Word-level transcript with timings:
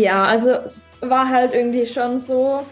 Ja, 0.00 0.24
also 0.24 0.52
es 0.52 0.82
war 1.02 1.28
halt 1.28 1.52
irgendwie 1.52 1.84
schon 1.84 2.18
so, 2.18 2.64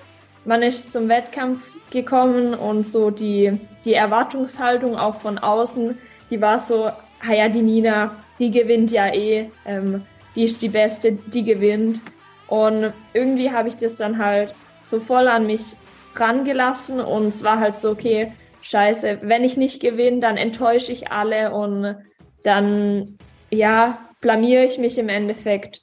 man 0.47 0.63
ist 0.63 0.91
zum 0.91 1.11
Wettkampf 1.11 1.71
gekommen 1.91 2.55
und 2.55 2.87
so 2.87 3.11
die, 3.11 3.53
die 3.85 3.93
Erwartungshaltung 3.93 4.97
auch 4.97 5.17
von 5.17 5.37
außen, 5.37 5.99
die 6.31 6.41
war 6.41 6.59
so, 6.59 6.87
ah 6.87 7.33
ja, 7.35 7.51
die 7.51 7.61
Nina, 7.61 8.17
die 8.39 8.51
gewinnt 8.51 8.93
ja 8.93 9.13
eh, 9.13 9.51
ähm, 9.67 10.07
die 10.37 10.45
ist 10.45 10.63
die 10.63 10.71
Beste, 10.71 11.13
die 11.13 11.45
gewinnt. 11.45 12.01
Und 12.47 12.95
irgendwie 13.13 13.51
habe 13.51 13.69
ich 13.69 13.77
das 13.77 13.97
dann 13.97 14.17
halt 14.17 14.55
so 14.81 14.99
voll 14.99 15.29
an 15.29 15.45
mich 15.45 15.77
rangelassen 16.17 16.99
und 16.99 17.29
es 17.29 17.45
war 17.45 17.61
halt 17.61 17.77
so, 17.77 17.91
okay, 17.91 18.33
scheiße, 18.63 19.19
wenn 19.21 19.45
ich 19.45 19.59
nicht 19.59 19.83
gewinne, 19.83 20.21
dann 20.21 20.39
enttäusche 20.39 20.93
ich 20.93 21.13
alle 21.13 21.53
und 21.53 21.95
dann, 22.43 23.19
ja, 23.51 23.99
blamiere 24.23 24.65
ich 24.65 24.79
mich 24.79 24.97
im 24.97 25.11
Endeffekt. 25.11 25.83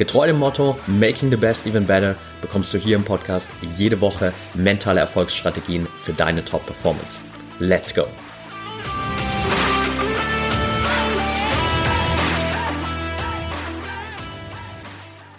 Getreu 0.00 0.26
dem 0.26 0.38
Motto 0.38 0.78
Making 0.86 1.28
the 1.28 1.36
Best 1.36 1.66
Even 1.66 1.86
Better 1.86 2.14
bekommst 2.40 2.72
du 2.72 2.78
hier 2.78 2.96
im 2.96 3.04
Podcast 3.04 3.46
jede 3.76 4.00
Woche 4.00 4.32
mentale 4.54 4.98
Erfolgsstrategien 4.98 5.84
für 5.84 6.14
deine 6.14 6.42
Top-Performance. 6.42 7.18
Let's 7.58 7.94
go! 7.94 8.06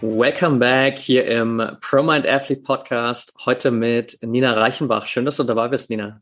Welcome 0.01 0.59
back 0.59 0.99
hier 0.99 1.25
im 1.25 1.59
ProMind 1.81 2.27
Athlete 2.27 2.61
Podcast. 2.61 3.33
Heute 3.43 3.71
mit 3.71 4.19
Nina 4.21 4.51
Reichenbach. 4.51 5.07
Schön, 5.07 5.25
dass 5.25 5.37
du 5.37 5.43
dabei 5.43 5.69
bist, 5.69 5.89
Nina. 5.89 6.21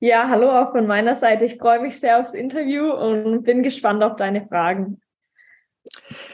Ja, 0.00 0.28
hallo 0.28 0.50
auch 0.50 0.72
von 0.72 0.88
meiner 0.88 1.14
Seite. 1.14 1.44
Ich 1.44 1.56
freue 1.56 1.78
mich 1.78 2.00
sehr 2.00 2.18
aufs 2.18 2.34
Interview 2.34 2.90
und 2.90 3.44
bin 3.44 3.62
gespannt 3.62 4.02
auf 4.02 4.16
deine 4.16 4.44
Fragen. 4.48 5.00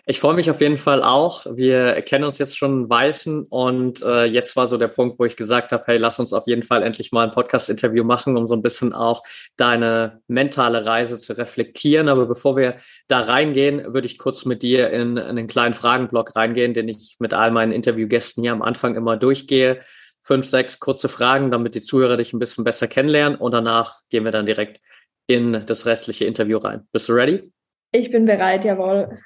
Ich 0.04 0.20
freue 0.20 0.34
mich 0.34 0.50
auf 0.50 0.60
jeden 0.60 0.78
Fall 0.78 1.02
auch. 1.02 1.46
Wir 1.56 2.00
kennen 2.02 2.24
uns 2.24 2.38
jetzt 2.38 2.56
schon 2.56 2.82
ein 2.82 2.90
Weilchen 2.90 3.44
und 3.48 4.02
äh, 4.02 4.24
jetzt 4.24 4.56
war 4.56 4.66
so 4.66 4.76
der 4.76 4.88
Punkt, 4.88 5.18
wo 5.18 5.24
ich 5.24 5.36
gesagt 5.36 5.72
habe, 5.72 5.84
hey, 5.86 5.98
lass 5.98 6.18
uns 6.18 6.32
auf 6.32 6.46
jeden 6.46 6.62
Fall 6.62 6.82
endlich 6.82 7.12
mal 7.12 7.24
ein 7.24 7.30
Podcast-Interview 7.30 8.04
machen, 8.04 8.36
um 8.36 8.46
so 8.46 8.54
ein 8.54 8.62
bisschen 8.62 8.92
auch 8.92 9.22
deine 9.56 10.20
mentale 10.28 10.86
Reise 10.86 11.18
zu 11.18 11.36
reflektieren. 11.36 12.08
Aber 12.08 12.26
bevor 12.26 12.56
wir 12.56 12.76
da 13.08 13.20
reingehen, 13.20 13.94
würde 13.94 14.06
ich 14.06 14.18
kurz 14.18 14.44
mit 14.44 14.62
dir 14.62 14.90
in, 14.90 15.16
in 15.16 15.18
einen 15.18 15.48
kleinen 15.48 15.74
Fragenblock 15.74 16.36
reingehen, 16.36 16.74
den 16.74 16.88
ich 16.88 17.16
mit 17.18 17.34
all 17.34 17.50
meinen 17.50 17.72
Interviewgästen 17.72 18.42
hier 18.42 18.52
am 18.52 18.62
Anfang 18.62 18.94
immer 18.94 19.16
durchgehe. 19.16 19.80
Fünf, 20.22 20.48
sechs 20.48 20.80
kurze 20.80 21.08
Fragen, 21.08 21.50
damit 21.50 21.74
die 21.74 21.82
Zuhörer 21.82 22.16
dich 22.16 22.32
ein 22.32 22.40
bisschen 22.40 22.64
besser 22.64 22.88
kennenlernen 22.88 23.38
und 23.38 23.52
danach 23.52 24.00
gehen 24.10 24.24
wir 24.24 24.32
dann 24.32 24.46
direkt 24.46 24.80
in 25.28 25.64
das 25.66 25.86
restliche 25.86 26.24
Interview 26.24 26.58
rein. 26.58 26.86
Bist 26.92 27.08
du 27.08 27.12
ready? 27.12 27.52
Ich 27.92 28.10
bin 28.10 28.26
bereit, 28.26 28.64
jawohl. 28.64 29.16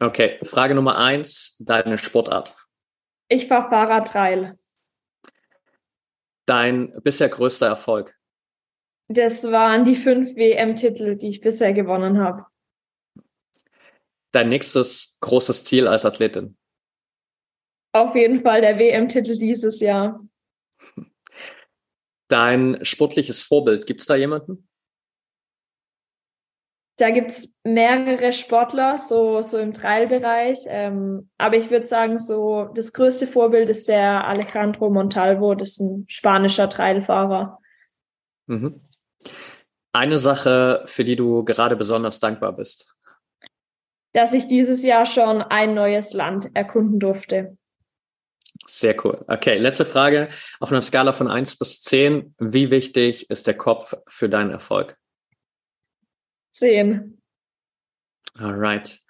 Okay, 0.00 0.38
Frage 0.42 0.74
Nummer 0.74 0.98
eins, 0.98 1.56
deine 1.60 1.98
Sportart. 1.98 2.54
Ich 3.28 3.46
fahre 3.46 3.68
Fahrradtrail. 3.68 4.54
Dein 6.46 6.92
bisher 7.02 7.28
größter 7.28 7.68
Erfolg. 7.68 8.14
Das 9.08 9.44
waren 9.50 9.84
die 9.84 9.94
fünf 9.94 10.34
WM-Titel, 10.34 11.16
die 11.16 11.28
ich 11.28 11.40
bisher 11.40 11.72
gewonnen 11.72 12.18
habe. 12.18 12.46
Dein 14.32 14.48
nächstes 14.48 15.18
großes 15.20 15.64
Ziel 15.64 15.86
als 15.86 16.04
Athletin. 16.04 16.56
Auf 17.92 18.16
jeden 18.16 18.40
Fall 18.40 18.60
der 18.60 18.78
WM-Titel 18.78 19.38
dieses 19.38 19.80
Jahr. 19.80 20.20
Dein 22.28 22.84
sportliches 22.84 23.42
Vorbild, 23.42 23.86
gibt 23.86 24.00
es 24.00 24.06
da 24.06 24.16
jemanden? 24.16 24.68
Da 26.96 27.10
gibt's 27.10 27.56
mehrere 27.64 28.32
Sportler, 28.32 28.98
so, 28.98 29.42
so 29.42 29.58
im 29.58 29.72
Trailbereich. 29.72 30.58
Ähm, 30.68 31.28
aber 31.38 31.56
ich 31.56 31.70
würde 31.70 31.86
sagen, 31.86 32.18
so 32.18 32.70
das 32.74 32.92
größte 32.92 33.26
Vorbild 33.26 33.68
ist 33.68 33.88
der 33.88 34.26
Alejandro 34.26 34.90
Montalvo, 34.90 35.54
das 35.54 35.70
ist 35.70 35.80
ein 35.80 36.04
spanischer 36.08 36.68
Trailfahrer. 36.68 37.58
Mhm. 38.46 38.80
Eine 39.92 40.18
Sache, 40.18 40.82
für 40.86 41.04
die 41.04 41.16
du 41.16 41.44
gerade 41.44 41.76
besonders 41.76 42.20
dankbar 42.20 42.52
bist. 42.52 42.94
Dass 44.12 44.32
ich 44.32 44.46
dieses 44.46 44.84
Jahr 44.84 45.06
schon 45.06 45.42
ein 45.42 45.74
neues 45.74 46.12
Land 46.12 46.50
erkunden 46.54 47.00
durfte. 47.00 47.56
Sehr 48.66 48.94
cool. 49.04 49.24
Okay, 49.26 49.58
letzte 49.58 49.84
Frage. 49.84 50.28
Auf 50.60 50.70
einer 50.70 50.82
Skala 50.82 51.12
von 51.12 51.28
eins 51.28 51.56
bis 51.56 51.82
zehn, 51.82 52.34
wie 52.38 52.70
wichtig 52.70 53.28
ist 53.30 53.46
der 53.48 53.56
Kopf 53.56 53.94
für 54.06 54.28
deinen 54.28 54.50
Erfolg? 54.50 54.96
Zehn. 56.54 57.18
Alright. 58.38 59.00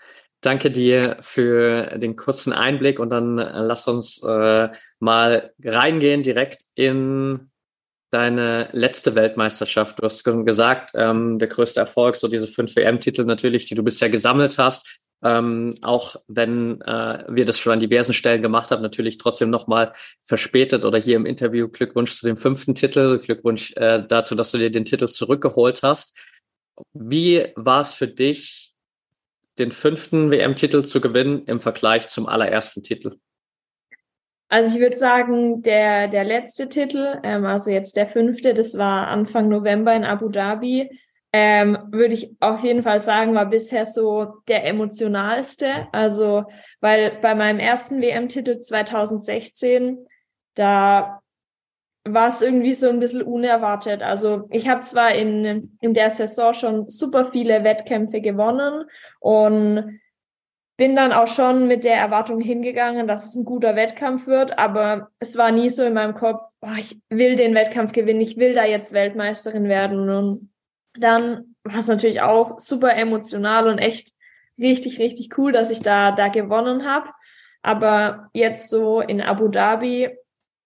Danke 0.41 0.71
dir 0.71 1.19
für 1.21 1.99
den 1.99 2.17
kurzen 2.17 2.55
Einblick 2.55 2.99
und 2.99 3.11
dann 3.11 3.39
äh, 3.39 3.61
lass 3.61 3.87
uns 3.87 4.23
äh, 4.23 4.71
mal 4.99 5.53
reingehen 5.63 6.23
direkt 6.23 6.63
in 6.75 7.51
deine 8.11 8.71
letzte 8.73 9.15
Weltmeisterschaft. 9.15 9.99
Du 9.99 10.05
hast 10.05 10.25
gesagt, 10.25 10.93
ähm, 10.95 11.39
der 11.39 11.49
größte 11.49 11.81
Erfolg, 11.81 12.17
so 12.17 12.29
diese 12.29 12.47
fünf 12.47 12.77
WM-Titel 12.77 13.25
natürlich, 13.25 13.67
die 13.67 13.75
du 13.75 13.83
bisher 13.83 14.09
gesammelt 14.09 14.57
hast. 14.57 15.01
Ähm, 15.23 15.75
auch 15.83 16.17
wenn 16.29 16.81
äh, 16.83 17.25
wir 17.29 17.45
das 17.45 17.59
schon 17.59 17.75
an 17.75 17.81
diversen 17.81 18.15
Stellen 18.15 18.41
gemacht 18.41 18.71
haben, 18.71 18.83
natürlich 18.83 19.19
trotzdem 19.19 19.51
nochmal 19.51 19.93
verspätet 20.23 20.85
oder 20.85 20.99
hier 20.99 21.17
im 21.17 21.27
Interview 21.27 21.69
Glückwunsch 21.69 22.13
zu 22.13 22.27
dem 22.27 22.37
fünften 22.37 22.75
Titel, 22.75 23.19
Glückwunsch 23.19 23.73
äh, 23.77 24.03
dazu, 24.07 24.35
dass 24.35 24.51
du 24.51 24.59
dir 24.59 24.71
den 24.71 24.85
Titel 24.87 25.09
zurückgeholt 25.09 25.83
hast. 25.83 26.19
Wie 26.93 27.47
war 27.57 27.81
es 27.81 27.95
für 27.95 28.09
dich, 28.09 28.73
den 29.59 29.73
fünften 29.73 30.31
WM-Titel 30.31 30.83
zu 30.83 31.01
gewinnen 31.01 31.45
im 31.47 31.61
Vergleich 31.61 32.09
zum 32.09 32.27
allerersten 32.27 32.83
Titel? 32.83 33.19
Also 34.49 34.77
ich 34.77 34.81
würde 34.81 34.97
sagen, 34.97 35.63
der, 35.63 36.09
der 36.09 36.25
letzte 36.25 36.69
Titel, 36.69 37.19
ähm, 37.23 37.45
also 37.45 37.71
jetzt 37.71 37.97
der 37.97 38.07
fünfte, 38.07 38.55
das 38.55 38.79
war 38.79 39.09
Anfang 39.09 39.49
November 39.49 39.95
in 39.95 40.05
Abu 40.05 40.29
Dhabi, 40.29 40.91
ähm, 41.33 41.77
würde 41.91 42.15
ich 42.15 42.31
auf 42.39 42.63
jeden 42.63 42.85
Fall 42.85 43.01
sagen, 43.01 43.35
war 43.35 43.47
bisher 43.47 43.85
so 43.85 44.35
der 44.47 44.65
emotionalste. 44.67 45.89
Also, 45.91 46.45
weil 46.81 47.19
bei 47.21 47.35
meinem 47.35 47.59
ersten 47.59 48.01
WM-Titel 48.01 48.61
2016, 48.61 50.07
da 50.55 51.21
war 52.05 52.27
es 52.27 52.43
irgendwie 52.43 52.75
so 52.75 52.89
ein 52.89 53.01
bisschen 53.01 53.23
unerwartet. 53.23 54.03
Also 54.03 54.47
ich 54.51 54.69
habe 54.69 54.83
zwar 54.83 55.15
in, 55.15 55.77
in 55.81 55.95
der 55.95 56.11
Saison 56.11 56.53
schon 56.53 56.91
super 56.91 57.25
viele 57.25 57.65
Wettkämpfe 57.65 58.21
gewonnen 58.21 58.85
und 59.21 60.01
bin 60.77 60.97
dann 60.97 61.13
auch 61.13 61.29
schon 61.29 61.67
mit 61.67 61.85
der 61.85 61.97
Erwartung 61.97 62.41
hingegangen, 62.41 63.07
dass 63.07 63.29
es 63.29 63.37
ein 63.37 63.45
guter 63.45 63.77
Wettkampf 63.77 64.27
wird, 64.27 64.59
aber 64.59 65.11
es 65.21 65.39
war 65.39 65.53
nie 65.53 65.69
so 65.71 65.85
in 65.85 65.95
meinem 65.95 66.15
Kopf, 66.15 66.43
oh, 66.61 66.75
ich 66.77 66.99
will 67.11 67.37
den 67.37 67.55
Wettkampf 67.55 67.93
gewinnen, 67.93 68.21
ich 68.21 68.37
will 68.37 68.55
da 68.55 68.65
jetzt 68.65 68.93
Weltmeisterin 68.93 69.69
werden. 69.69 70.11
Und 70.11 70.51
dann 70.99 71.55
war 71.63 71.79
es 71.79 71.89
natürlich 71.89 72.23
auch 72.23 72.59
super 72.59 72.95
emotional 72.97 73.69
und 73.69 73.79
echt 73.79 74.13
richtig, 74.59 74.99
richtig 74.99 75.39
cool, 75.39 75.53
dass 75.53 75.71
ich 75.71 75.81
da, 75.81 76.11
da 76.11 76.29
gewonnen 76.29 76.85
habe. 76.85 77.09
Aber 77.63 78.29
jetzt 78.35 78.69
so 78.69 79.01
in 79.01 79.23
Abu 79.23 79.49
Dhabi 79.49 80.11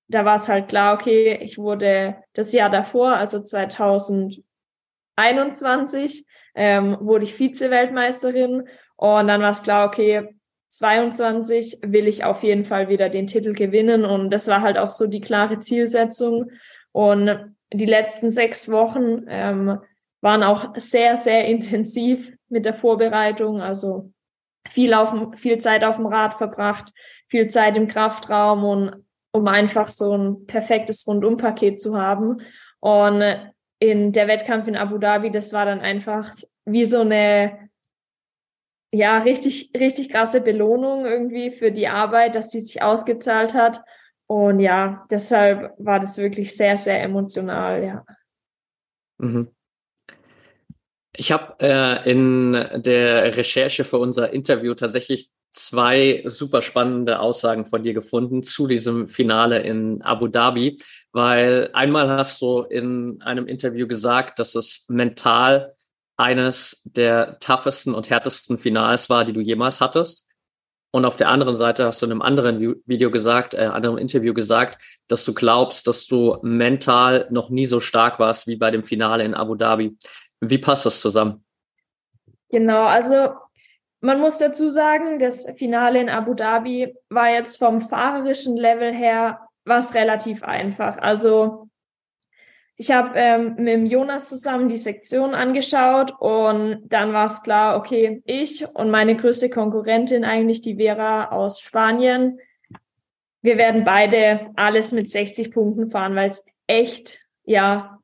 da 0.08 0.25
war 0.25 0.37
es 0.37 0.49
halt 0.49 0.69
klar, 0.69 0.94
okay, 0.94 1.38
ich 1.43 1.58
wurde 1.58 2.16
das 2.32 2.52
Jahr 2.52 2.70
davor, 2.70 3.16
also 3.16 3.43
2021, 3.43 6.25
ähm, 6.55 6.96
wurde 7.00 7.25
ich 7.25 7.34
Vize-Weltmeisterin. 7.34 8.66
Und 8.96 9.28
dann 9.28 9.43
war 9.43 9.50
es 9.50 9.62
klar, 9.62 9.87
okay, 9.87 10.28
22 10.69 11.81
will 11.82 12.08
ich 12.08 12.25
auf 12.25 12.43
jeden 12.43 12.64
Fall 12.64 12.88
wieder 12.88 13.10
den 13.10 13.26
Titel 13.26 13.52
gewinnen. 13.52 14.05
Und 14.05 14.31
das 14.31 14.49
war 14.49 14.62
halt 14.62 14.78
auch 14.78 14.90
so 14.90 15.06
die 15.06 15.20
klare 15.20 15.60
Zielsetzung. 15.60 16.50
Und 16.93 17.55
die 17.72 17.87
letzten 17.87 18.31
sechs 18.31 18.70
Wochen 18.70 19.26
ähm, 19.28 19.78
waren 20.20 20.43
auch 20.43 20.75
sehr, 20.76 21.16
sehr 21.16 21.46
intensiv 21.46 22.32
mit 22.49 22.64
der 22.64 22.75
Vorbereitung, 22.75 23.60
also 23.60 24.12
viel 24.69 24.94
auf 24.94 25.14
viel 25.37 25.58
Zeit 25.58 25.84
auf 25.84 25.96
dem 25.96 26.06
Rad 26.06 26.34
verbracht, 26.34 26.93
viel 27.28 27.49
Zeit 27.49 27.76
im 27.76 27.88
Kraftraum. 27.88 28.64
Und 28.64 29.05
um 29.33 29.47
einfach 29.47 29.91
so 29.91 30.17
ein 30.17 30.47
perfektes 30.47 31.07
Rundumpaket 31.07 31.81
zu 31.81 32.01
haben. 32.01 32.39
Und 32.81 33.23
in 33.79 34.13
der 34.13 34.29
Wettkampf 34.29 34.67
in 34.67 34.77
Abu 34.77 34.99
Dhabi, 34.99 35.31
das 35.31 35.53
war 35.53 35.65
dann 35.65 35.81
einfach 35.81 36.33
wie 36.65 36.85
so 36.85 37.01
eine 37.01 37.69
ja, 38.93 39.19
richtig, 39.19 39.71
richtig 39.79 40.11
krasse 40.11 40.41
Belohnung 40.41 41.05
irgendwie 41.05 41.51
für 41.51 41.71
die 41.71 41.89
Arbeit, 41.89 42.35
dass 42.35 42.49
die 42.49 42.61
sich 42.61 42.83
ausgezahlt 42.83 43.55
hat. 43.55 43.83
Und 44.27 44.61
ja, 44.61 45.07
deshalb 45.11 45.75
war 45.79 46.01
das 46.01 46.19
wirklich 46.19 46.57
sehr, 46.57 46.77
sehr 46.77 47.03
emotional, 47.03 47.85
ja. 47.85 48.05
Mhm. 49.19 49.49
Ich 51.15 51.33
habe 51.33 51.57
äh, 51.61 52.11
in 52.11 52.53
der 52.53 53.37
Recherche 53.37 53.85
für 53.85 53.99
unser 53.99 54.33
Interview 54.33 54.75
tatsächlich 54.75 55.31
zwei 55.50 56.23
super 56.27 56.62
spannende 56.62 57.21
Aussagen 57.21 57.67
von 57.67 57.83
dir 57.83 57.95
gefunden 57.95 58.43
zu 58.43 58.67
diesem 58.67 59.09
Finale 59.09 59.61
in 59.61 60.03
Abu 60.03 60.29
Dhabi, 60.29 60.77
weil 61.12 61.71
einmal 61.73 62.09
hast 62.11 62.41
du 62.43 62.62
in 62.62 63.21
einem 63.23 63.47
Interview 63.47 63.87
gesagt, 63.87 64.39
dass 64.39 64.55
es 64.55 64.87
mental 64.89 65.75
eines 66.17 66.83
der 66.85 67.39
toughesten 67.39 67.95
und 67.95 68.11
härtesten 68.11 68.59
Finals 68.59 69.09
war, 69.09 69.25
die 69.25 69.33
du 69.33 69.41
jemals 69.41 69.81
hattest. 69.81 70.29
Und 70.91 71.05
auf 71.05 71.17
der 71.17 71.29
anderen 71.29 71.56
Seite 71.56 71.85
hast 71.85 72.01
du 72.01 72.06
in 72.06 72.12
einem 72.12 72.23
anderen 72.23 72.77
Video 72.87 73.11
gesagt, 73.11 73.55
äh, 73.55 73.67
anderen 73.67 73.99
Interview 73.99 74.33
gesagt, 74.33 74.83
dass 75.06 75.25
du 75.25 75.35
glaubst, 75.35 75.87
dass 75.87 76.06
du 76.06 76.39
mental 76.43 77.27
noch 77.31 77.51
nie 77.51 77.67
so 77.67 77.79
stark 77.79 78.19
warst 78.19 78.47
wie 78.47 78.56
bei 78.56 78.71
dem 78.71 78.85
Finale 78.85 79.25
in 79.25 79.35
Abu 79.35 79.55
Dhabi. 79.55 79.97
Wie 80.41 80.59
passt 80.59 80.87
das 80.87 81.01
zusammen? 81.01 81.44
Genau, 82.49 82.85
also 82.85 83.35
man 84.00 84.21
muss 84.21 84.39
dazu 84.39 84.69
sagen, 84.69 85.19
das 85.19 85.50
Finale 85.56 86.00
in 86.00 86.09
Abu 86.09 86.35
Dhabi 86.35 86.93
war 87.09 87.31
jetzt 87.31 87.59
vom 87.59 87.81
fahrerischen 87.81 88.56
Level 88.56 88.93
her 88.93 89.41
was 89.65 89.95
relativ 89.95 90.43
einfach. 90.43 90.99
Also 90.99 91.69
ich 92.77 92.93
habe 92.93 93.19
ähm, 93.19 93.56
mit 93.59 93.91
Jonas 93.91 94.29
zusammen 94.29 94.69
die 94.69 94.77
Sektion 94.77 95.35
angeschaut 95.35 96.12
und 96.21 96.83
dann 96.89 97.12
war 97.12 97.27
es 97.27 97.43
klar, 97.43 97.77
okay, 97.77 98.23
ich 98.25 98.67
und 98.75 98.91
meine 98.91 99.17
größte 99.17 99.50
Konkurrentin 99.50 100.25
eigentlich, 100.25 100.62
die 100.62 100.77
Vera 100.77 101.31
aus 101.31 101.61
Spanien, 101.61 102.39
wir 103.43 103.59
werden 103.59 103.85
beide 103.85 104.53
alles 104.56 104.93
mit 104.93 105.11
60 105.11 105.53
Punkten 105.53 105.91
fahren, 105.91 106.15
weil 106.15 106.29
es 106.29 106.47
echt, 106.67 107.21
ja, 107.44 107.99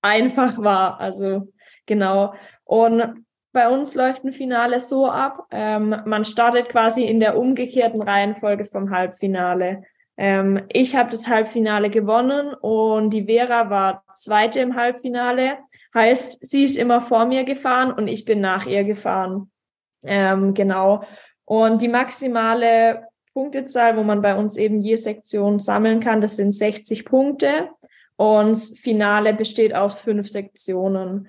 einfach 0.00 0.58
war. 0.58 1.00
Also 1.00 1.52
genau. 1.86 2.34
Und 2.64 3.23
bei 3.54 3.68
uns 3.70 3.94
läuft 3.94 4.24
ein 4.24 4.32
Finale 4.32 4.80
so 4.80 5.06
ab, 5.06 5.46
ähm, 5.50 5.96
man 6.04 6.24
startet 6.24 6.68
quasi 6.68 7.04
in 7.04 7.20
der 7.20 7.38
umgekehrten 7.38 8.02
Reihenfolge 8.02 8.64
vom 8.64 8.90
Halbfinale. 8.90 9.84
Ähm, 10.16 10.64
ich 10.68 10.96
habe 10.96 11.10
das 11.10 11.28
Halbfinale 11.28 11.88
gewonnen 11.88 12.52
und 12.52 13.10
die 13.10 13.24
Vera 13.24 13.70
war 13.70 14.04
zweite 14.12 14.58
im 14.58 14.76
Halbfinale. 14.76 15.58
Heißt, 15.94 16.44
sie 16.44 16.64
ist 16.64 16.76
immer 16.76 17.00
vor 17.00 17.26
mir 17.26 17.44
gefahren 17.44 17.92
und 17.92 18.08
ich 18.08 18.24
bin 18.24 18.40
nach 18.40 18.66
ihr 18.66 18.82
gefahren. 18.82 19.50
Ähm, 20.04 20.52
genau. 20.54 21.04
Und 21.44 21.80
die 21.80 21.88
maximale 21.88 23.06
Punktezahl, 23.34 23.96
wo 23.96 24.02
man 24.02 24.20
bei 24.20 24.34
uns 24.34 24.56
eben 24.56 24.80
je 24.80 24.96
Sektion 24.96 25.60
sammeln 25.60 26.00
kann, 26.00 26.20
das 26.20 26.36
sind 26.36 26.52
60 26.52 27.04
Punkte. 27.04 27.70
Und 28.16 28.50
das 28.50 28.74
Finale 28.76 29.32
besteht 29.32 29.74
aus 29.74 30.00
fünf 30.00 30.28
Sektionen. 30.28 31.28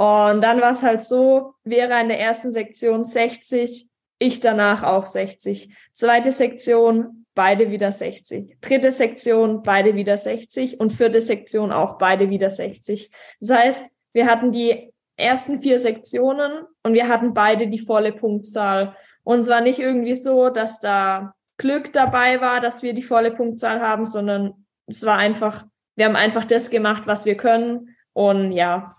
Und 0.00 0.40
dann 0.40 0.62
war 0.62 0.70
es 0.70 0.82
halt 0.82 1.02
so, 1.02 1.56
Vera 1.62 2.00
in 2.00 2.08
der 2.08 2.18
ersten 2.18 2.50
Sektion 2.50 3.04
60, 3.04 3.86
ich 4.18 4.40
danach 4.40 4.82
auch 4.82 5.04
60. 5.04 5.76
Zweite 5.92 6.32
Sektion 6.32 7.26
beide 7.34 7.70
wieder 7.70 7.92
60. 7.92 8.56
Dritte 8.62 8.92
Sektion, 8.92 9.62
beide 9.62 9.96
wieder 9.96 10.16
60 10.16 10.80
und 10.80 10.94
vierte 10.94 11.20
Sektion 11.20 11.70
auch 11.70 11.98
beide 11.98 12.30
wieder 12.30 12.48
60. 12.48 13.10
Das 13.40 13.50
heißt, 13.50 13.90
wir 14.14 14.26
hatten 14.26 14.52
die 14.52 14.90
ersten 15.18 15.60
vier 15.60 15.78
Sektionen 15.78 16.50
und 16.82 16.94
wir 16.94 17.08
hatten 17.08 17.34
beide 17.34 17.68
die 17.68 17.78
volle 17.78 18.12
Punktzahl. 18.12 18.96
Und 19.22 19.40
es 19.40 19.48
war 19.48 19.60
nicht 19.60 19.80
irgendwie 19.80 20.14
so, 20.14 20.48
dass 20.48 20.80
da 20.80 21.34
Glück 21.58 21.92
dabei 21.92 22.40
war, 22.40 22.62
dass 22.62 22.82
wir 22.82 22.94
die 22.94 23.02
volle 23.02 23.32
Punktzahl 23.32 23.82
haben, 23.82 24.06
sondern 24.06 24.64
es 24.86 25.04
war 25.04 25.18
einfach, 25.18 25.66
wir 25.94 26.06
haben 26.06 26.16
einfach 26.16 26.46
das 26.46 26.70
gemacht, 26.70 27.06
was 27.06 27.26
wir 27.26 27.36
können. 27.36 27.94
Und 28.14 28.52
ja, 28.52 28.96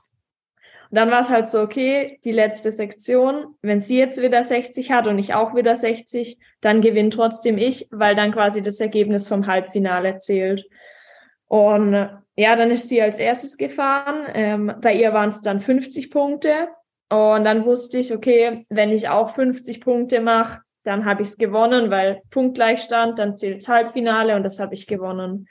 dann 0.91 1.09
war 1.09 1.21
es 1.21 1.31
halt 1.31 1.47
so, 1.47 1.61
okay, 1.61 2.19
die 2.25 2.33
letzte 2.33 2.69
Sektion, 2.69 3.55
wenn 3.61 3.79
sie 3.79 3.97
jetzt 3.97 4.21
wieder 4.21 4.43
60 4.43 4.91
hat 4.91 5.07
und 5.07 5.19
ich 5.19 5.33
auch 5.33 5.55
wieder 5.55 5.73
60, 5.73 6.37
dann 6.59 6.81
gewinnt 6.81 7.13
trotzdem 7.13 7.57
ich, 7.57 7.87
weil 7.91 8.13
dann 8.13 8.33
quasi 8.33 8.61
das 8.61 8.79
Ergebnis 8.81 9.29
vom 9.29 9.47
Halbfinale 9.47 10.17
zählt. 10.17 10.67
Und 11.47 11.93
ja, 12.35 12.55
dann 12.55 12.71
ist 12.71 12.89
sie 12.89 13.01
als 13.01 13.19
erstes 13.19 13.57
gefahren. 13.57 14.25
Ähm, 14.33 14.73
bei 14.81 14.93
ihr 14.93 15.13
waren 15.13 15.29
es 15.29 15.41
dann 15.41 15.61
50 15.61 16.11
Punkte. 16.11 16.67
Und 17.09 17.45
dann 17.45 17.65
wusste 17.65 17.97
ich, 17.97 18.13
okay, 18.13 18.65
wenn 18.69 18.91
ich 18.91 19.07
auch 19.07 19.29
50 19.29 19.79
Punkte 19.79 20.19
mache, 20.19 20.61
dann 20.83 21.05
habe 21.05 21.21
ich 21.21 21.29
es 21.29 21.37
gewonnen, 21.37 21.89
weil 21.89 22.21
Punktgleichstand, 22.31 23.17
dann 23.19 23.35
zählt 23.35 23.67
Halbfinale 23.67 24.35
und 24.35 24.43
das 24.43 24.59
habe 24.59 24.73
ich 24.73 24.87
gewonnen. 24.87 25.47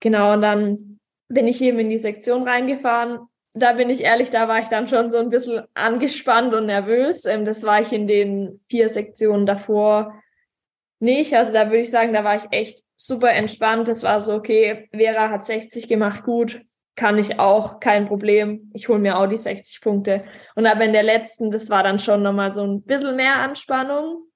Genau, 0.00 0.32
und 0.32 0.42
dann 0.42 0.98
bin 1.28 1.46
ich 1.46 1.62
eben 1.62 1.78
in 1.78 1.90
die 1.90 1.96
Sektion 1.96 2.42
reingefahren 2.42 3.20
da 3.52 3.72
bin 3.72 3.90
ich 3.90 4.00
ehrlich, 4.00 4.30
da 4.30 4.48
war 4.48 4.60
ich 4.60 4.68
dann 4.68 4.88
schon 4.88 5.10
so 5.10 5.18
ein 5.18 5.30
bisschen 5.30 5.62
angespannt 5.74 6.54
und 6.54 6.66
nervös. 6.66 7.24
Ähm, 7.24 7.44
das 7.44 7.64
war 7.64 7.80
ich 7.80 7.92
in 7.92 8.06
den 8.06 8.60
vier 8.68 8.88
Sektionen 8.88 9.46
davor 9.46 10.14
nicht. 11.00 11.34
Also 11.34 11.52
da 11.52 11.66
würde 11.66 11.78
ich 11.78 11.90
sagen, 11.90 12.12
da 12.12 12.24
war 12.24 12.36
ich 12.36 12.46
echt 12.50 12.82
super 12.96 13.32
entspannt. 13.32 13.88
Das 13.88 14.02
war 14.02 14.20
so, 14.20 14.34
okay, 14.34 14.88
Vera 14.92 15.30
hat 15.30 15.42
60 15.42 15.88
gemacht, 15.88 16.22
gut, 16.22 16.60
kann 16.94 17.18
ich 17.18 17.38
auch, 17.38 17.80
kein 17.80 18.06
Problem. 18.06 18.70
Ich 18.74 18.88
hole 18.88 18.98
mir 18.98 19.18
auch 19.18 19.26
die 19.26 19.36
60 19.36 19.80
Punkte. 19.80 20.24
Und 20.54 20.66
aber 20.66 20.84
in 20.84 20.92
der 20.92 21.02
letzten, 21.02 21.50
das 21.50 21.70
war 21.70 21.82
dann 21.82 21.98
schon 21.98 22.22
nochmal 22.22 22.52
so 22.52 22.62
ein 22.62 22.82
bisschen 22.82 23.16
mehr 23.16 23.36
Anspannung. 23.36 24.26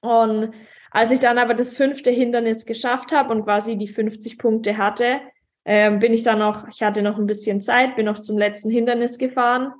Und 0.00 0.52
als 0.90 1.10
ich 1.10 1.20
dann 1.20 1.38
aber 1.38 1.54
das 1.54 1.74
fünfte 1.74 2.10
Hindernis 2.10 2.66
geschafft 2.66 3.12
habe 3.12 3.32
und 3.32 3.44
quasi 3.44 3.76
die 3.76 3.88
50 3.88 4.38
Punkte 4.38 4.76
hatte, 4.76 5.20
ähm, 5.64 5.98
bin 5.98 6.12
ich 6.12 6.22
dann 6.22 6.38
noch, 6.38 6.66
ich 6.68 6.82
hatte 6.82 7.02
noch 7.02 7.18
ein 7.18 7.26
bisschen 7.26 7.60
Zeit, 7.60 7.96
bin 7.96 8.06
noch 8.06 8.18
zum 8.18 8.38
letzten 8.38 8.70
Hindernis 8.70 9.18
gefahren. 9.18 9.72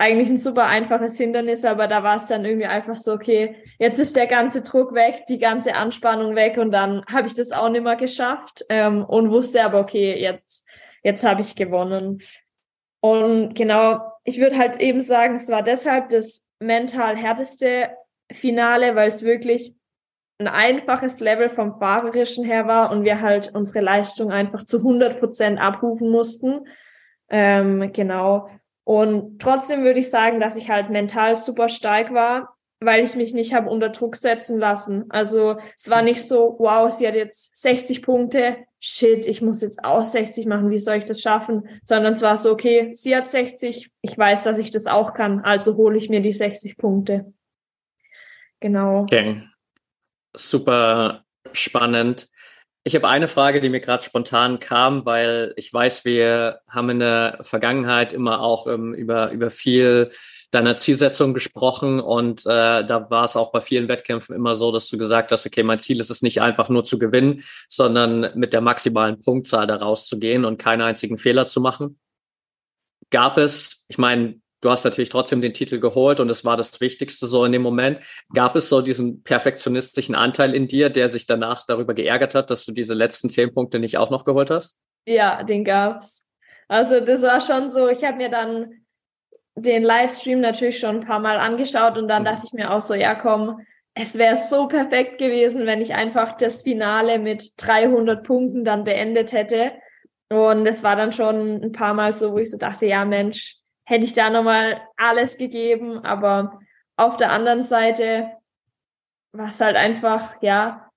Eigentlich 0.00 0.28
ein 0.28 0.36
super 0.36 0.66
einfaches 0.66 1.18
Hindernis, 1.18 1.64
aber 1.64 1.88
da 1.88 2.04
war 2.04 2.16
es 2.16 2.28
dann 2.28 2.44
irgendwie 2.44 2.66
einfach 2.66 2.96
so, 2.96 3.12
okay, 3.12 3.56
jetzt 3.78 3.98
ist 3.98 4.14
der 4.14 4.28
ganze 4.28 4.62
Druck 4.62 4.94
weg, 4.94 5.24
die 5.28 5.38
ganze 5.38 5.74
Anspannung 5.74 6.36
weg 6.36 6.56
und 6.56 6.70
dann 6.70 7.04
habe 7.12 7.26
ich 7.26 7.34
das 7.34 7.50
auch 7.50 7.68
nicht 7.68 7.82
mehr 7.82 7.96
geschafft 7.96 8.64
ähm, 8.68 9.04
und 9.04 9.30
wusste 9.30 9.64
aber, 9.64 9.80
okay, 9.80 10.20
jetzt, 10.20 10.64
jetzt 11.02 11.24
habe 11.24 11.40
ich 11.40 11.56
gewonnen. 11.56 12.22
Und 13.00 13.54
genau, 13.54 14.00
ich 14.24 14.38
würde 14.38 14.58
halt 14.58 14.80
eben 14.80 15.00
sagen, 15.00 15.34
es 15.34 15.48
war 15.48 15.62
deshalb 15.62 16.10
das 16.10 16.46
mental 16.60 17.16
härteste 17.16 17.90
Finale, 18.30 18.94
weil 18.94 19.08
es 19.08 19.22
wirklich 19.22 19.74
ein 20.38 20.46
einfaches 20.46 21.18
Level 21.20 21.50
vom 21.50 21.78
Fahrerischen 21.78 22.44
her 22.44 22.66
war 22.66 22.92
und 22.92 23.04
wir 23.04 23.20
halt 23.20 23.54
unsere 23.54 23.80
Leistung 23.80 24.30
einfach 24.30 24.62
zu 24.62 24.78
100 24.78 25.18
Prozent 25.18 25.60
abrufen 25.60 26.10
mussten. 26.10 26.60
Ähm, 27.28 27.92
genau. 27.92 28.48
Und 28.84 29.40
trotzdem 29.40 29.82
würde 29.82 29.98
ich 29.98 30.10
sagen, 30.10 30.40
dass 30.40 30.56
ich 30.56 30.70
halt 30.70 30.90
mental 30.90 31.36
super 31.36 31.68
stark 31.68 32.14
war, 32.14 32.56
weil 32.80 33.02
ich 33.02 33.16
mich 33.16 33.34
nicht 33.34 33.52
habe 33.52 33.68
unter 33.68 33.88
Druck 33.88 34.14
setzen 34.14 34.60
lassen. 34.60 35.06
Also 35.08 35.56
es 35.76 35.90
war 35.90 36.02
nicht 36.02 36.22
so, 36.22 36.54
wow, 36.60 36.88
sie 36.88 37.08
hat 37.08 37.16
jetzt 37.16 37.56
60 37.56 38.02
Punkte, 38.02 38.58
shit, 38.78 39.26
ich 39.26 39.42
muss 39.42 39.60
jetzt 39.60 39.84
auch 39.84 40.04
60 40.04 40.46
machen, 40.46 40.70
wie 40.70 40.78
soll 40.78 40.98
ich 40.98 41.04
das 41.04 41.20
schaffen? 41.20 41.68
Sondern 41.82 42.12
es 42.12 42.22
war 42.22 42.36
so, 42.36 42.52
okay, 42.52 42.92
sie 42.94 43.14
hat 43.16 43.28
60, 43.28 43.90
ich 44.00 44.16
weiß, 44.16 44.44
dass 44.44 44.58
ich 44.58 44.70
das 44.70 44.86
auch 44.86 45.14
kann, 45.14 45.40
also 45.40 45.76
hole 45.76 45.98
ich 45.98 46.08
mir 46.08 46.20
die 46.20 46.32
60 46.32 46.76
Punkte. 46.76 47.32
Genau. 48.60 49.00
Okay 49.02 49.42
super 50.34 51.24
spannend. 51.52 52.28
Ich 52.84 52.94
habe 52.94 53.08
eine 53.08 53.28
Frage, 53.28 53.60
die 53.60 53.68
mir 53.68 53.80
gerade 53.80 54.02
spontan 54.02 54.60
kam, 54.60 55.04
weil 55.04 55.52
ich 55.56 55.72
weiß, 55.72 56.04
wir 56.06 56.60
haben 56.70 56.88
in 56.88 57.00
der 57.00 57.38
Vergangenheit 57.42 58.14
immer 58.14 58.40
auch 58.40 58.66
ähm, 58.66 58.94
über, 58.94 59.30
über 59.30 59.50
viel 59.50 60.10
deiner 60.50 60.76
Zielsetzung 60.76 61.34
gesprochen 61.34 62.00
und 62.00 62.46
äh, 62.46 62.86
da 62.86 63.10
war 63.10 63.24
es 63.24 63.36
auch 63.36 63.52
bei 63.52 63.60
vielen 63.60 63.88
Wettkämpfen 63.88 64.34
immer 64.34 64.56
so, 64.56 64.72
dass 64.72 64.88
du 64.88 64.96
gesagt 64.96 65.32
hast, 65.32 65.44
okay, 65.44 65.62
mein 65.62 65.78
Ziel 65.78 66.00
ist 66.00 66.08
es 66.08 66.22
nicht 66.22 66.40
einfach 66.40 66.70
nur 66.70 66.84
zu 66.84 66.98
gewinnen, 66.98 67.44
sondern 67.68 68.30
mit 68.34 68.54
der 68.54 68.62
maximalen 68.62 69.20
Punktzahl 69.20 69.66
da 69.66 69.74
rauszugehen 69.74 70.46
und 70.46 70.56
keinen 70.56 70.80
einzigen 70.80 71.18
Fehler 71.18 71.46
zu 71.46 71.60
machen. 71.60 71.98
Gab 73.10 73.36
es, 73.36 73.84
ich 73.88 73.98
meine, 73.98 74.40
du 74.60 74.70
hast 74.70 74.84
natürlich 74.84 75.08
trotzdem 75.08 75.40
den 75.40 75.54
Titel 75.54 75.78
geholt 75.78 76.20
und 76.20 76.30
es 76.30 76.44
war 76.44 76.56
das 76.56 76.80
Wichtigste 76.80 77.26
so 77.26 77.44
in 77.44 77.52
dem 77.52 77.62
Moment. 77.62 78.00
Gab 78.34 78.56
es 78.56 78.68
so 78.68 78.80
diesen 78.80 79.22
perfektionistischen 79.22 80.14
Anteil 80.14 80.54
in 80.54 80.66
dir, 80.66 80.90
der 80.90 81.10
sich 81.10 81.26
danach 81.26 81.64
darüber 81.66 81.94
geärgert 81.94 82.34
hat, 82.34 82.50
dass 82.50 82.64
du 82.64 82.72
diese 82.72 82.94
letzten 82.94 83.28
zehn 83.28 83.52
Punkte 83.52 83.78
nicht 83.78 83.98
auch 83.98 84.10
noch 84.10 84.24
geholt 84.24 84.50
hast? 84.50 84.78
Ja, 85.06 85.42
den 85.42 85.64
gab's. 85.64 86.28
Also 86.68 87.00
das 87.00 87.22
war 87.22 87.40
schon 87.40 87.68
so, 87.68 87.88
ich 87.88 88.04
habe 88.04 88.18
mir 88.18 88.28
dann 88.28 88.72
den 89.54 89.82
Livestream 89.82 90.40
natürlich 90.40 90.78
schon 90.78 91.00
ein 91.00 91.06
paar 91.06 91.18
Mal 91.18 91.38
angeschaut 91.38 91.98
und 91.98 92.08
dann 92.08 92.22
mhm. 92.22 92.26
dachte 92.26 92.42
ich 92.46 92.52
mir 92.52 92.70
auch 92.70 92.80
so, 92.80 92.94
ja 92.94 93.14
komm, 93.14 93.60
es 93.94 94.16
wäre 94.16 94.36
so 94.36 94.68
perfekt 94.68 95.18
gewesen, 95.18 95.66
wenn 95.66 95.80
ich 95.80 95.94
einfach 95.94 96.36
das 96.36 96.62
Finale 96.62 97.18
mit 97.18 97.54
300 97.56 98.22
Punkten 98.22 98.64
dann 98.64 98.84
beendet 98.84 99.32
hätte. 99.32 99.72
Und 100.30 100.66
es 100.66 100.84
war 100.84 100.94
dann 100.94 101.10
schon 101.10 101.62
ein 101.62 101.72
paar 101.72 101.94
Mal 101.94 102.12
so, 102.12 102.32
wo 102.32 102.38
ich 102.38 102.50
so 102.50 102.58
dachte, 102.58 102.86
ja 102.86 103.04
Mensch, 103.04 103.57
hätte 103.88 104.04
ich 104.04 104.12
da 104.12 104.28
nochmal 104.28 104.82
alles 104.96 105.38
gegeben. 105.38 106.04
Aber 106.04 106.60
auf 106.96 107.16
der 107.16 107.32
anderen 107.32 107.62
Seite 107.62 108.30
war 109.32 109.48
es 109.48 109.60
halt 109.60 109.76
einfach, 109.76 110.40
ja, 110.42 110.90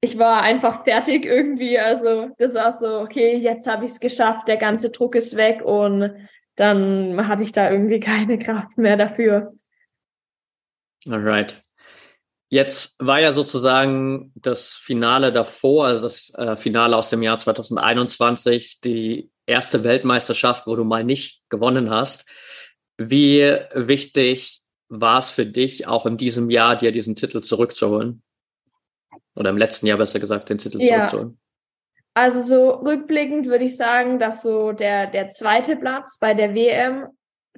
ich 0.00 0.18
war 0.18 0.42
einfach 0.42 0.82
fertig 0.84 1.24
irgendwie. 1.24 1.78
Also 1.78 2.30
das 2.38 2.54
war 2.54 2.72
so, 2.72 2.98
okay, 2.98 3.36
jetzt 3.36 3.68
habe 3.68 3.84
ich 3.84 3.92
es 3.92 4.00
geschafft, 4.00 4.48
der 4.48 4.56
ganze 4.56 4.90
Druck 4.90 5.14
ist 5.14 5.36
weg 5.36 5.62
und 5.62 6.12
dann 6.56 7.28
hatte 7.28 7.44
ich 7.44 7.52
da 7.52 7.70
irgendwie 7.70 8.00
keine 8.00 8.38
Kraft 8.38 8.76
mehr 8.76 8.96
dafür. 8.96 9.54
Alright. 11.08 11.62
Jetzt 12.48 12.96
war 12.98 13.20
ja 13.20 13.32
sozusagen 13.32 14.32
das 14.34 14.74
Finale 14.74 15.32
davor, 15.32 15.86
also 15.86 16.02
das 16.02 16.34
äh, 16.34 16.56
Finale 16.56 16.96
aus 16.96 17.08
dem 17.08 17.22
Jahr 17.22 17.38
2021, 17.38 18.80
die 18.82 19.31
erste 19.46 19.84
Weltmeisterschaft, 19.84 20.66
wo 20.66 20.76
du 20.76 20.84
mal 20.84 21.04
nicht 21.04 21.48
gewonnen 21.50 21.90
hast. 21.90 22.28
Wie 22.98 23.56
wichtig 23.74 24.62
war 24.88 25.18
es 25.18 25.30
für 25.30 25.46
dich, 25.46 25.86
auch 25.86 26.06
in 26.06 26.16
diesem 26.16 26.50
Jahr 26.50 26.76
dir 26.76 26.92
diesen 26.92 27.14
Titel 27.14 27.40
zurückzuholen? 27.40 28.22
Oder 29.34 29.50
im 29.50 29.56
letzten 29.56 29.86
Jahr 29.86 29.98
besser 29.98 30.20
gesagt, 30.20 30.50
den 30.50 30.58
Titel 30.58 30.82
ja. 30.82 31.08
zurückzuholen? 31.08 31.38
Also 32.14 32.42
so 32.42 32.70
rückblickend 32.70 33.46
würde 33.46 33.64
ich 33.64 33.76
sagen, 33.76 34.18
dass 34.18 34.42
so 34.42 34.72
der, 34.72 35.06
der 35.06 35.28
zweite 35.30 35.76
Platz 35.76 36.18
bei 36.18 36.34
der 36.34 36.54
WM 36.54 37.06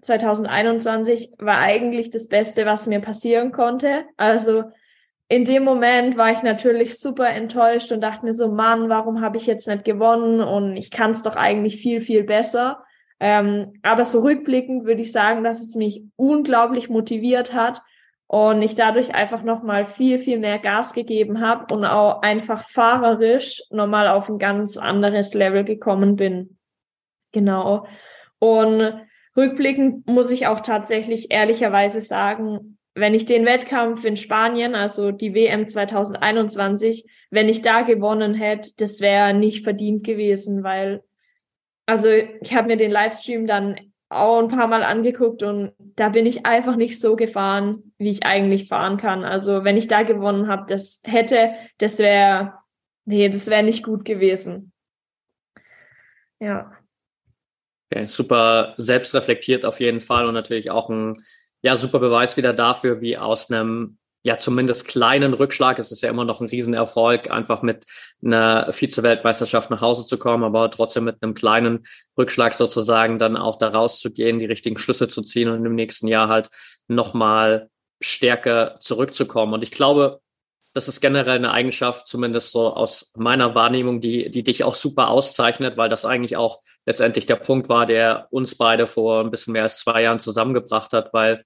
2021 0.00 1.33
war 1.38 1.59
eigentlich 1.59 2.11
das 2.11 2.29
Beste, 2.29 2.67
was 2.67 2.87
mir 2.87 3.00
passieren 3.00 3.50
konnte. 3.50 4.05
Also 4.17 4.64
in 5.35 5.45
dem 5.45 5.64
Moment 5.64 6.17
war 6.17 6.31
ich 6.31 6.45
natürlich 6.45 7.00
super 7.00 7.29
enttäuscht 7.29 7.91
und 7.91 8.00
dachte 8.00 8.25
mir 8.25 8.33
so, 8.33 8.53
Mann, 8.53 8.88
warum 8.88 9.21
habe 9.21 9.37
ich 9.37 9.47
jetzt 9.47 9.67
nicht 9.67 9.85
gewonnen? 9.85 10.41
Und 10.41 10.76
ich 10.76 10.93
kann 10.93 11.11
es 11.11 11.23
doch 11.23 11.35
eigentlich 11.35 11.79
viel, 11.79 12.03
viel 12.03 12.23
besser. 12.23 12.85
Ähm, 13.19 13.73
aber 13.83 14.05
so 14.05 14.21
rückblickend 14.21 14.85
würde 14.85 15.03
ich 15.03 15.11
sagen, 15.11 15.43
dass 15.43 15.61
es 15.61 15.75
mich 15.75 16.05
unglaublich 16.14 16.88
motiviert 16.88 17.53
hat 17.53 17.83
und 18.29 18.62
ich 18.62 18.76
dadurch 18.76 19.12
einfach 19.12 19.43
nochmal 19.43 19.87
viel, 19.87 20.21
viel 20.21 20.38
mehr 20.38 20.61
Gas 20.61 20.93
gegeben 20.93 21.41
habe 21.41 21.75
und 21.75 21.85
auch 21.85 22.23
einfach 22.23 22.62
fahrerisch 22.69 23.61
nochmal 23.71 24.07
auf 24.07 24.29
ein 24.29 24.38
ganz 24.38 24.76
anderes 24.76 25.35
Level 25.35 25.64
gekommen 25.64 26.14
bin. 26.14 26.59
Genau. 27.33 27.88
Und 28.38 29.00
rückblickend 29.37 30.07
muss 30.07 30.31
ich 30.31 30.47
auch 30.47 30.61
tatsächlich 30.61 31.33
ehrlicherweise 31.33 32.00
sagen, 32.00 32.79
wenn 32.95 33.15
ich 33.15 33.27
den 33.27 33.45
Wettkampf 33.45 34.05
in 34.05 34.17
Spanien, 34.17 34.75
also 34.75 35.11
die 35.11 35.35
WM 35.35 35.67
2021, 35.67 37.05
wenn 37.31 37.49
ich 37.49 37.61
da 37.61 37.83
gewonnen 37.83 38.35
hätte, 38.35 38.71
das 38.77 39.01
wäre 39.01 39.35
nicht 39.35 39.65
verdient 39.65 40.05
gewesen, 40.05 40.63
weil, 40.63 41.03
also 41.87 42.09
ich 42.09 42.55
habe 42.55 42.69
mir 42.69 42.77
den 42.77 42.93
Livestream 42.93 43.47
dann 43.47 43.77
auch 44.09 44.39
ein 44.39 44.49
paar 44.49 44.69
Mal 44.69 44.85
angeguckt 44.85 45.43
und 45.43 45.73
da 45.79 46.09
bin 46.11 46.25
ich 46.25 46.47
einfach 46.47 46.77
nicht 46.77 47.01
so 47.01 47.17
gefahren, 47.17 47.93
wie 47.99 48.11
ich 48.11 48.25
eigentlich 48.25 48.69
fahren 48.69 48.97
kann. 48.97 49.25
Also 49.25 49.65
wenn 49.65 49.77
ich 49.77 49.89
da 49.89 50.05
gewonnen 50.05 50.47
habe, 50.47 50.67
das 50.69 51.03
hätte, 51.05 51.55
das 51.79 51.99
wäre, 51.99 52.55
nee, 53.07 53.29
das 53.29 53.49
wäre 53.49 53.65
nicht 53.65 53.83
gut 53.83 54.05
gewesen. 54.05 54.73
Ja. 56.39 56.73
Okay, 57.91 58.07
super 58.07 58.75
selbstreflektiert 58.77 59.65
auf 59.65 59.81
jeden 59.81 60.01
Fall 60.01 60.27
und 60.27 60.35
natürlich 60.35 60.71
auch 60.71 60.91
ein 60.91 61.17
ja, 61.64 61.76
super 61.76 61.99
Beweis 61.99 62.37
wieder 62.37 62.52
dafür, 62.52 63.00
wie 63.00 63.16
aus 63.16 63.50
einem 63.50 63.97
ja 64.23 64.37
zumindest 64.37 64.87
kleinen 64.87 65.33
Rückschlag, 65.33 65.78
es 65.78 65.90
ist 65.92 66.02
ja 66.02 66.11
immer 66.11 66.26
noch 66.26 66.42
ein 66.42 66.49
Riesenerfolg, 66.49 67.30
einfach 67.30 67.62
mit 67.62 67.85
einer 68.23 68.71
Vize-Weltmeisterschaft 68.71 69.71
nach 69.71 69.80
Hause 69.80 70.04
zu 70.04 70.18
kommen, 70.18 70.44
aber 70.44 70.71
trotzdem 70.71 71.04
mit 71.04 71.23
einem 71.23 71.33
kleinen 71.33 71.87
Rückschlag 72.18 72.52
sozusagen 72.52 73.18
dann 73.18 73.38
auch 73.38 73.56
da 73.56 73.68
rauszugehen, 73.68 74.38
die 74.38 74.44
richtigen 74.44 74.76
Schlüsse 74.76 75.09
zu 75.09 75.23
ziehen 75.23 75.49
und 75.49 75.64
im 75.64 75.75
nächsten 75.75 76.06
Jahr 76.06 76.28
halt 76.28 76.50
nochmal 76.87 77.71
stärker 78.00 78.76
zurückzukommen. 78.78 79.54
Und 79.54 79.62
ich 79.62 79.73
glaube, 79.73 80.21
das 80.75 80.88
ist 80.88 81.00
generell 81.00 81.37
eine 81.37 81.52
Eigenschaft, 81.52 82.06
zumindest 82.06 82.50
so 82.50 82.75
aus 82.75 83.12
meiner 83.16 83.54
Wahrnehmung, 83.54 84.02
die, 84.02 84.30
die 84.30 84.42
dich 84.42 84.64
auch 84.64 84.75
super 84.75 85.09
auszeichnet, 85.09 85.78
weil 85.78 85.88
das 85.88 86.04
eigentlich 86.04 86.37
auch 86.37 86.59
letztendlich 86.85 87.25
der 87.25 87.37
Punkt 87.37 87.71
war, 87.71 87.87
der 87.87 88.26
uns 88.30 88.54
beide 88.54 88.87
vor 88.87 89.21
ein 89.21 89.30
bisschen 89.30 89.52
mehr 89.52 89.62
als 89.62 89.78
zwei 89.78 90.02
Jahren 90.02 90.18
zusammengebracht 90.18 90.92
hat, 90.92 91.14
weil 91.14 91.44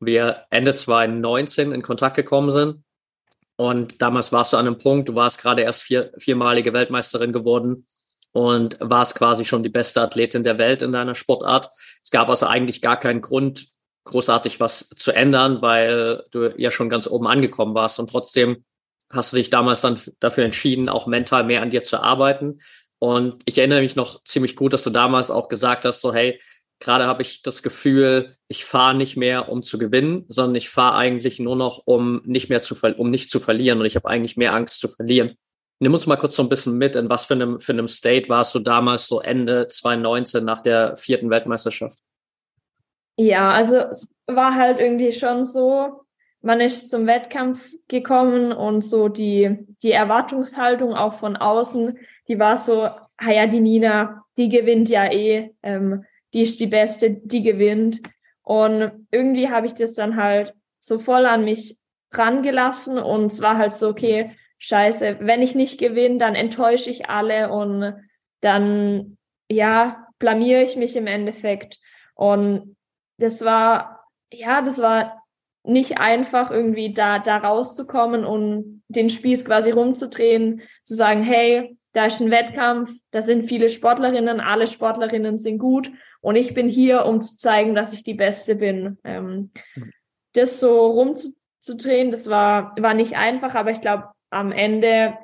wir 0.00 0.44
Ende 0.50 0.74
2019 0.74 1.72
in 1.72 1.82
Kontakt 1.82 2.16
gekommen 2.16 2.50
sind. 2.50 2.84
Und 3.56 4.00
damals 4.00 4.30
warst 4.30 4.52
du 4.52 4.56
an 4.56 4.66
einem 4.66 4.78
Punkt, 4.78 5.08
du 5.08 5.14
warst 5.14 5.40
gerade 5.40 5.62
erst 5.62 5.82
vier, 5.82 6.12
viermalige 6.16 6.72
Weltmeisterin 6.72 7.32
geworden 7.32 7.86
und 8.32 8.78
warst 8.80 9.16
quasi 9.16 9.44
schon 9.44 9.62
die 9.62 9.68
beste 9.68 10.00
Athletin 10.00 10.44
der 10.44 10.58
Welt 10.58 10.82
in 10.82 10.92
deiner 10.92 11.16
Sportart. 11.16 11.68
Es 12.02 12.10
gab 12.10 12.28
also 12.28 12.46
eigentlich 12.46 12.80
gar 12.80 13.00
keinen 13.00 13.20
Grund, 13.20 13.66
großartig 14.04 14.60
was 14.60 14.88
zu 14.90 15.12
ändern, 15.12 15.60
weil 15.60 16.24
du 16.30 16.54
ja 16.56 16.70
schon 16.70 16.88
ganz 16.88 17.08
oben 17.08 17.26
angekommen 17.26 17.74
warst. 17.74 17.98
Und 17.98 18.10
trotzdem 18.10 18.64
hast 19.10 19.32
du 19.32 19.36
dich 19.36 19.50
damals 19.50 19.80
dann 19.80 20.00
dafür 20.20 20.44
entschieden, 20.44 20.88
auch 20.88 21.06
mental 21.06 21.44
mehr 21.44 21.62
an 21.62 21.70
dir 21.70 21.82
zu 21.82 22.00
arbeiten. 22.00 22.60
Und 22.98 23.42
ich 23.44 23.58
erinnere 23.58 23.82
mich 23.82 23.96
noch 23.96 24.22
ziemlich 24.24 24.56
gut, 24.56 24.72
dass 24.72 24.84
du 24.84 24.90
damals 24.90 25.30
auch 25.30 25.48
gesagt 25.48 25.84
hast, 25.84 26.00
so 26.00 26.12
hey, 26.12 26.40
Gerade 26.80 27.06
habe 27.06 27.22
ich 27.22 27.42
das 27.42 27.62
Gefühl, 27.62 28.36
ich 28.46 28.64
fahre 28.64 28.94
nicht 28.94 29.16
mehr, 29.16 29.48
um 29.48 29.62
zu 29.62 29.78
gewinnen, 29.78 30.24
sondern 30.28 30.54
ich 30.54 30.70
fahre 30.70 30.96
eigentlich 30.96 31.40
nur 31.40 31.56
noch, 31.56 31.82
um 31.86 32.22
nicht 32.24 32.48
mehr 32.50 32.60
zu 32.60 32.76
um 32.96 33.10
nicht 33.10 33.30
zu 33.30 33.40
verlieren. 33.40 33.80
Und 33.80 33.86
ich 33.86 33.96
habe 33.96 34.08
eigentlich 34.08 34.36
mehr 34.36 34.54
Angst 34.54 34.78
zu 34.80 34.88
verlieren. 34.88 35.36
Nimm 35.80 35.94
uns 35.94 36.06
mal 36.06 36.16
kurz 36.16 36.36
so 36.36 36.42
ein 36.42 36.48
bisschen 36.48 36.78
mit, 36.78 36.96
in 36.96 37.08
was 37.08 37.26
für 37.26 37.34
einem, 37.34 37.60
für 37.60 37.72
einem 37.72 37.88
State 37.88 38.28
warst 38.28 38.54
du 38.54 38.60
damals 38.60 39.06
so 39.06 39.20
Ende 39.20 39.68
2019 39.68 40.44
nach 40.44 40.60
der 40.60 40.96
vierten 40.96 41.30
Weltmeisterschaft? 41.30 41.98
Ja, 43.16 43.50
also 43.50 43.78
es 43.78 44.14
war 44.26 44.54
halt 44.54 44.78
irgendwie 44.78 45.12
schon 45.12 45.44
so, 45.44 46.02
man 46.40 46.60
ist 46.60 46.90
zum 46.90 47.06
Wettkampf 47.06 47.72
gekommen 47.88 48.52
und 48.52 48.84
so 48.84 49.08
die, 49.08 49.66
die 49.82 49.92
Erwartungshaltung 49.92 50.94
auch 50.94 51.14
von 51.14 51.36
außen, 51.36 51.98
die 52.28 52.38
war 52.38 52.56
so, 52.56 52.82
ah 52.82 53.30
ja, 53.30 53.46
die 53.46 53.60
Nina, 53.60 54.24
die 54.36 54.48
gewinnt 54.48 54.88
ja 54.88 55.10
eh. 55.10 55.50
Ähm, 55.62 56.04
die 56.34 56.42
ist 56.42 56.60
die 56.60 56.66
Beste, 56.66 57.10
die 57.10 57.42
gewinnt. 57.42 58.00
Und 58.42 59.06
irgendwie 59.10 59.50
habe 59.50 59.66
ich 59.66 59.74
das 59.74 59.94
dann 59.94 60.16
halt 60.16 60.54
so 60.78 60.98
voll 60.98 61.26
an 61.26 61.44
mich 61.44 61.76
rangelassen 62.12 62.98
und 62.98 63.26
es 63.26 63.40
war 63.42 63.58
halt 63.58 63.74
so, 63.74 63.88
okay, 63.88 64.34
scheiße, 64.58 65.18
wenn 65.20 65.42
ich 65.42 65.54
nicht 65.54 65.78
gewinne, 65.78 66.18
dann 66.18 66.34
enttäusche 66.34 66.90
ich 66.90 67.08
alle 67.08 67.50
und 67.50 67.94
dann, 68.40 69.18
ja, 69.50 70.06
blamiere 70.18 70.62
ich 70.62 70.76
mich 70.76 70.96
im 70.96 71.06
Endeffekt. 71.06 71.78
Und 72.14 72.76
das 73.18 73.44
war, 73.44 74.06
ja, 74.32 74.62
das 74.62 74.80
war 74.80 75.22
nicht 75.64 75.98
einfach, 75.98 76.50
irgendwie 76.50 76.92
da, 76.92 77.18
da 77.18 77.36
rauszukommen 77.36 78.24
und 78.24 78.82
den 78.88 79.10
Spieß 79.10 79.44
quasi 79.44 79.70
rumzudrehen, 79.70 80.62
zu 80.82 80.94
sagen, 80.94 81.22
hey, 81.22 81.77
da 81.98 82.06
ist 82.06 82.20
ein 82.20 82.30
Wettkampf, 82.30 82.92
da 83.10 83.22
sind 83.22 83.42
viele 83.42 83.68
Sportlerinnen, 83.68 84.38
alle 84.38 84.68
Sportlerinnen 84.68 85.40
sind 85.40 85.58
gut 85.58 85.90
und 86.20 86.36
ich 86.36 86.54
bin 86.54 86.68
hier, 86.68 87.04
um 87.06 87.20
zu 87.20 87.36
zeigen, 87.36 87.74
dass 87.74 87.92
ich 87.92 88.04
die 88.04 88.14
Beste 88.14 88.54
bin. 88.54 88.98
Ähm, 89.02 89.50
das 90.32 90.60
so 90.60 90.86
rumzudrehen, 90.92 92.12
das 92.12 92.30
war, 92.30 92.76
war 92.78 92.94
nicht 92.94 93.16
einfach, 93.16 93.56
aber 93.56 93.72
ich 93.72 93.80
glaube, 93.80 94.10
am 94.30 94.52
Ende 94.52 95.18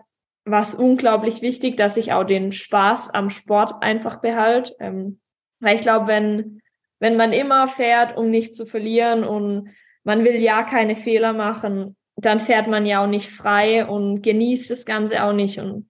war 0.45 0.63
es 0.63 0.75
unglaublich 0.75 1.43
wichtig, 1.43 1.77
dass 1.77 1.97
ich 1.97 2.13
auch 2.13 2.25
den 2.25 2.51
Spaß 2.51 3.11
am 3.11 3.31
Sport 3.31 3.81
einfach 3.81 4.21
behalte. 4.21 4.75
Ähm, 4.81 5.21
weil 5.61 5.77
ich 5.77 5.83
glaube, 5.83 6.09
wenn, 6.09 6.61
wenn 6.99 7.17
man 7.17 7.33
immer 7.33 7.69
fährt, 7.69 8.17
um 8.17 8.31
nicht 8.31 8.53
zu 8.53 8.67
verlieren 8.67 9.23
und 9.23 9.71
man 10.03 10.25
will 10.25 10.43
ja 10.43 10.65
keine 10.65 10.97
Fehler 10.97 11.35
machen, 11.35 11.95
dann 12.17 12.41
fährt 12.41 12.67
man 12.67 12.85
ja 12.85 13.05
auch 13.05 13.09
nicht 13.09 13.31
frei 13.31 13.87
und 13.87 14.23
genießt 14.23 14.73
das 14.73 14.85
Ganze 14.85 15.23
auch 15.23 15.33
nicht. 15.33 15.61
Und 15.61 15.89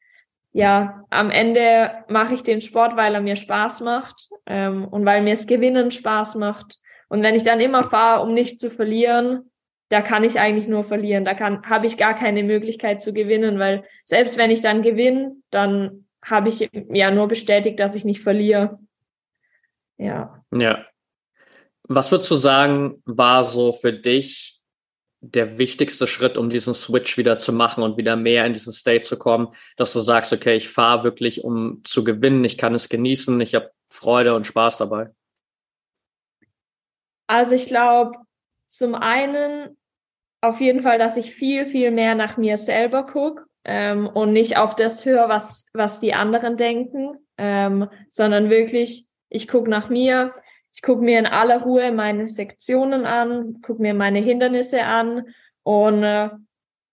ja, 0.55 1.05
am 1.11 1.31
Ende 1.31 2.05
mache 2.09 2.35
ich 2.35 2.45
den 2.45 2.61
Sport, 2.61 2.97
weil 2.97 3.13
er 3.13 3.21
mir 3.21 3.35
Spaß 3.35 3.81
macht 3.81 4.29
ähm, 4.47 4.87
und 4.87 5.05
weil 5.05 5.21
mir 5.21 5.33
es 5.33 5.49
Gewinnen 5.49 5.91
Spaß 5.91 6.37
macht. 6.37 6.79
Und 7.09 7.25
wenn 7.25 7.35
ich 7.35 7.43
dann 7.43 7.59
immer 7.59 7.83
fahre, 7.83 8.23
um 8.23 8.35
nicht 8.35 8.61
zu 8.61 8.71
verlieren, 8.71 9.51
da 9.89 10.01
kann 10.01 10.23
ich 10.23 10.39
eigentlich 10.39 10.69
nur 10.69 10.85
verlieren. 10.85 11.25
Da 11.25 11.35
kann 11.35 11.63
habe 11.69 11.87
ich 11.87 11.97
gar 11.97 12.15
keine 12.15 12.45
Möglichkeit 12.45 13.03
zu 13.03 13.13
gewinnen, 13.13 13.59
weil 13.59 13.85
selbst 14.05 14.39
wenn 14.39 14.53
ich 14.53 14.61
dann 14.61 14.83
gewinne, 14.83 15.35
dann 15.51 16.07
habe 16.25 16.49
ich 16.49 16.71
ja 16.73 17.11
nur 17.11 17.27
bestätigt, 17.27 17.81
dass 17.81 17.97
ich 17.97 18.05
nicht 18.05 18.23
verliere. 18.23 18.79
Ja. 19.99 20.41
Ja. 20.55 20.87
Was 21.89 22.13
würdest 22.13 22.31
du 22.31 22.37
sagen, 22.37 23.03
war 23.05 23.43
so 23.43 23.73
für 23.73 23.93
dich 23.93 24.61
der 25.33 25.59
wichtigste 25.59 26.07
Schritt, 26.07 26.37
um 26.37 26.51
diesen 26.51 26.75
Switch 26.75 27.17
wieder 27.17 27.39
zu 27.39 27.53
machen 27.53 27.83
und 27.83 27.97
wieder 27.97 28.17
mehr 28.17 28.45
in 28.47 28.53
diesen 28.53 28.73
State 28.73 29.05
zu 29.05 29.19
kommen, 29.19 29.49
dass 29.77 29.93
du 29.93 30.01
sagst, 30.01 30.33
okay, 30.33 30.57
ich 30.57 30.69
fahre 30.69 31.05
wirklich, 31.05 31.45
um 31.45 31.81
zu 31.85 32.05
gewinnen, 32.05 32.45
ich 32.45 32.59
kann 32.59 32.75
es 32.75 32.89
genießen, 32.89 33.41
ich 33.41 33.55
habe 33.55 33.71
Freude 33.89 34.35
und 34.35 34.47
Spaß 34.47 34.79
dabei? 34.79 35.11
Also 37.27 37.55
ich 37.55 37.67
glaube, 37.67 38.19
zum 38.67 38.95
einen 38.95 39.77
auf 40.43 40.61
jeden 40.61 40.83
Fall, 40.83 40.99
dass 40.99 41.17
ich 41.17 41.35
viel, 41.35 41.65
viel 41.65 41.91
mehr 41.91 42.15
nach 42.15 42.37
mir 42.37 42.57
selber 42.57 43.07
gucke 43.07 43.45
ähm, 43.65 44.07
und 44.07 44.33
nicht 44.33 44.59
auf 44.59 44.77
das 44.77 45.07
höre, 45.07 45.29
was, 45.29 45.69
was 45.73 46.01
die 46.01 46.13
anderen 46.13 46.57
denken, 46.57 47.17
ähm, 47.39 47.89
sondern 48.09 48.51
wirklich, 48.51 49.07
ich 49.31 49.49
gucke 49.49 49.71
nach 49.71 49.89
mir, 49.89 50.35
ich 50.75 50.83
gucke 50.83 51.03
mir 51.03 51.21
in 51.21 51.27
aller 51.27 51.63
Ruhe 51.63 51.93
meine 51.93 52.27
Sektionen 52.27 53.07
an, 53.07 53.61
gucke 53.63 53.81
mir 53.81 53.95
meine 53.95 54.19
Hindernisse 54.19 54.83
an 54.83 55.27
und 55.63 56.03
äh, 56.03 56.31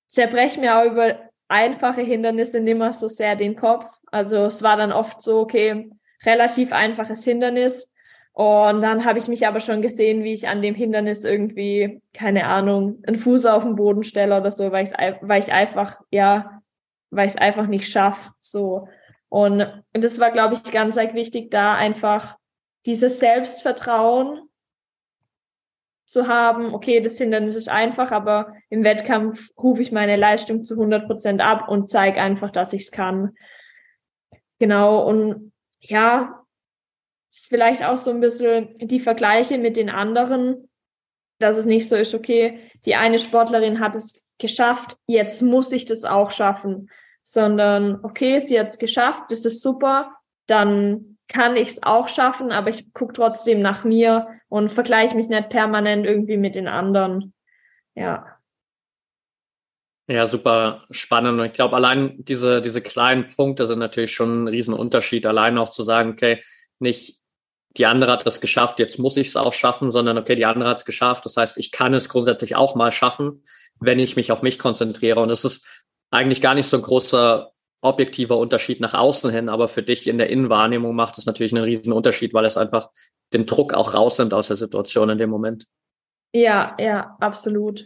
zerbreche 0.07 0.59
mir 0.59 0.77
auch 0.77 0.85
über 0.85 1.17
einfache 1.47 2.01
Hindernisse 2.01 2.59
nicht 2.59 2.77
mehr 2.77 2.93
so 2.93 3.07
sehr 3.07 3.35
den 3.35 3.55
Kopf. 3.55 3.85
Also 4.11 4.45
es 4.45 4.61
war 4.61 4.77
dann 4.77 4.91
oft 4.91 5.21
so, 5.21 5.39
okay, 5.39 5.89
relativ 6.23 6.71
einfaches 6.73 7.23
Hindernis. 7.23 7.93
Und 8.33 8.81
dann 8.81 9.03
habe 9.03 9.19
ich 9.19 9.27
mich 9.27 9.47
aber 9.47 9.59
schon 9.59 9.81
gesehen, 9.81 10.23
wie 10.23 10.33
ich 10.33 10.47
an 10.47 10.61
dem 10.61 10.75
Hindernis 10.75 11.25
irgendwie, 11.25 12.01
keine 12.13 12.45
Ahnung, 12.45 13.03
einen 13.07 13.17
Fuß 13.17 13.47
auf 13.47 13.63
den 13.63 13.75
Boden 13.75 14.03
stelle 14.03 14.37
oder 14.37 14.51
so, 14.51 14.71
weil 14.71 14.83
ich 14.83 14.91
weil 14.91 15.41
ich 15.41 15.51
einfach, 15.51 15.99
ja, 16.11 16.61
weil 17.09 17.27
ich 17.27 17.33
es 17.33 17.41
einfach 17.41 17.67
nicht 17.67 17.89
schaff. 17.89 18.31
So. 18.39 18.87
Und 19.27 19.83
das 19.91 20.19
war, 20.19 20.31
glaube 20.31 20.53
ich, 20.53 20.71
ganz 20.71 20.95
like, 20.95 21.13
wichtig, 21.15 21.51
da 21.51 21.75
einfach 21.75 22.37
dieses 22.85 23.19
Selbstvertrauen 23.19 24.49
zu 26.05 26.27
haben, 26.27 26.73
okay, 26.73 26.99
das 26.99 27.17
Hindernis 27.17 27.55
ist 27.55 27.69
einfach, 27.69 28.11
aber 28.11 28.53
im 28.69 28.83
Wettkampf 28.83 29.49
rufe 29.57 29.81
ich 29.81 29.91
meine 29.91 30.17
Leistung 30.17 30.65
zu 30.65 30.73
100 30.73 31.07
Prozent 31.07 31.41
ab 31.41 31.69
und 31.69 31.89
zeige 31.89 32.21
einfach, 32.21 32.51
dass 32.51 32.73
ich 32.73 32.81
es 32.81 32.91
kann. 32.91 33.33
Genau, 34.59 35.07
und 35.07 35.53
ja, 35.79 36.43
ist 37.31 37.47
vielleicht 37.47 37.83
auch 37.83 37.95
so 37.95 38.11
ein 38.11 38.19
bisschen 38.19 38.77
die 38.79 38.99
Vergleiche 38.99 39.57
mit 39.57 39.77
den 39.77 39.89
anderen, 39.89 40.69
dass 41.39 41.57
es 41.57 41.65
nicht 41.65 41.87
so 41.87 41.95
ist, 41.95 42.13
okay, 42.13 42.59
die 42.85 42.95
eine 42.95 43.17
Sportlerin 43.17 43.79
hat 43.79 43.95
es 43.95 44.21
geschafft, 44.37 44.97
jetzt 45.07 45.41
muss 45.41 45.71
ich 45.71 45.85
das 45.85 46.03
auch 46.03 46.31
schaffen, 46.31 46.89
sondern 47.23 48.03
okay, 48.03 48.39
sie 48.39 48.59
hat 48.59 48.67
es 48.67 48.79
geschafft, 48.79 49.23
das 49.29 49.45
ist 49.45 49.61
super, 49.61 50.13
dann 50.47 51.10
kann 51.31 51.55
ich 51.55 51.69
es 51.69 51.83
auch 51.83 52.07
schaffen, 52.07 52.51
aber 52.51 52.69
ich 52.69 52.93
gucke 52.93 53.13
trotzdem 53.13 53.61
nach 53.61 53.83
mir 53.83 54.27
und 54.49 54.71
vergleiche 54.71 55.15
mich 55.15 55.29
nicht 55.29 55.49
permanent 55.49 56.05
irgendwie 56.05 56.37
mit 56.37 56.55
den 56.55 56.67
anderen. 56.67 57.33
Ja. 57.95 58.37
Ja, 60.07 60.25
super 60.25 60.85
spannend. 60.91 61.39
Und 61.39 61.45
ich 61.45 61.53
glaube, 61.53 61.75
allein 61.75 62.15
diese, 62.17 62.61
diese 62.61 62.81
kleinen 62.81 63.27
Punkte 63.27 63.65
sind 63.65 63.79
natürlich 63.79 64.13
schon 64.13 64.43
ein 64.43 64.47
Riesenunterschied. 64.47 65.25
Allein 65.25 65.57
auch 65.57 65.69
zu 65.69 65.83
sagen, 65.83 66.11
okay, 66.11 66.43
nicht 66.79 67.21
die 67.77 67.85
andere 67.85 68.11
hat 68.11 68.27
es 68.27 68.41
geschafft, 68.41 68.79
jetzt 68.79 68.99
muss 68.99 69.15
ich 69.15 69.29
es 69.29 69.37
auch 69.37 69.53
schaffen, 69.53 69.91
sondern 69.91 70.17
okay, 70.17 70.35
die 70.35 70.45
andere 70.45 70.69
hat 70.69 70.79
es 70.79 70.85
geschafft. 70.85 71.25
Das 71.25 71.37
heißt, 71.37 71.57
ich 71.57 71.71
kann 71.71 71.93
es 71.93 72.09
grundsätzlich 72.09 72.57
auch 72.57 72.75
mal 72.75 72.91
schaffen, 72.91 73.43
wenn 73.79 73.99
ich 73.99 74.17
mich 74.17 74.33
auf 74.33 74.41
mich 74.41 74.59
konzentriere. 74.59 75.21
Und 75.21 75.29
es 75.29 75.45
ist 75.45 75.65
eigentlich 76.09 76.41
gar 76.41 76.55
nicht 76.55 76.67
so 76.67 76.75
ein 76.75 76.83
großer 76.83 77.53
objektiver 77.81 78.37
Unterschied 78.37 78.79
nach 78.79 78.93
außen 78.93 79.31
hin, 79.31 79.49
aber 79.49 79.67
für 79.67 79.83
dich 79.83 80.07
in 80.07 80.17
der 80.17 80.29
Innenwahrnehmung 80.29 80.95
macht 80.95 81.17
es 81.17 81.25
natürlich 81.25 81.53
einen 81.53 81.63
riesen 81.63 81.93
Unterschied, 81.93 82.33
weil 82.33 82.45
es 82.45 82.57
einfach 82.57 82.89
den 83.33 83.45
Druck 83.45 83.73
auch 83.73 83.93
rausnimmt 83.93 84.33
aus 84.33 84.47
der 84.47 84.57
Situation 84.57 85.09
in 85.09 85.17
dem 85.17 85.29
Moment. 85.29 85.65
Ja, 86.33 86.75
ja, 86.79 87.17
absolut. 87.19 87.85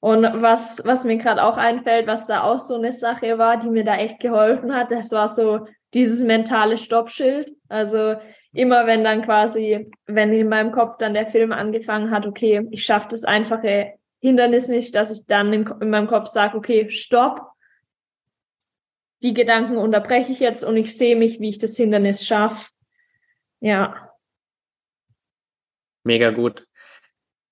Und 0.00 0.22
was, 0.22 0.82
was 0.84 1.04
mir 1.04 1.16
gerade 1.16 1.42
auch 1.42 1.56
einfällt, 1.56 2.06
was 2.06 2.26
da 2.26 2.42
auch 2.42 2.58
so 2.58 2.74
eine 2.74 2.92
Sache 2.92 3.38
war, 3.38 3.58
die 3.58 3.70
mir 3.70 3.84
da 3.84 3.96
echt 3.96 4.20
geholfen 4.20 4.74
hat, 4.74 4.90
das 4.90 5.10
war 5.12 5.28
so 5.28 5.66
dieses 5.94 6.22
mentale 6.24 6.76
Stoppschild. 6.76 7.50
Also 7.68 8.16
immer 8.52 8.86
wenn 8.86 9.02
dann 9.02 9.22
quasi, 9.22 9.90
wenn 10.06 10.32
in 10.32 10.48
meinem 10.48 10.72
Kopf 10.72 10.98
dann 10.98 11.14
der 11.14 11.26
Film 11.26 11.52
angefangen 11.52 12.10
hat, 12.10 12.26
okay, 12.26 12.66
ich 12.70 12.84
schaffe 12.84 13.08
das 13.10 13.24
einfache 13.24 13.94
Hindernis 14.20 14.68
nicht, 14.68 14.94
dass 14.94 15.10
ich 15.10 15.26
dann 15.26 15.52
in, 15.52 15.70
in 15.80 15.90
meinem 15.90 16.06
Kopf 16.06 16.28
sage, 16.28 16.56
okay, 16.56 16.88
stopp, 16.90 17.40
die 19.24 19.34
Gedanken 19.34 19.78
unterbreche 19.78 20.30
ich 20.30 20.38
jetzt 20.38 20.62
und 20.62 20.76
ich 20.76 20.96
sehe 20.96 21.16
mich, 21.16 21.40
wie 21.40 21.48
ich 21.48 21.58
das 21.58 21.76
Hindernis 21.76 22.26
schaffe. 22.26 22.70
Ja. 23.60 24.12
Mega 26.04 26.30
gut. 26.30 26.66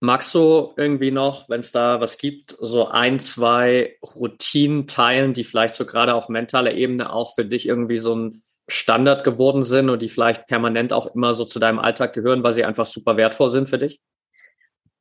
Magst 0.01 0.35
du 0.35 0.75
irgendwie 0.77 1.11
noch, 1.11 1.49
wenn 1.49 1.61
es 1.61 1.73
da 1.73 2.01
was 2.01 2.19
gibt, 2.19 2.55
so 2.61 2.89
ein, 2.89 3.21
zwei 3.21 3.97
Routinen 4.03 4.87
teilen, 4.87 5.33
die 5.33 5.45
vielleicht 5.45 5.75
so 5.75 5.87
gerade 5.87 6.15
auf 6.15 6.29
mentaler 6.29 6.75
Ebene 6.75 7.11
auch 7.11 7.35
für 7.35 7.47
dich 7.47 7.67
irgendwie 7.67 7.99
so 7.99 8.15
ein 8.15 8.43
Standard 8.69 9.25
geworden 9.25 9.63
sind 9.63 9.89
und 9.89 10.03
die 10.03 10.09
vielleicht 10.09 10.47
permanent 10.49 10.93
auch 10.93 11.15
immer 11.15 11.33
so 11.35 11.45
zu 11.45 11.59
deinem 11.59 11.79
Alltag 11.79 12.13
gehören, 12.13 12.43
weil 12.43 12.53
sie 12.53 12.65
einfach 12.65 12.87
super 12.87 13.17
wertvoll 13.17 13.49
sind 13.49 13.71
für 13.71 13.79
dich? 13.79 14.01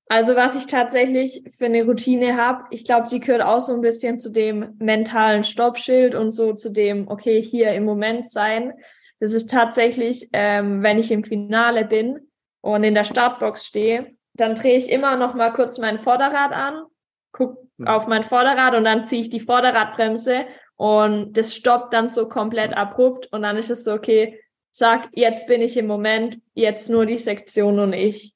Also 0.07 0.35
was 0.35 0.57
ich 0.57 0.65
tatsächlich 0.65 1.43
für 1.57 1.65
eine 1.65 1.85
Routine 1.85 2.35
habe, 2.35 2.65
ich 2.69 2.83
glaube, 2.83 3.07
die 3.09 3.19
gehört 3.19 3.41
auch 3.41 3.61
so 3.61 3.73
ein 3.73 3.81
bisschen 3.81 4.19
zu 4.19 4.31
dem 4.31 4.75
mentalen 4.79 5.43
Stoppschild 5.43 6.15
und 6.15 6.31
so 6.31 6.53
zu 6.53 6.69
dem, 6.69 7.07
okay, 7.07 7.41
hier 7.41 7.71
im 7.71 7.85
Moment 7.85 8.29
sein. 8.29 8.73
Das 9.19 9.33
ist 9.33 9.49
tatsächlich, 9.49 10.27
ähm, 10.33 10.83
wenn 10.83 10.99
ich 10.99 11.11
im 11.11 11.23
Finale 11.23 11.85
bin 11.85 12.31
und 12.59 12.83
in 12.83 12.93
der 12.93 13.03
Startbox 13.03 13.65
stehe, 13.65 14.15
dann 14.33 14.55
drehe 14.55 14.77
ich 14.77 14.91
immer 14.91 15.15
noch 15.15 15.33
mal 15.33 15.51
kurz 15.51 15.77
mein 15.77 15.99
Vorderrad 15.99 16.51
an, 16.51 16.83
guck 17.31 17.57
mhm. 17.77 17.87
auf 17.87 18.07
mein 18.07 18.23
Vorderrad 18.23 18.75
und 18.75 18.83
dann 18.83 19.05
ziehe 19.05 19.21
ich 19.21 19.29
die 19.29 19.39
Vorderradbremse 19.39 20.45
und 20.75 21.37
das 21.37 21.55
stoppt 21.55 21.93
dann 21.93 22.09
so 22.09 22.27
komplett 22.27 22.75
abrupt 22.75 23.31
und 23.31 23.43
dann 23.43 23.57
ist 23.57 23.69
es 23.69 23.83
so, 23.83 23.93
okay, 23.93 24.39
zack, 24.71 25.09
jetzt 25.13 25.47
bin 25.47 25.61
ich 25.61 25.77
im 25.77 25.87
Moment, 25.87 26.39
jetzt 26.53 26.89
nur 26.89 27.05
die 27.05 27.17
Sektion 27.17 27.79
und 27.79 27.93
ich 27.93 28.33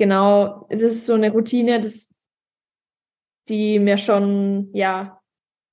genau, 0.00 0.66
das 0.70 0.80
ist 0.80 1.04
so 1.04 1.12
eine 1.12 1.30
Routine, 1.30 1.78
das, 1.78 2.14
die 3.48 3.78
mir 3.78 3.98
schon, 3.98 4.70
ja, 4.72 5.20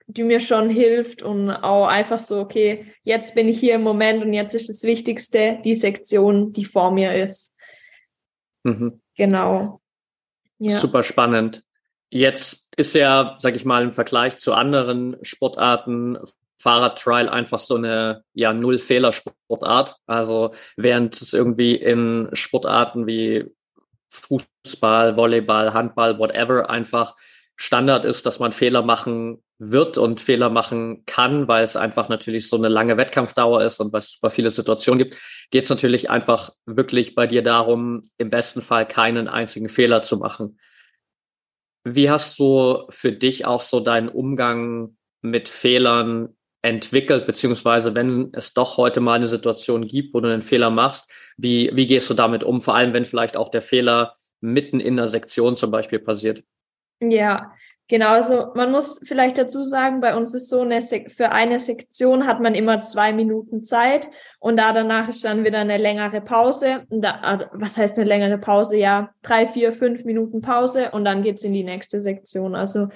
die 0.06 0.24
mir 0.24 0.42
schon 0.42 0.70
hilft 0.70 1.24
und 1.24 1.50
auch 1.50 1.88
einfach 1.88 2.20
so, 2.20 2.42
okay, 2.42 2.94
jetzt 3.04 3.36
bin 3.36 3.48
ich 3.48 3.58
hier 3.58 3.76
im 3.76 3.84
Moment 3.84 4.22
und 4.22 4.34
jetzt 4.34 4.54
ist 4.54 4.68
das 4.68 4.84
Wichtigste 4.84 5.60
die 5.64 5.76
Sektion, 5.76 6.52
die 6.52 6.66
vor 6.66 6.92
mir 6.92 7.16
ist. 7.16 7.56
Mhm. 8.64 9.02
Genau. 9.16 9.80
Ja. 10.60 10.76
Super 10.76 11.04
spannend. 11.04 11.64
Jetzt 12.10 12.74
ist 12.76 12.96
ja, 12.96 13.38
sag 13.40 13.56
ich 13.56 13.64
mal, 13.64 13.84
im 13.84 13.94
Vergleich 13.94 14.36
zu 14.36 14.54
anderen 14.54 15.16
Sportarten 15.22 16.18
Fahrradtrial 16.60 17.30
einfach 17.30 17.60
so 17.60 17.76
eine 17.76 18.24
ja 18.34 18.54
Null-Fehler-Sportart. 18.54 19.98
Also 20.06 20.52
während 20.76 21.22
es 21.22 21.34
irgendwie 21.34 21.76
in 21.76 22.30
Sportarten 22.34 23.08
wie 23.08 23.46
Fußball, 24.10 25.18
Volleyball, 25.18 25.74
Handball, 25.74 26.18
whatever 26.20 26.70
einfach 26.70 27.16
Standard 27.56 28.06
ist, 28.06 28.26
dass 28.26 28.40
man 28.40 28.54
Fehler 28.54 28.84
machen 28.84 29.44
wird 29.60 29.98
und 29.98 30.22
Fehler 30.22 30.50
machen 30.50 31.04
kann, 31.06 31.48
weil 31.48 31.64
es 31.64 31.76
einfach 31.76 32.10
natürlich 32.10 32.48
so 32.48 32.58
eine 32.58 32.70
lange 32.70 32.98
Wettkampfdauer 32.98 33.64
ist 33.64 33.80
und 33.80 33.92
weil 33.92 34.00
es 34.00 34.12
super 34.12 34.30
viele 34.30 34.52
Situationen 34.52 35.00
gibt, 35.00 35.20
geht 35.50 35.64
es 35.64 35.70
natürlich 35.70 36.12
einfach 36.12 36.52
wirklich 36.66 37.16
bei 37.16 37.26
dir 37.26 37.42
darum, 37.42 38.04
im 38.20 38.30
besten 38.30 38.62
Fall 38.62 38.88
keinen 38.88 39.28
einzigen 39.28 39.70
Fehler 39.70 40.04
zu 40.04 40.18
machen. 40.18 40.60
Wie 41.84 42.10
hast 42.10 42.38
du 42.38 42.86
für 42.90 43.12
dich 43.12 43.46
auch 43.46 43.62
so 43.62 43.80
deinen 43.80 44.10
Umgang 44.10 44.96
mit 45.22 45.50
Fehlern 45.50 46.37
entwickelt, 46.62 47.26
beziehungsweise 47.28 47.96
wenn 47.96 48.32
es 48.34 48.54
doch 48.54 48.78
heute 48.78 49.00
mal 49.00 49.14
eine 49.14 49.28
Situation 49.28 49.88
gibt, 49.88 50.14
wo 50.14 50.20
du 50.20 50.32
einen 50.32 50.42
Fehler 50.42 50.70
machst, 50.70 51.12
wie, 51.38 51.72
wie 51.74 51.88
gehst 51.88 52.10
du 52.10 52.14
damit 52.14 52.44
um? 52.44 52.62
Vor 52.62 52.76
allem, 52.76 52.94
wenn 52.94 53.06
vielleicht 53.06 53.38
auch 53.38 53.50
der 53.50 53.62
Fehler 53.62 54.16
mitten 54.42 54.80
in 54.80 54.98
der 54.98 55.08
Sektion 55.08 55.56
zum 55.56 55.72
Beispiel 55.72 56.00
passiert. 56.00 56.44
Ja, 57.00 57.52
genau. 57.88 58.10
Also 58.10 58.52
man 58.56 58.72
muss 58.72 59.00
vielleicht 59.04 59.38
dazu 59.38 59.64
sagen, 59.64 60.02
bei 60.02 60.16
uns 60.16 60.34
ist 60.34 60.50
so 60.50 60.62
eine 60.62 60.82
für 60.82 61.32
eine 61.32 61.60
Sektion 61.60 62.26
hat 62.26 62.40
man 62.40 62.56
immer 62.56 62.82
zwei 62.82 63.14
Minuten 63.14 63.62
Zeit 63.62 64.10
und 64.40 64.58
da 64.58 64.74
danach 64.74 65.10
ist 65.10 65.24
dann 65.24 65.46
wieder 65.46 65.60
eine 65.60 65.78
längere 65.78 66.22
Pause. 66.22 66.86
Da, 66.90 67.20
also, 67.22 67.46
was 67.54 67.78
heißt 67.78 68.00
eine 68.00 68.08
längere 68.08 68.40
Pause? 68.40 68.78
Ja, 68.78 69.12
drei, 69.22 69.46
vier, 69.46 69.74
fünf 69.74 70.06
Minuten 70.06 70.42
Pause 70.42 70.90
und 70.92 71.06
dann 71.06 71.22
geht's 71.22 71.44
in 71.44 71.54
die 71.54 71.64
nächste 71.64 72.02
Sektion. 72.02 72.56
Also 72.56 72.88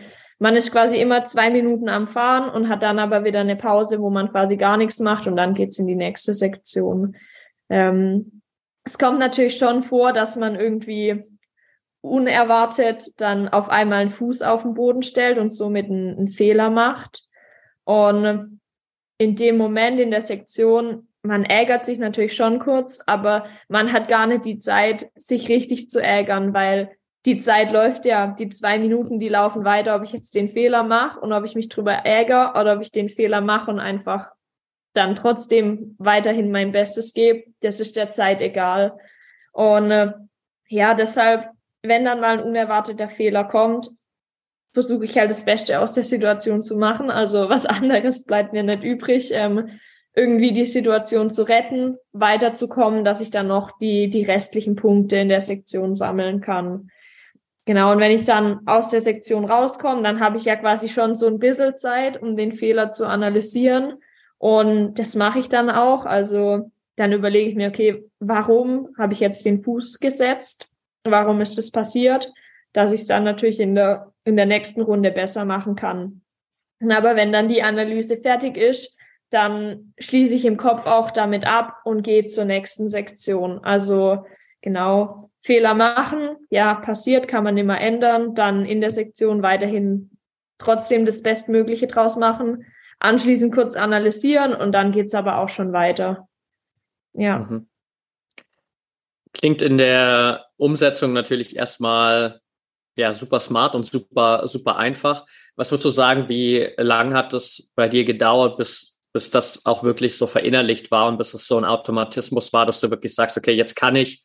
man 0.42 0.56
ist 0.56 0.72
quasi 0.72 0.98
immer 0.98 1.24
zwei 1.24 1.52
Minuten 1.52 1.88
am 1.88 2.08
Fahren 2.08 2.50
und 2.50 2.68
hat 2.68 2.82
dann 2.82 2.98
aber 2.98 3.24
wieder 3.24 3.42
eine 3.42 3.56
Pause, 3.56 4.02
wo 4.02 4.10
man 4.10 4.32
quasi 4.32 4.58
gar 4.58 4.76
nichts 4.76 5.00
macht 5.00 5.28
und 5.28 5.36
dann 5.36 5.54
geht's 5.54 5.78
in 5.78 5.86
die 5.86 5.96
nächste 5.96 6.34
Sektion. 6.34 7.16
Ähm, 7.70 8.42
es 8.84 8.98
kommt 8.98 9.20
natürlich 9.20 9.56
schon 9.56 9.84
vor, 9.84 10.14
dass 10.14 10.36
man 10.36 10.56
irgendwie 10.56 11.24
unerwartet 12.02 13.22
dann 13.22 13.50
auf 13.50 13.70
einmal 13.70 14.00
einen 14.00 14.10
Fuß 14.10 14.42
auf 14.42 14.64
den 14.64 14.74
Boden 14.74 15.04
stellt 15.04 15.38
und 15.38 15.52
somit 15.52 15.86
einen, 15.86 16.18
einen 16.18 16.28
Fehler 16.30 16.72
macht. 16.72 17.22
Und 17.84 18.60
in 19.20 19.36
dem 19.36 19.58
Moment 19.58 20.00
in 20.00 20.10
der 20.10 20.24
Sektion, 20.24 21.08
man 21.22 21.46
ärgert 21.46 21.86
sich 21.86 22.00
natürlich 22.00 22.36
schon 22.36 22.58
kurz, 22.58 23.00
aber 23.06 23.46
man 23.70 23.94
hat 23.94 24.08
gar 24.08 24.26
nicht 24.26 24.46
die 24.46 24.58
Zeit, 24.58 25.12
sich 25.14 25.50
richtig 25.50 25.88
zu 25.88 26.02
ärgern, 26.02 26.56
weil 26.56 26.98
die 27.26 27.38
Zeit 27.38 27.72
läuft 27.72 28.06
ja, 28.06 28.28
die 28.28 28.50
zwei 28.50 28.80
Minuten, 28.80 29.20
die 29.20 29.30
laufen 29.30 29.64
weiter, 29.64 29.96
ob 29.96 30.04
ich 30.04 30.12
jetzt 30.12 30.34
den 30.34 30.50
Fehler 30.50 30.84
mache 30.84 31.20
und 31.20 31.34
ob 31.34 31.46
ich 31.46 31.56
mich 31.56 31.70
drüber 31.70 31.94
ärgere 31.94 32.60
oder 32.60 32.76
ob 32.76 32.82
ich 32.82 32.92
den 32.92 33.10
Fehler 33.10 33.42
mache 33.42 33.70
und 33.70 33.80
einfach 33.80 34.32
dann 34.94 35.16
trotzdem 35.16 35.96
weiterhin 36.00 36.52
mein 36.52 36.72
Bestes 36.72 37.14
gebe, 37.14 37.46
das 37.62 37.80
ist 37.80 37.96
der 37.96 38.12
Zeit 38.12 38.42
egal. 38.42 38.98
Und 39.54 39.92
äh, 39.92 40.14
ja, 40.68 40.94
deshalb, 40.94 41.50
wenn 41.84 42.06
dann 42.06 42.20
mal 42.20 42.40
ein 42.40 42.44
unerwarteter 42.44 43.08
Fehler 43.08 43.44
kommt, 43.44 43.90
versuche 44.74 45.06
ich 45.06 45.18
halt 45.18 45.30
das 45.30 45.46
Beste 45.46 45.80
aus 45.80 45.94
der 45.94 46.04
Situation 46.04 46.64
zu 46.64 46.78
machen. 46.78 47.12
Also 47.12 47.50
was 47.50 47.66
anderes 47.68 48.26
bleibt 48.26 48.54
mir 48.54 48.64
nicht 48.64 48.84
übrig. 48.84 49.32
Ähm, 49.32 49.80
irgendwie 50.14 50.52
die 50.52 50.66
Situation 50.66 51.30
zu 51.30 51.44
retten, 51.44 51.96
weiterzukommen, 52.12 53.06
dass 53.06 53.22
ich 53.22 53.32
dann 53.32 53.48
noch 53.48 53.78
die, 53.78 54.10
die 54.10 54.24
restlichen 54.24 54.76
Punkte 54.76 55.16
in 55.18 55.30
der 55.30 55.40
Sektion 55.40 55.96
sammeln 55.96 56.42
kann. 56.42 56.90
Genau, 57.66 57.92
und 57.92 58.00
wenn 58.00 58.12
ich 58.12 58.26
dann 58.26 58.62
aus 58.66 58.90
der 58.90 59.02
Sektion 59.02 59.46
rauskomme, 59.46 60.02
dann 60.02 60.20
habe 60.20 60.38
ich 60.38 60.46
ja 60.46 60.56
quasi 60.56 60.90
schon 60.90 61.16
so 61.16 61.28
ein 61.28 61.38
bisschen 61.40 61.78
Zeit, 61.78 62.22
um 62.22 62.36
den 62.36 62.54
Fehler 62.54 62.90
zu 62.90 63.06
analysieren. 63.06 64.02
Und 64.40 64.98
das 64.98 65.16
mache 65.16 65.40
ich 65.40 65.50
dann 65.50 65.70
auch. 65.70 66.06
Also 66.06 66.72
dann 66.96 67.14
überlege 67.14 67.50
ich 67.50 67.56
mir, 67.56 67.70
okay, 67.70 68.04
warum 68.20 68.90
habe 68.98 69.14
ich 69.14 69.20
jetzt 69.20 69.46
den 69.46 69.64
Fuß 69.64 70.00
gesetzt? 70.00 70.70
Warum 71.04 71.42
ist 71.42 71.58
das 71.58 71.70
passiert? 71.70 72.32
Dass 72.74 72.92
ich 72.92 73.02
es 73.02 73.08
dann 73.08 73.24
natürlich 73.24 73.60
in 73.60 73.76
der, 73.76 74.12
in 74.24 74.36
der 74.36 74.48
nächsten 74.48 74.82
Runde 74.82 75.12
besser 75.12 75.46
machen 75.46 75.76
kann. 75.76 76.22
Aber 76.90 77.16
wenn 77.16 77.32
dann 77.32 77.48
die 77.48 77.62
Analyse 77.62 78.18
fertig 78.18 78.58
ist, 78.58 78.98
dann 79.30 79.94
schließe 80.00 80.36
ich 80.36 80.46
im 80.46 80.58
Kopf 80.58 80.86
auch 80.86 81.12
damit 81.12 81.46
ab 81.46 81.78
und 81.86 82.02
gehe 82.02 82.28
zur 82.28 82.46
nächsten 82.46 82.90
Sektion. 82.90 83.64
Also 83.64 84.26
genau, 84.62 85.31
Fehler 85.42 85.74
machen, 85.74 86.38
ja, 86.50 86.76
passiert, 86.76 87.28
kann 87.28 87.44
man 87.44 87.58
immer 87.58 87.80
ändern, 87.80 88.36
dann 88.36 88.66
in 88.66 88.82
der 88.82 88.92
Sektion 88.92 89.42
weiterhin 89.42 90.12
trotzdem 90.60 91.06
das 91.06 91.24
Bestmögliche 91.24 91.88
draus 91.88 92.16
machen, 92.16 92.66
anschließend 93.00 93.54
kurz 93.54 93.76
analysieren 93.76 94.54
und 94.54 94.72
dann 94.72 94.92
geht's 94.92 95.16
aber 95.16 95.38
auch 95.38 95.50
schon 95.50 95.74
weiter. 95.74 96.28
Ja. 97.14 97.40
Mhm. 97.40 97.68
Klingt 99.34 99.62
in 99.62 99.78
der 99.78 100.46
Umsetzung 100.58 101.14
natürlich 101.14 101.56
erstmal 101.56 102.42
ja 102.96 103.14
super 103.14 103.40
smart 103.40 103.74
und 103.74 103.86
super 103.86 104.48
super 104.48 104.76
einfach. 104.76 105.26
Was 105.56 105.72
würdest 105.72 105.86
du 105.86 105.90
sagen, 105.90 106.30
wie 106.30 106.70
lang 106.78 107.14
hat 107.14 107.34
es 107.34 107.72
bei 107.76 107.88
dir 107.88 108.04
gedauert, 108.04 108.58
bis 108.58 108.92
bis 109.14 109.30
das 109.30 109.66
auch 109.66 109.84
wirklich 109.84 110.18
so 110.18 110.28
verinnerlicht 110.28 110.92
war 110.92 111.08
und 111.08 111.18
bis 111.18 111.34
es 111.34 111.48
so 111.48 111.58
ein 111.58 111.66
Automatismus 111.66 112.54
war, 112.54 112.66
dass 112.66 112.80
du 112.80 112.90
wirklich 112.90 113.14
sagst, 113.14 113.38
okay, 113.38 113.52
jetzt 113.52 113.76
kann 113.76 113.96
ich 113.96 114.24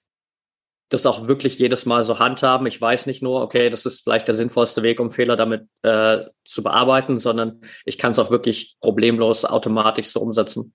das 0.88 1.06
auch 1.06 1.26
wirklich 1.26 1.58
jedes 1.58 1.84
Mal 1.84 2.04
so 2.04 2.18
handhaben. 2.18 2.66
Ich 2.66 2.80
weiß 2.80 3.06
nicht 3.06 3.22
nur, 3.22 3.42
okay, 3.42 3.70
das 3.70 3.86
ist 3.86 4.04
vielleicht 4.04 4.28
der 4.28 4.34
sinnvollste 4.34 4.82
Weg, 4.82 5.00
um 5.00 5.10
Fehler 5.10 5.36
damit 5.36 5.66
äh, 5.82 6.24
zu 6.44 6.62
bearbeiten, 6.62 7.18
sondern 7.18 7.60
ich 7.84 7.98
kann 7.98 8.12
es 8.12 8.18
auch 8.18 8.30
wirklich 8.30 8.76
problemlos 8.80 9.44
automatisch 9.44 10.08
so 10.08 10.20
umsetzen. 10.20 10.74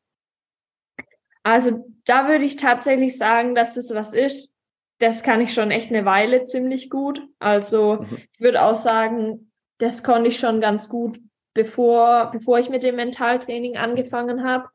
Also 1.43 1.85
da 2.05 2.27
würde 2.27 2.45
ich 2.45 2.57
tatsächlich 2.57 3.17
sagen, 3.17 3.55
dass 3.55 3.75
das 3.75 3.93
was 3.93 4.13
ist. 4.13 4.51
Das 4.99 5.23
kann 5.23 5.41
ich 5.41 5.53
schon 5.53 5.71
echt 5.71 5.89
eine 5.89 6.05
Weile 6.05 6.45
ziemlich 6.45 6.89
gut. 6.89 7.21
Also 7.39 7.99
mhm. 8.01 8.17
ich 8.33 8.39
würde 8.39 8.61
auch 8.61 8.75
sagen, 8.75 9.51
das 9.77 10.03
konnte 10.03 10.29
ich 10.29 10.37
schon 10.37 10.61
ganz 10.61 10.89
gut, 10.89 11.19
bevor, 11.53 12.29
bevor 12.31 12.59
ich 12.59 12.69
mit 12.69 12.83
dem 12.83 12.97
Mentaltraining 12.97 13.77
angefangen 13.77 14.43
habe. 14.43 14.67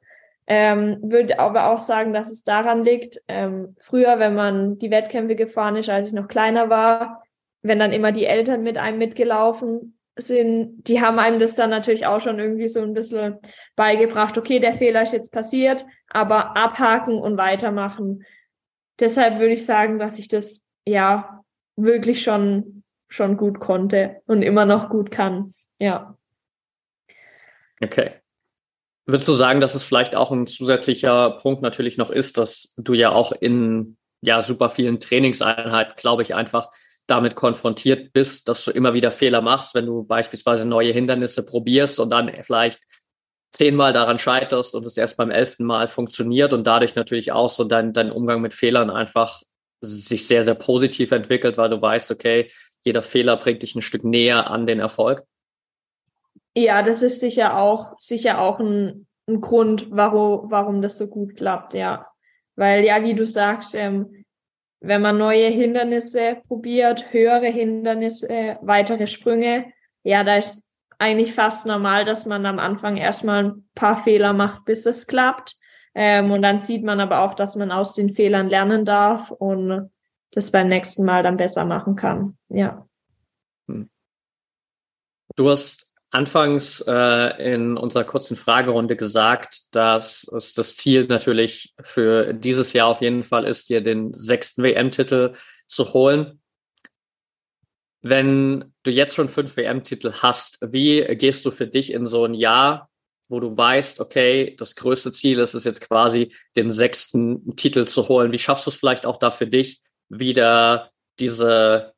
Ähm, 0.48 0.98
würde 1.02 1.38
aber 1.40 1.72
auch 1.72 1.80
sagen, 1.80 2.12
dass 2.12 2.30
es 2.30 2.44
daran 2.44 2.84
liegt, 2.84 3.20
ähm, 3.26 3.74
früher, 3.78 4.18
wenn 4.20 4.34
man 4.34 4.78
die 4.78 4.90
Wettkämpfe 4.90 5.34
gefahren 5.34 5.76
ist, 5.76 5.90
als 5.90 6.08
ich 6.08 6.14
noch 6.14 6.28
kleiner 6.28 6.70
war, 6.70 7.24
wenn 7.62 7.80
dann 7.80 7.92
immer 7.92 8.12
die 8.12 8.26
Eltern 8.26 8.62
mit 8.62 8.78
einem 8.78 8.98
mitgelaufen 8.98 9.98
sind, 10.16 10.88
die 10.88 11.00
haben 11.00 11.18
einem 11.18 11.40
das 11.40 11.56
dann 11.56 11.70
natürlich 11.70 12.06
auch 12.06 12.20
schon 12.20 12.38
irgendwie 12.38 12.68
so 12.68 12.80
ein 12.80 12.94
bisschen 12.94 13.38
beigebracht, 13.74 14.38
okay, 14.38 14.60
der 14.60 14.74
Fehler 14.74 15.02
ist 15.02 15.12
jetzt 15.12 15.32
passiert, 15.32 15.84
aber 16.08 16.56
abhaken 16.56 17.18
und 17.18 17.36
weitermachen. 17.36 18.24
Deshalb 18.98 19.38
würde 19.38 19.52
ich 19.52 19.66
sagen, 19.66 19.98
dass 19.98 20.18
ich 20.18 20.28
das 20.28 20.66
ja 20.86 21.42
wirklich 21.76 22.22
schon, 22.22 22.84
schon 23.08 23.36
gut 23.36 23.60
konnte 23.60 24.22
und 24.26 24.42
immer 24.42 24.64
noch 24.64 24.88
gut 24.88 25.10
kann. 25.10 25.54
Ja. 25.78 26.16
Okay. 27.82 28.14
Würdest 29.06 29.28
du 29.28 29.34
sagen, 29.34 29.60
dass 29.60 29.74
es 29.74 29.84
vielleicht 29.84 30.16
auch 30.16 30.32
ein 30.32 30.46
zusätzlicher 30.46 31.30
Punkt 31.42 31.62
natürlich 31.62 31.96
noch 31.96 32.10
ist, 32.10 32.38
dass 32.38 32.74
du 32.76 32.92
ja 32.92 33.12
auch 33.12 33.32
in 33.32 33.96
ja 34.20 34.42
super 34.42 34.68
vielen 34.68 34.98
Trainingseinheiten, 34.98 35.94
glaube 35.96 36.22
ich, 36.22 36.34
einfach 36.34 36.68
damit 37.06 37.36
konfrontiert 37.36 38.12
bist, 38.12 38.48
dass 38.48 38.64
du 38.64 38.72
immer 38.72 38.94
wieder 38.94 39.12
Fehler 39.12 39.40
machst, 39.40 39.74
wenn 39.74 39.86
du 39.86 40.02
beispielsweise 40.02 40.64
neue 40.64 40.92
Hindernisse 40.92 41.44
probierst 41.44 42.00
und 42.00 42.10
dann 42.10 42.32
vielleicht 42.42 42.80
zehnmal 43.52 43.92
daran 43.92 44.18
scheiterst 44.18 44.74
und 44.74 44.84
es 44.84 44.96
erst 44.96 45.16
beim 45.16 45.30
elften 45.30 45.64
Mal 45.64 45.86
funktioniert 45.86 46.52
und 46.52 46.66
dadurch 46.66 46.96
natürlich 46.96 47.32
auch 47.32 47.48
so 47.48 47.64
dein, 47.64 47.92
dein 47.92 48.10
Umgang 48.10 48.40
mit 48.40 48.54
Fehlern 48.54 48.90
einfach 48.90 49.40
sich 49.80 50.26
sehr, 50.26 50.44
sehr 50.44 50.54
positiv 50.54 51.12
entwickelt, 51.12 51.56
weil 51.56 51.70
du 51.70 51.80
weißt, 51.80 52.10
okay, 52.10 52.50
jeder 52.84 53.02
Fehler 53.02 53.36
bringt 53.36 53.62
dich 53.62 53.74
ein 53.74 53.82
Stück 53.82 54.04
näher 54.04 54.50
an 54.50 54.66
den 54.66 54.80
Erfolg. 54.80 55.24
Ja, 56.56 56.82
das 56.82 57.02
ist 57.02 57.20
sicher 57.20 57.58
auch, 57.58 57.98
sicher 57.98 58.40
auch 58.40 58.60
ein, 58.60 59.06
ein 59.28 59.42
Grund, 59.42 59.88
warum, 59.90 60.50
warum 60.50 60.80
das 60.80 60.96
so 60.96 61.06
gut 61.06 61.36
klappt, 61.36 61.74
ja. 61.74 62.06
Weil 62.54 62.82
ja, 62.84 63.02
wie 63.02 63.14
du 63.14 63.26
sagst, 63.26 63.74
ähm, 63.74 64.24
wenn 64.80 65.02
man 65.02 65.18
neue 65.18 65.48
Hindernisse 65.48 66.38
probiert, 66.48 67.12
höhere 67.12 67.46
Hindernisse, 67.46 68.58
weitere 68.62 69.06
Sprünge, 69.06 69.72
ja, 70.02 70.24
da 70.24 70.36
ist 70.36 70.66
eigentlich 70.98 71.34
fast 71.34 71.66
normal, 71.66 72.06
dass 72.06 72.24
man 72.24 72.46
am 72.46 72.58
Anfang 72.58 72.96
erstmal 72.96 73.44
ein 73.44 73.68
paar 73.74 73.96
Fehler 74.02 74.32
macht, 74.32 74.64
bis 74.64 74.86
es 74.86 75.06
klappt. 75.06 75.56
Ähm, 75.94 76.30
und 76.30 76.40
dann 76.40 76.58
sieht 76.58 76.84
man 76.84 77.00
aber 77.00 77.20
auch, 77.20 77.34
dass 77.34 77.56
man 77.56 77.70
aus 77.70 77.92
den 77.92 78.10
Fehlern 78.10 78.48
lernen 78.48 78.86
darf 78.86 79.30
und 79.30 79.90
das 80.30 80.50
beim 80.50 80.68
nächsten 80.68 81.04
Mal 81.04 81.22
dann 81.22 81.36
besser 81.36 81.66
machen 81.66 81.96
kann. 81.96 82.38
Ja. 82.48 82.86
Hm. 83.68 83.90
Du 85.36 85.50
hast 85.50 85.85
anfangs 86.16 86.82
äh, 86.86 87.52
in 87.54 87.76
unserer 87.76 88.04
kurzen 88.04 88.36
Fragerunde 88.36 88.96
gesagt, 88.96 89.74
dass 89.74 90.26
es 90.34 90.54
das 90.54 90.74
Ziel 90.76 91.04
natürlich 91.04 91.74
für 91.82 92.32
dieses 92.32 92.72
Jahr 92.72 92.88
auf 92.88 93.02
jeden 93.02 93.22
Fall 93.22 93.46
ist, 93.46 93.68
dir 93.68 93.82
den 93.82 94.14
sechsten 94.14 94.62
WM-Titel 94.62 95.34
zu 95.66 95.92
holen. 95.92 96.40
Wenn 98.00 98.72
du 98.82 98.90
jetzt 98.90 99.14
schon 99.14 99.28
fünf 99.28 99.58
WM-Titel 99.58 100.14
hast, 100.22 100.58
wie 100.62 101.02
gehst 101.16 101.44
du 101.44 101.50
für 101.50 101.66
dich 101.66 101.92
in 101.92 102.06
so 102.06 102.24
ein 102.24 102.34
Jahr, 102.34 102.88
wo 103.28 103.38
du 103.38 103.54
weißt, 103.54 104.00
okay, 104.00 104.56
das 104.58 104.74
größte 104.74 105.12
Ziel 105.12 105.38
ist 105.38 105.52
es 105.52 105.64
jetzt 105.64 105.82
quasi, 105.82 106.32
den 106.56 106.72
sechsten 106.72 107.56
Titel 107.56 107.84
zu 107.84 108.08
holen? 108.08 108.32
Wie 108.32 108.38
schaffst 108.38 108.64
du 108.64 108.70
es 108.70 108.76
vielleicht 108.76 109.04
auch 109.04 109.18
da 109.18 109.30
für 109.30 109.46
dich, 109.46 109.82
wieder 110.08 110.90
diese 111.18 111.95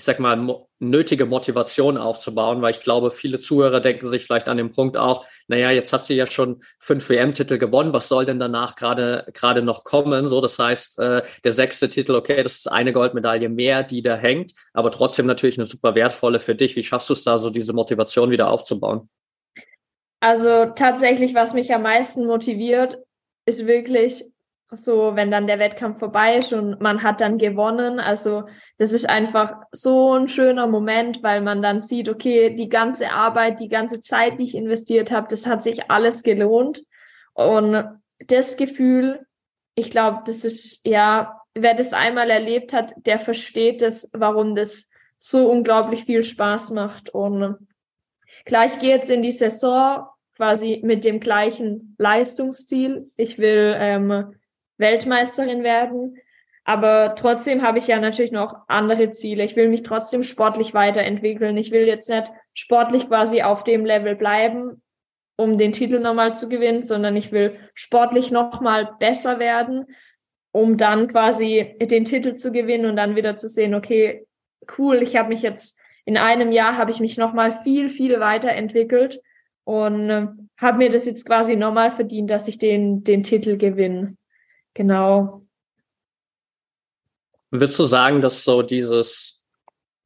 ich 0.00 0.04
sag 0.04 0.18
mal, 0.18 0.64
nötige 0.78 1.26
Motivation 1.26 1.98
aufzubauen, 1.98 2.62
weil 2.62 2.70
ich 2.70 2.80
glaube, 2.80 3.10
viele 3.10 3.38
Zuhörer 3.38 3.80
denken 3.80 4.08
sich 4.08 4.24
vielleicht 4.24 4.48
an 4.48 4.56
dem 4.56 4.70
Punkt 4.70 4.96
auch, 4.96 5.26
naja, 5.46 5.70
jetzt 5.70 5.92
hat 5.92 6.04
sie 6.04 6.14
ja 6.14 6.26
schon 6.26 6.62
fünf 6.78 7.10
WM-Titel 7.10 7.58
gewonnen, 7.58 7.92
was 7.92 8.08
soll 8.08 8.24
denn 8.24 8.38
danach 8.38 8.76
gerade 8.76 9.26
gerade 9.34 9.60
noch 9.60 9.84
kommen? 9.84 10.26
So, 10.26 10.40
das 10.40 10.58
heißt, 10.58 10.98
äh, 11.00 11.20
der 11.44 11.52
sechste 11.52 11.90
Titel, 11.90 12.14
okay, 12.14 12.42
das 12.42 12.56
ist 12.56 12.72
eine 12.72 12.94
Goldmedaille 12.94 13.50
mehr, 13.50 13.82
die 13.82 14.00
da 14.00 14.16
hängt, 14.16 14.54
aber 14.72 14.90
trotzdem 14.90 15.26
natürlich 15.26 15.58
eine 15.58 15.66
super 15.66 15.94
wertvolle 15.94 16.40
für 16.40 16.54
dich. 16.54 16.76
Wie 16.76 16.82
schaffst 16.82 17.10
du 17.10 17.12
es 17.12 17.22
da, 17.22 17.36
so 17.36 17.50
diese 17.50 17.74
Motivation 17.74 18.30
wieder 18.30 18.50
aufzubauen? 18.50 19.10
Also 20.20 20.64
tatsächlich, 20.74 21.34
was 21.34 21.52
mich 21.52 21.74
am 21.74 21.82
meisten 21.82 22.24
motiviert, 22.24 22.96
ist 23.44 23.66
wirklich 23.66 24.24
so, 24.72 25.16
wenn 25.16 25.30
dann 25.30 25.46
der 25.46 25.58
Wettkampf 25.58 25.98
vorbei 25.98 26.36
ist 26.36 26.52
und 26.52 26.80
man 26.80 27.02
hat 27.02 27.20
dann 27.20 27.38
gewonnen. 27.38 27.98
Also 27.98 28.44
das 28.78 28.92
ist 28.92 29.08
einfach 29.08 29.54
so 29.72 30.12
ein 30.14 30.28
schöner 30.28 30.66
Moment, 30.66 31.22
weil 31.22 31.40
man 31.40 31.62
dann 31.62 31.80
sieht, 31.80 32.08
okay, 32.08 32.54
die 32.54 32.68
ganze 32.68 33.10
Arbeit, 33.10 33.60
die 33.60 33.68
ganze 33.68 34.00
Zeit, 34.00 34.38
die 34.38 34.44
ich 34.44 34.54
investiert 34.54 35.10
habe, 35.10 35.26
das 35.28 35.46
hat 35.46 35.62
sich 35.62 35.90
alles 35.90 36.22
gelohnt. 36.22 36.84
Und 37.34 37.84
das 38.26 38.56
Gefühl, 38.56 39.26
ich 39.74 39.90
glaube, 39.90 40.20
das 40.26 40.44
ist 40.44 40.86
ja, 40.86 41.40
wer 41.54 41.74
das 41.74 41.92
einmal 41.92 42.30
erlebt 42.30 42.72
hat, 42.72 42.92
der 42.96 43.18
versteht 43.18 43.82
es, 43.82 44.10
warum 44.12 44.54
das 44.54 44.90
so 45.18 45.50
unglaublich 45.50 46.04
viel 46.04 46.24
Spaß 46.24 46.70
macht. 46.70 47.10
Und 47.10 47.56
klar, 48.44 48.66
ich 48.66 48.78
gehe 48.78 48.90
jetzt 48.90 49.10
in 49.10 49.22
die 49.22 49.32
Saison 49.32 50.06
quasi 50.36 50.80
mit 50.82 51.04
dem 51.04 51.20
gleichen 51.20 51.94
Leistungsziel. 51.98 53.10
Ich 53.16 53.38
will 53.38 53.74
ähm, 53.78 54.34
Weltmeisterin 54.80 55.62
werden. 55.62 56.16
Aber 56.64 57.14
trotzdem 57.16 57.62
habe 57.62 57.78
ich 57.78 57.86
ja 57.86 57.98
natürlich 57.98 58.32
noch 58.32 58.54
andere 58.68 59.10
Ziele. 59.10 59.44
Ich 59.44 59.56
will 59.56 59.68
mich 59.68 59.82
trotzdem 59.82 60.22
sportlich 60.22 60.74
weiterentwickeln. 60.74 61.56
Ich 61.56 61.70
will 61.70 61.86
jetzt 61.86 62.08
nicht 62.08 62.30
sportlich 62.54 63.08
quasi 63.08 63.42
auf 63.42 63.64
dem 63.64 63.84
Level 63.84 64.14
bleiben, 64.16 64.82
um 65.36 65.58
den 65.58 65.72
Titel 65.72 66.00
nochmal 66.00 66.34
zu 66.34 66.48
gewinnen, 66.48 66.82
sondern 66.82 67.16
ich 67.16 67.32
will 67.32 67.56
sportlich 67.74 68.30
nochmal 68.30 68.90
besser 68.98 69.38
werden, 69.38 69.86
um 70.52 70.76
dann 70.76 71.08
quasi 71.08 71.76
den 71.80 72.04
Titel 72.04 72.34
zu 72.34 72.52
gewinnen 72.52 72.86
und 72.86 72.96
dann 72.96 73.16
wieder 73.16 73.36
zu 73.36 73.48
sehen, 73.48 73.74
okay, 73.74 74.26
cool, 74.78 75.02
ich 75.02 75.16
habe 75.16 75.30
mich 75.30 75.42
jetzt 75.42 75.80
in 76.04 76.16
einem 76.16 76.52
Jahr 76.52 76.76
habe 76.76 76.90
ich 76.90 77.00
mich 77.00 77.18
nochmal 77.18 77.52
viel, 77.62 77.88
viel 77.88 78.20
weiterentwickelt 78.20 79.20
und 79.64 80.10
äh, 80.10 80.26
habe 80.58 80.78
mir 80.78 80.90
das 80.90 81.06
jetzt 81.06 81.26
quasi 81.26 81.56
nochmal 81.56 81.90
verdient, 81.90 82.30
dass 82.30 82.48
ich 82.48 82.58
den, 82.58 83.04
den 83.04 83.22
Titel 83.22 83.56
gewinne. 83.56 84.16
Genau. 84.80 85.42
Würdest 87.50 87.78
du 87.78 87.84
sagen, 87.84 88.22
dass 88.22 88.44
so 88.44 88.62
dieses, 88.62 89.46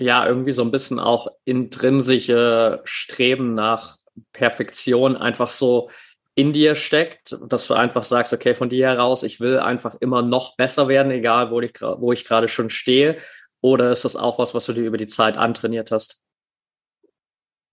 ja, 0.01 0.27
irgendwie 0.27 0.51
so 0.51 0.63
ein 0.63 0.73
bisschen 0.73 0.99
auch 0.99 1.29
intrinsische 1.45 2.81
Streben 2.83 3.53
nach 3.53 3.99
Perfektion 4.33 5.17
einfach 5.17 5.49
so 5.49 5.91
in 6.35 6.53
dir 6.53 6.75
steckt, 6.75 7.39
dass 7.47 7.69
du 7.69 7.75
einfach 7.75 8.03
sagst, 8.03 8.33
okay, 8.33 8.57
von 8.57 8.69
dir 8.69 8.89
heraus, 8.89 9.23
ich 9.23 9.39
will 9.39 9.61
einfach 9.61 9.95
immer 10.01 10.23
noch 10.23 10.57
besser 10.57 10.89
werden, 10.89 11.13
egal 11.13 11.53
wo 11.53 11.61
ich, 11.61 11.81
wo 11.81 12.11
ich 12.11 12.25
gerade 12.25 12.49
schon 12.49 12.69
stehe? 12.69 13.19
Oder 13.61 13.93
ist 13.93 14.05
das 14.05 14.17
auch 14.17 14.41
was, 14.41 14.55
was 14.55 14.67
du 14.67 14.73
dir 14.73 14.87
über 14.87 14.99
die 14.99 15.07
Zeit 15.07 15.37
antrainiert 15.37 15.93
hast? 15.93 16.21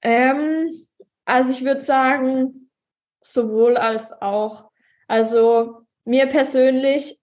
Ähm, 0.03 0.69
also 1.25 1.51
ich 1.51 1.65
würde 1.65 1.81
sagen, 1.81 2.69
sowohl 3.21 3.75
als 3.77 4.11
auch. 4.21 4.69
Also 5.07 5.80
mir 6.05 6.27
persönlich 6.27 7.17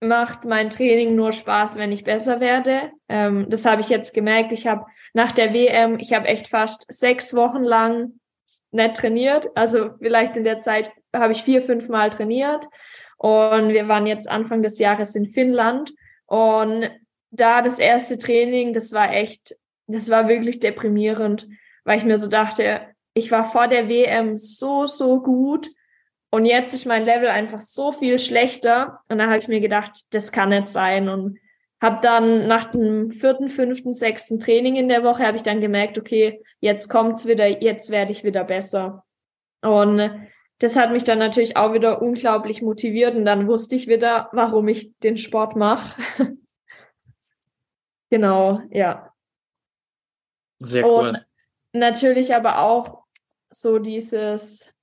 macht 0.00 0.44
mein 0.44 0.70
Training 0.70 1.14
nur 1.14 1.32
Spaß, 1.32 1.76
wenn 1.76 1.92
ich 1.92 2.04
besser 2.04 2.40
werde. 2.40 2.90
Ähm, 3.08 3.46
das 3.48 3.66
habe 3.66 3.82
ich 3.82 3.88
jetzt 3.88 4.14
gemerkt. 4.14 4.52
Ich 4.52 4.66
habe 4.66 4.86
nach 5.12 5.32
der 5.32 5.52
WM, 5.52 5.98
ich 5.98 6.14
habe 6.14 6.26
echt 6.26 6.48
fast 6.48 6.86
sechs 6.88 7.34
Wochen 7.34 7.62
lang 7.62 8.14
nicht 8.70 8.96
trainiert. 8.96 9.48
Also 9.54 9.90
vielleicht 9.98 10.36
in 10.36 10.44
der 10.44 10.60
Zeit 10.60 10.90
habe 11.14 11.32
ich 11.32 11.42
vier, 11.42 11.60
fünf 11.60 11.88
Mal 11.88 12.10
trainiert. 12.10 12.66
Und 13.18 13.70
wir 13.70 13.88
waren 13.88 14.06
jetzt 14.06 14.30
Anfang 14.30 14.62
des 14.62 14.78
Jahres 14.78 15.14
in 15.14 15.26
Finnland. 15.26 15.92
Und 16.26 16.90
da 17.30 17.60
das 17.60 17.78
erste 17.78 18.18
Training, 18.18 18.72
das 18.72 18.92
war 18.92 19.12
echt, 19.12 19.56
das 19.86 20.08
war 20.10 20.28
wirklich 20.28 20.60
deprimierend, 20.60 21.46
weil 21.84 21.98
ich 21.98 22.04
mir 22.04 22.16
so 22.16 22.28
dachte, 22.28 22.80
ich 23.12 23.30
war 23.30 23.44
vor 23.44 23.68
der 23.68 23.88
WM 23.88 24.38
so, 24.38 24.86
so 24.86 25.20
gut 25.20 25.70
und 26.30 26.46
jetzt 26.46 26.74
ist 26.74 26.86
mein 26.86 27.04
Level 27.04 27.28
einfach 27.28 27.60
so 27.60 27.90
viel 27.90 28.18
schlechter. 28.18 29.00
Und 29.08 29.18
dann 29.18 29.28
habe 29.28 29.38
ich 29.38 29.48
mir 29.48 29.60
gedacht, 29.60 30.02
das 30.10 30.30
kann 30.30 30.50
nicht 30.50 30.68
sein. 30.68 31.08
Und 31.08 31.38
habe 31.80 31.98
dann 32.02 32.46
nach 32.46 32.66
dem 32.66 33.10
vierten, 33.10 33.48
fünften, 33.48 33.92
sechsten 33.92 34.38
Training 34.38 34.76
in 34.76 34.88
der 34.88 35.02
Woche 35.02 35.26
habe 35.26 35.36
ich 35.36 35.42
dann 35.42 35.60
gemerkt, 35.60 35.98
okay, 35.98 36.42
jetzt 36.60 36.88
kommt's 36.88 37.26
wieder, 37.26 37.46
jetzt 37.46 37.90
werde 37.90 38.12
ich 38.12 38.22
wieder 38.22 38.44
besser. 38.44 39.04
Und 39.62 40.28
das 40.58 40.76
hat 40.76 40.92
mich 40.92 41.04
dann 41.04 41.18
natürlich 41.18 41.56
auch 41.56 41.72
wieder 41.72 42.00
unglaublich 42.02 42.62
motiviert 42.62 43.16
und 43.16 43.24
dann 43.24 43.48
wusste 43.48 43.76
ich 43.76 43.88
wieder, 43.88 44.28
warum 44.32 44.68
ich 44.68 44.96
den 44.98 45.16
Sport 45.16 45.56
mache. 45.56 46.00
genau, 48.10 48.60
ja. 48.70 49.12
Sehr 50.58 50.84
cool. 50.86 51.08
Und 51.08 51.26
natürlich 51.72 52.34
aber 52.34 52.58
auch 52.58 53.04
so 53.48 53.78
dieses 53.78 54.74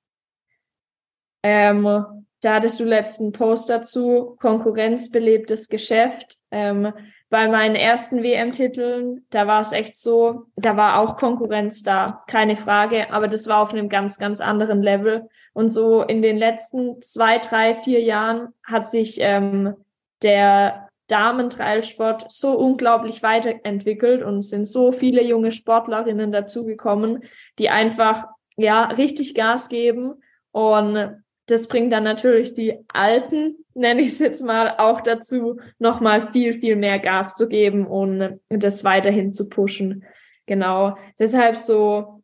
ähm, 1.43 2.05
da 2.41 2.55
hattest 2.55 2.79
du 2.79 2.83
letzten 2.83 3.31
Post 3.31 3.69
dazu, 3.69 4.37
konkurrenzbelebtes 4.39 5.69
Geschäft. 5.69 6.37
Ähm, 6.51 6.93
bei 7.29 7.47
meinen 7.49 7.75
ersten 7.75 8.23
WM-Titeln, 8.23 9.25
da 9.31 9.47
war 9.47 9.59
es 9.59 9.73
echt 9.73 9.97
so, 9.97 10.45
da 10.55 10.77
war 10.77 10.99
auch 10.99 11.17
Konkurrenz 11.17 11.83
da, 11.83 12.05
keine 12.27 12.55
Frage, 12.55 13.11
aber 13.11 13.27
das 13.27 13.47
war 13.47 13.61
auf 13.61 13.73
einem 13.73 13.89
ganz, 13.89 14.17
ganz 14.17 14.39
anderen 14.39 14.81
Level. 14.81 15.27
Und 15.53 15.69
so 15.69 16.03
in 16.03 16.21
den 16.21 16.37
letzten 16.37 17.01
zwei, 17.01 17.39
drei, 17.39 17.75
vier 17.75 18.01
Jahren 18.01 18.49
hat 18.63 18.89
sich 18.89 19.17
ähm, 19.19 19.73
der 20.21 20.87
Damen-Trailsport 21.07 22.31
so 22.31 22.57
unglaublich 22.57 23.23
weiterentwickelt 23.23 24.23
und 24.23 24.43
sind 24.43 24.65
so 24.65 24.91
viele 24.91 25.23
junge 25.23 25.51
Sportlerinnen 25.51 26.31
dazugekommen, 26.31 27.23
die 27.59 27.69
einfach 27.69 28.25
ja 28.55 28.85
richtig 28.85 29.35
Gas 29.35 29.69
geben 29.69 30.21
und 30.51 31.23
das 31.47 31.67
bringt 31.67 31.93
dann 31.93 32.03
natürlich 32.03 32.53
die 32.53 32.77
Alten, 32.89 33.55
nenne 33.73 34.01
ich 34.01 34.09
es 34.09 34.19
jetzt 34.19 34.43
mal, 34.43 34.75
auch 34.77 35.01
dazu, 35.01 35.59
nochmal 35.79 36.21
viel, 36.21 36.53
viel 36.53 36.75
mehr 36.75 36.99
Gas 36.99 37.35
zu 37.35 37.47
geben 37.47 37.87
und 37.87 38.39
das 38.49 38.83
weiterhin 38.83 39.31
zu 39.31 39.49
pushen. 39.49 40.03
Genau. 40.45 40.97
Deshalb 41.19 41.55
so, 41.55 42.23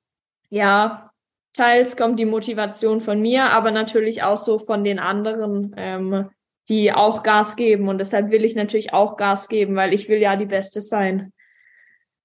ja, 0.49 1.11
teils 1.53 1.95
kommt 1.95 2.19
die 2.19 2.25
Motivation 2.25 3.01
von 3.01 3.21
mir, 3.21 3.51
aber 3.51 3.71
natürlich 3.71 4.23
auch 4.23 4.37
so 4.37 4.59
von 4.59 4.83
den 4.83 4.99
anderen, 4.99 5.73
ähm, 5.77 6.29
die 6.69 6.91
auch 6.91 7.23
Gas 7.23 7.55
geben. 7.55 7.89
Und 7.89 7.99
deshalb 7.99 8.29
will 8.29 8.43
ich 8.43 8.55
natürlich 8.55 8.93
auch 8.93 9.17
Gas 9.17 9.47
geben, 9.49 9.75
weil 9.75 9.93
ich 9.93 10.09
will 10.09 10.19
ja 10.19 10.35
die 10.35 10.45
Beste 10.45 10.81
sein. 10.81 11.31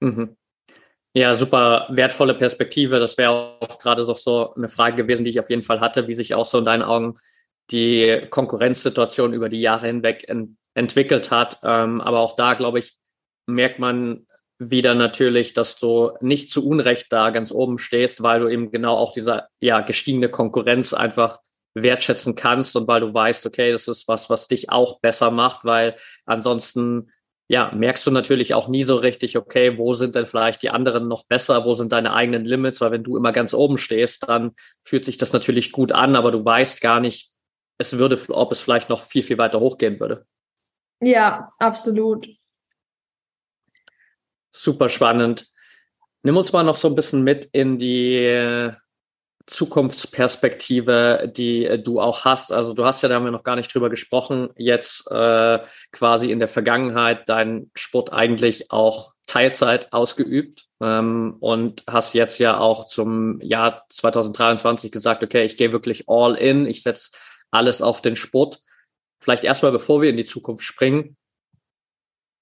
Mhm. 0.00 0.37
Ja, 1.18 1.34
super 1.34 1.88
wertvolle 1.88 2.32
Perspektive. 2.34 3.00
Das 3.00 3.18
wäre 3.18 3.32
auch 3.58 3.78
gerade 3.80 4.04
so, 4.04 4.14
so 4.14 4.54
eine 4.54 4.68
Frage 4.68 5.02
gewesen, 5.02 5.24
die 5.24 5.30
ich 5.30 5.40
auf 5.40 5.50
jeden 5.50 5.64
Fall 5.64 5.80
hatte, 5.80 6.06
wie 6.06 6.14
sich 6.14 6.32
auch 6.32 6.46
so 6.46 6.58
in 6.58 6.64
deinen 6.64 6.84
Augen 6.84 7.18
die 7.72 8.28
Konkurrenzsituation 8.30 9.32
über 9.32 9.48
die 9.48 9.60
Jahre 9.60 9.88
hinweg 9.88 10.28
ent 10.28 10.56
entwickelt 10.74 11.32
hat. 11.32 11.58
Ähm, 11.64 12.00
aber 12.00 12.20
auch 12.20 12.36
da, 12.36 12.54
glaube 12.54 12.78
ich, 12.78 12.96
merkt 13.46 13.80
man 13.80 14.28
wieder 14.60 14.94
natürlich, 14.94 15.54
dass 15.54 15.76
du 15.76 16.12
nicht 16.20 16.50
zu 16.50 16.64
Unrecht 16.64 17.12
da 17.12 17.30
ganz 17.30 17.50
oben 17.50 17.78
stehst, 17.78 18.22
weil 18.22 18.38
du 18.38 18.46
eben 18.46 18.70
genau 18.70 18.96
auch 18.96 19.12
diese 19.12 19.48
ja, 19.58 19.80
gestiegene 19.80 20.28
Konkurrenz 20.28 20.94
einfach 20.94 21.40
wertschätzen 21.74 22.36
kannst 22.36 22.76
und 22.76 22.86
weil 22.86 23.00
du 23.00 23.12
weißt, 23.12 23.44
okay, 23.44 23.72
das 23.72 23.88
ist 23.88 24.06
was, 24.06 24.30
was 24.30 24.46
dich 24.46 24.70
auch 24.70 25.00
besser 25.00 25.32
macht, 25.32 25.64
weil 25.64 25.96
ansonsten 26.26 27.10
ja, 27.50 27.72
merkst 27.74 28.06
du 28.06 28.10
natürlich 28.10 28.52
auch 28.52 28.68
nie 28.68 28.84
so 28.84 28.96
richtig, 28.96 29.38
okay, 29.38 29.78
wo 29.78 29.94
sind 29.94 30.14
denn 30.14 30.26
vielleicht 30.26 30.62
die 30.62 30.68
anderen 30.68 31.08
noch 31.08 31.26
besser, 31.26 31.64
wo 31.64 31.72
sind 31.72 31.92
deine 31.92 32.12
eigenen 32.12 32.44
Limits, 32.44 32.82
weil 32.82 32.90
wenn 32.90 33.04
du 33.04 33.16
immer 33.16 33.32
ganz 33.32 33.54
oben 33.54 33.78
stehst, 33.78 34.28
dann 34.28 34.52
fühlt 34.84 35.06
sich 35.06 35.16
das 35.16 35.32
natürlich 35.32 35.72
gut 35.72 35.92
an, 35.92 36.14
aber 36.14 36.30
du 36.30 36.44
weißt 36.44 36.82
gar 36.82 37.00
nicht, 37.00 37.32
es 37.78 37.96
würde, 37.96 38.20
ob 38.28 38.52
es 38.52 38.60
vielleicht 38.60 38.90
noch 38.90 39.02
viel, 39.02 39.22
viel 39.22 39.38
weiter 39.38 39.60
hochgehen 39.60 39.98
würde. 39.98 40.26
Ja, 41.00 41.50
absolut. 41.58 42.28
Super 44.54 44.90
spannend. 44.90 45.46
Nimm 46.22 46.36
uns 46.36 46.52
mal 46.52 46.64
noch 46.64 46.76
so 46.76 46.88
ein 46.88 46.96
bisschen 46.96 47.22
mit 47.22 47.46
in 47.46 47.78
die 47.78 48.72
Zukunftsperspektive, 49.48 51.32
die 51.34 51.64
äh, 51.64 51.78
du 51.78 52.00
auch 52.00 52.24
hast. 52.24 52.52
Also 52.52 52.74
du 52.74 52.84
hast 52.84 53.02
ja, 53.02 53.08
da 53.08 53.16
haben 53.16 53.24
wir 53.24 53.32
noch 53.32 53.42
gar 53.42 53.56
nicht 53.56 53.74
drüber 53.74 53.90
gesprochen, 53.90 54.50
jetzt 54.56 55.10
äh, 55.10 55.58
quasi 55.90 56.30
in 56.30 56.38
der 56.38 56.48
Vergangenheit 56.48 57.28
deinen 57.28 57.70
Sport 57.74 58.12
eigentlich 58.12 58.70
auch 58.70 59.14
Teilzeit 59.26 59.92
ausgeübt 59.92 60.66
ähm, 60.80 61.36
und 61.40 61.82
hast 61.86 62.14
jetzt 62.14 62.38
ja 62.38 62.58
auch 62.58 62.86
zum 62.86 63.40
Jahr 63.40 63.84
2023 63.88 64.92
gesagt, 64.92 65.22
okay, 65.22 65.44
ich 65.44 65.56
gehe 65.56 65.72
wirklich 65.72 66.08
all 66.08 66.34
in, 66.34 66.66
ich 66.66 66.82
setze 66.82 67.10
alles 67.50 67.82
auf 67.82 68.02
den 68.02 68.16
Sport. 68.16 68.60
Vielleicht 69.20 69.44
erstmal, 69.44 69.72
bevor 69.72 70.02
wir 70.02 70.10
in 70.10 70.16
die 70.16 70.24
Zukunft 70.24 70.64
springen, 70.64 71.16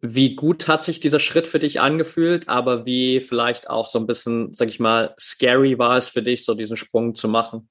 wie 0.00 0.36
gut 0.36 0.68
hat 0.68 0.82
sich 0.82 1.00
dieser 1.00 1.20
Schritt 1.20 1.48
für 1.48 1.58
dich 1.58 1.80
angefühlt, 1.80 2.48
aber 2.48 2.86
wie 2.86 3.20
vielleicht 3.20 3.70
auch 3.70 3.86
so 3.86 3.98
ein 3.98 4.06
bisschen, 4.06 4.54
sag 4.54 4.68
ich 4.68 4.80
mal, 4.80 5.14
scary 5.18 5.78
war 5.78 5.96
es 5.96 6.08
für 6.08 6.22
dich, 6.22 6.44
so 6.44 6.54
diesen 6.54 6.76
Sprung 6.76 7.14
zu 7.14 7.28
machen? 7.28 7.68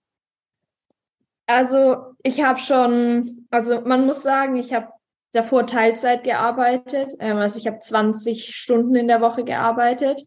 Also 1.47 1.97
ich 2.23 2.43
habe 2.43 2.59
schon, 2.59 3.47
also 3.51 3.81
man 3.81 4.05
muss 4.05 4.23
sagen, 4.23 4.55
ich 4.55 4.73
habe 4.73 4.87
davor 5.31 5.67
Teilzeit 5.67 6.23
gearbeitet. 6.23 7.13
Ähm, 7.19 7.37
also 7.37 7.59
ich 7.59 7.67
habe 7.67 7.79
20 7.79 8.55
Stunden 8.55 8.95
in 8.95 9.07
der 9.07 9.21
Woche 9.21 9.43
gearbeitet. 9.43 10.23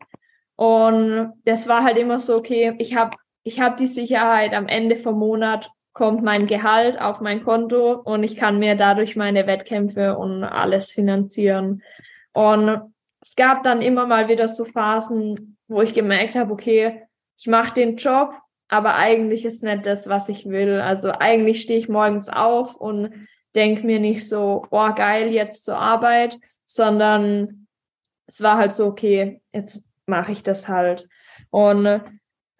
Und 0.54 1.32
das 1.44 1.66
war 1.66 1.82
halt 1.82 1.98
immer 1.98 2.20
so, 2.20 2.36
okay, 2.36 2.74
ich 2.78 2.94
habe 2.94 3.16
ich 3.42 3.60
hab 3.60 3.78
die 3.78 3.86
Sicherheit, 3.86 4.52
am 4.52 4.68
Ende 4.68 4.96
vom 4.96 5.18
Monat 5.18 5.70
kommt 5.98 6.22
mein 6.22 6.46
Gehalt 6.46 7.00
auf 7.00 7.20
mein 7.20 7.42
Konto 7.42 7.94
und 7.94 8.22
ich 8.22 8.36
kann 8.36 8.60
mir 8.60 8.76
dadurch 8.76 9.16
meine 9.16 9.48
Wettkämpfe 9.48 10.16
und 10.16 10.44
alles 10.44 10.92
finanzieren. 10.92 11.82
Und 12.32 12.92
es 13.20 13.34
gab 13.34 13.64
dann 13.64 13.82
immer 13.82 14.06
mal 14.06 14.28
wieder 14.28 14.46
so 14.46 14.64
Phasen, 14.64 15.58
wo 15.66 15.82
ich 15.82 15.94
gemerkt 15.94 16.36
habe, 16.36 16.52
okay, 16.52 17.02
ich 17.36 17.48
mache 17.48 17.74
den 17.74 17.96
Job, 17.96 18.32
aber 18.68 18.94
eigentlich 18.94 19.44
ist 19.44 19.64
nicht 19.64 19.86
das, 19.86 20.08
was 20.08 20.28
ich 20.28 20.48
will. 20.48 20.80
Also 20.80 21.10
eigentlich 21.18 21.62
stehe 21.62 21.80
ich 21.80 21.88
morgens 21.88 22.28
auf 22.28 22.76
und 22.76 23.26
denke 23.56 23.84
mir 23.84 23.98
nicht 23.98 24.28
so, 24.28 24.66
oh 24.70 24.94
geil, 24.94 25.32
jetzt 25.32 25.64
zur 25.64 25.78
Arbeit, 25.78 26.38
sondern 26.64 27.66
es 28.28 28.40
war 28.40 28.56
halt 28.56 28.70
so, 28.70 28.86
okay, 28.86 29.40
jetzt 29.52 29.88
mache 30.06 30.30
ich 30.30 30.44
das 30.44 30.68
halt. 30.68 31.08
Und 31.50 32.02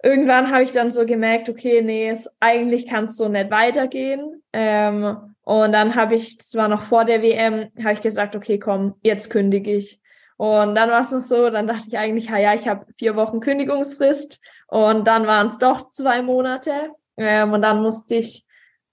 irgendwann 0.03 0.51
habe 0.51 0.63
ich 0.63 0.73
dann 0.73 0.91
so 0.91 1.07
gemerkt, 1.07 1.49
okay, 1.49 1.83
nee, 1.83 2.09
es, 2.09 2.37
eigentlich 2.41 2.87
kann 2.87 3.05
es 3.05 3.17
so 3.17 3.29
nicht 3.29 3.51
weitergehen. 3.51 4.43
Ähm, 4.53 5.35
und 5.43 5.73
dann 5.73 5.95
habe 5.95 6.15
ich, 6.15 6.39
das 6.39 6.55
war 6.55 6.69
noch 6.69 6.83
vor 6.83 7.05
der 7.05 7.23
WM, 7.23 7.71
habe 7.79 7.95
ich 7.95 8.01
gesagt, 8.01 8.37
okay, 8.37 8.59
komm, 8.59 8.95
jetzt 9.03 9.31
kündige 9.31 9.73
ich. 9.73 10.01
Und 10.37 10.77
dann 10.77 10.91
war 10.91 11.01
es 11.01 11.11
noch 11.11 11.23
so, 11.23 11.51
dann 11.51 11.67
dachte 11.67 11.89
ich 11.89 11.99
eigentlich, 11.99 12.27
ja, 12.27 12.55
ich 12.55 12.69
habe 12.69 12.87
vier 12.97 13.17
Wochen 13.17 13.41
Kündigungsfrist 13.41 14.41
und 14.69 15.07
dann 15.07 15.27
waren 15.27 15.49
es 15.49 15.59
doch 15.59 15.91
zwei 15.91 16.23
Monate. 16.23 16.91
Ähm, 17.17 17.53
und 17.53 17.63
dann 17.63 17.83
musste 17.83 18.17
ich, 18.17 18.45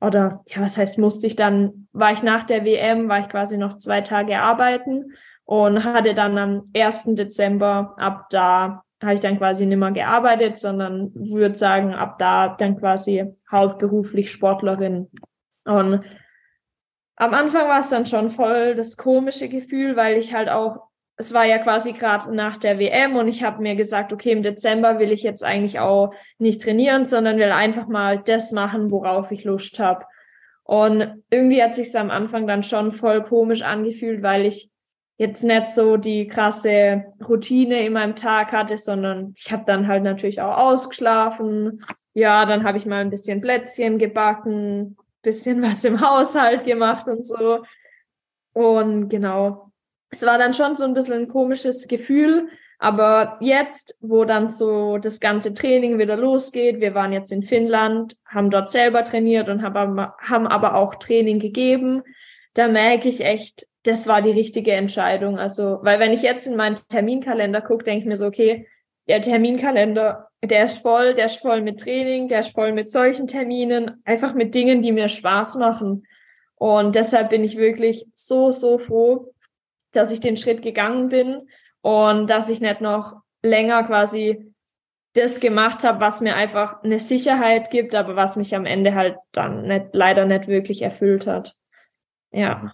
oder 0.01 0.43
ja, 0.47 0.61
was 0.61 0.77
heißt 0.77 0.97
musste 0.97 1.27
ich, 1.27 1.35
dann 1.35 1.87
war 1.91 2.13
ich 2.13 2.23
nach 2.23 2.43
der 2.43 2.65
WM, 2.65 3.09
war 3.09 3.19
ich 3.19 3.29
quasi 3.29 3.57
noch 3.57 3.75
zwei 3.75 4.01
Tage 4.01 4.39
arbeiten 4.39 5.13
und 5.43 5.83
hatte 5.83 6.15
dann 6.15 6.37
am 6.37 6.71
1. 6.75 7.15
Dezember 7.15 7.93
ab 7.97 8.27
da 8.31 8.84
habe 9.01 9.15
ich 9.15 9.21
dann 9.21 9.37
quasi 9.37 9.65
nicht 9.65 9.77
mehr 9.77 9.91
gearbeitet, 9.91 10.57
sondern 10.57 11.11
würde 11.13 11.55
sagen, 11.55 11.93
ab 11.93 12.17
da 12.19 12.55
dann 12.57 12.77
quasi 12.77 13.25
hauptberuflich 13.51 14.31
Sportlerin. 14.31 15.09
Und 15.65 16.03
am 17.17 17.33
Anfang 17.33 17.67
war 17.67 17.79
es 17.79 17.89
dann 17.89 18.05
schon 18.05 18.29
voll 18.29 18.75
das 18.75 18.97
komische 18.97 19.49
Gefühl, 19.49 19.95
weil 19.95 20.17
ich 20.17 20.33
halt 20.33 20.49
auch 20.49 20.85
es 21.17 21.33
war 21.33 21.45
ja 21.45 21.59
quasi 21.59 21.93
gerade 21.93 22.33
nach 22.35 22.57
der 22.57 22.77
WM 22.77 23.15
und 23.15 23.27
ich 23.27 23.43
habe 23.43 23.61
mir 23.61 23.75
gesagt, 23.75 24.11
okay, 24.11 24.31
im 24.31 24.43
Dezember 24.43 24.99
will 24.99 25.11
ich 25.11 25.23
jetzt 25.23 25.43
eigentlich 25.43 25.79
auch 25.79 26.13
nicht 26.39 26.61
trainieren, 26.61 27.05
sondern 27.05 27.37
will 27.37 27.51
einfach 27.51 27.87
mal 27.87 28.21
das 28.21 28.51
machen, 28.51 28.91
worauf 28.91 29.31
ich 29.31 29.45
Lust 29.45 29.79
habe. 29.79 30.05
Und 30.63 31.23
irgendwie 31.29 31.63
hat 31.63 31.75
sich 31.75 31.95
am 31.97 32.11
Anfang 32.11 32.47
dann 32.47 32.63
schon 32.63 32.91
voll 32.91 33.23
komisch 33.23 33.61
angefühlt, 33.61 34.23
weil 34.23 34.45
ich 34.45 34.69
jetzt 35.17 35.43
nicht 35.43 35.69
so 35.69 35.97
die 35.97 36.27
krasse 36.27 37.05
Routine 37.27 37.85
in 37.85 37.93
meinem 37.93 38.15
Tag 38.15 38.51
hatte, 38.51 38.77
sondern 38.77 39.33
ich 39.37 39.51
habe 39.51 39.63
dann 39.65 39.87
halt 39.87 40.03
natürlich 40.03 40.41
auch 40.41 40.57
ausgeschlafen. 40.57 41.81
Ja, 42.13 42.45
dann 42.45 42.63
habe 42.63 42.77
ich 42.77 42.85
mal 42.85 43.01
ein 43.01 43.09
bisschen 43.09 43.41
Plätzchen 43.41 43.97
gebacken, 43.97 44.97
bisschen 45.21 45.61
was 45.63 45.83
im 45.85 46.01
Haushalt 46.01 46.65
gemacht 46.65 47.07
und 47.07 47.25
so. 47.25 47.63
Und 48.53 49.09
genau, 49.09 49.71
es 50.09 50.25
war 50.25 50.37
dann 50.37 50.53
schon 50.53 50.75
so 50.75 50.85
ein 50.85 50.93
bisschen 50.93 51.13
ein 51.23 51.27
komisches 51.27 51.87
Gefühl. 51.87 52.49
Aber 52.77 53.37
jetzt, 53.39 53.97
wo 54.01 54.25
dann 54.25 54.49
so 54.49 54.97
das 54.97 55.21
ganze 55.21 55.53
Training 55.53 55.97
wieder 55.97 56.17
losgeht, 56.17 56.81
wir 56.81 56.93
waren 56.93 57.13
jetzt 57.13 57.31
in 57.31 57.41
Finnland, 57.41 58.17
haben 58.25 58.51
dort 58.51 58.69
selber 58.69 59.05
trainiert 59.05 59.47
und 59.47 59.61
haben, 59.61 59.99
haben 59.99 60.47
aber 60.47 60.75
auch 60.75 60.95
Training 60.95 61.39
gegeben, 61.39 62.03
da 62.53 62.67
merke 62.67 63.07
ich 63.07 63.23
echt, 63.23 63.67
das 63.85 64.07
war 64.07 64.21
die 64.21 64.31
richtige 64.31 64.73
Entscheidung. 64.73 65.37
Also, 65.37 65.79
weil 65.81 65.99
wenn 65.99 66.11
ich 66.11 66.23
jetzt 66.23 66.47
in 66.47 66.55
meinen 66.55 66.75
Terminkalender 66.89 67.61
gucke, 67.61 67.83
denke 67.83 67.99
ich 68.01 68.05
mir 68.05 68.15
so, 68.15 68.25
okay, 68.25 68.67
der 69.07 69.21
Terminkalender, 69.21 70.27
der 70.43 70.65
ist 70.65 70.79
voll, 70.79 71.13
der 71.13 71.27
ist 71.27 71.37
voll 71.37 71.61
mit 71.61 71.79
Training, 71.79 72.27
der 72.27 72.39
ist 72.39 72.53
voll 72.53 72.73
mit 72.73 72.89
solchen 72.89 73.27
Terminen, 73.27 74.01
einfach 74.03 74.33
mit 74.33 74.55
Dingen, 74.55 74.81
die 74.81 74.91
mir 74.91 75.07
Spaß 75.07 75.55
machen. 75.55 76.07
Und 76.55 76.95
deshalb 76.95 77.29
bin 77.29 77.43
ich 77.43 77.57
wirklich 77.57 78.07
so, 78.15 78.51
so 78.51 78.79
froh, 78.79 79.33
dass 79.91 80.11
ich 80.11 80.19
den 80.19 80.37
Schritt 80.37 80.63
gegangen 80.63 81.09
bin 81.09 81.47
und 81.81 82.27
dass 82.29 82.49
ich 82.49 82.61
nicht 82.61 82.81
noch 82.81 83.17
länger 83.43 83.83
quasi 83.83 84.51
das 85.13 85.39
gemacht 85.39 85.83
habe, 85.83 85.99
was 85.99 86.21
mir 86.21 86.35
einfach 86.35 86.83
eine 86.83 86.99
Sicherheit 86.99 87.69
gibt, 87.69 87.93
aber 87.93 88.15
was 88.15 88.35
mich 88.35 88.55
am 88.55 88.65
Ende 88.65 88.95
halt 88.95 89.17
dann 89.31 89.67
nicht, 89.67 89.87
leider 89.93 90.25
nicht 90.25 90.47
wirklich 90.47 90.81
erfüllt 90.81 91.27
hat. 91.27 91.55
Ja. 92.31 92.73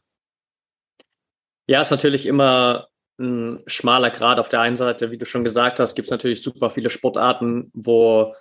Ja, 1.71 1.81
ist 1.81 1.89
natürlich 1.89 2.25
immer 2.25 2.89
ein 3.17 3.63
schmaler 3.65 4.10
Grad. 4.10 4.39
Auf 4.39 4.49
der 4.49 4.60
einen 4.60 4.75
Seite, 4.75 5.10
wie 5.10 5.17
du 5.17 5.23
schon 5.23 5.45
gesagt 5.45 5.79
hast, 5.79 5.95
gibt 5.95 6.07
es 6.07 6.12
natürlich 6.12 6.43
super 6.43 6.69
viele 6.69 6.89
Sportarten, 6.89 7.71
wo 7.73 8.36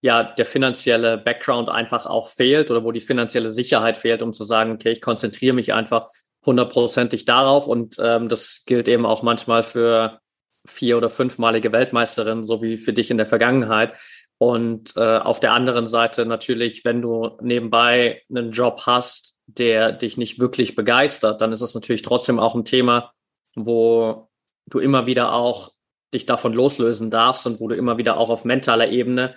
ja 0.00 0.24
der 0.24 0.46
finanzielle 0.46 1.16
Background 1.16 1.68
einfach 1.68 2.06
auch 2.06 2.26
fehlt 2.26 2.72
oder 2.72 2.82
wo 2.82 2.90
die 2.90 3.00
finanzielle 3.00 3.52
Sicherheit 3.52 3.98
fehlt, 3.98 4.20
um 4.20 4.32
zu 4.32 4.42
sagen, 4.42 4.72
okay, 4.72 4.90
ich 4.90 5.00
konzentriere 5.00 5.54
mich 5.54 5.72
einfach 5.72 6.08
hundertprozentig 6.44 7.24
darauf. 7.24 7.68
Und 7.68 7.98
ähm, 8.00 8.28
das 8.28 8.64
gilt 8.66 8.88
eben 8.88 9.06
auch 9.06 9.22
manchmal 9.22 9.62
für 9.62 10.18
vier- 10.66 10.96
oder 10.96 11.08
fünfmalige 11.08 11.70
Weltmeisterin, 11.70 12.42
so 12.42 12.62
wie 12.62 12.78
für 12.78 12.92
dich 12.92 13.12
in 13.12 13.16
der 13.16 13.26
Vergangenheit. 13.26 13.94
Und 14.38 14.96
äh, 14.96 15.18
auf 15.18 15.38
der 15.38 15.52
anderen 15.52 15.86
Seite 15.86 16.26
natürlich, 16.26 16.84
wenn 16.84 17.00
du 17.00 17.38
nebenbei 17.40 18.22
einen 18.28 18.50
Job 18.50 18.82
hast, 18.86 19.31
der 19.46 19.92
dich 19.92 20.16
nicht 20.16 20.38
wirklich 20.38 20.74
begeistert, 20.76 21.40
dann 21.40 21.52
ist 21.52 21.60
es 21.60 21.74
natürlich 21.74 22.02
trotzdem 22.02 22.38
auch 22.38 22.54
ein 22.54 22.64
Thema, 22.64 23.12
wo 23.54 24.28
du 24.66 24.78
immer 24.78 25.06
wieder 25.06 25.32
auch 25.32 25.72
dich 26.14 26.26
davon 26.26 26.52
loslösen 26.52 27.10
darfst 27.10 27.46
und 27.46 27.60
wo 27.60 27.68
du 27.68 27.76
immer 27.76 27.98
wieder 27.98 28.16
auch 28.16 28.30
auf 28.30 28.44
mentaler 28.44 28.90
Ebene 28.90 29.34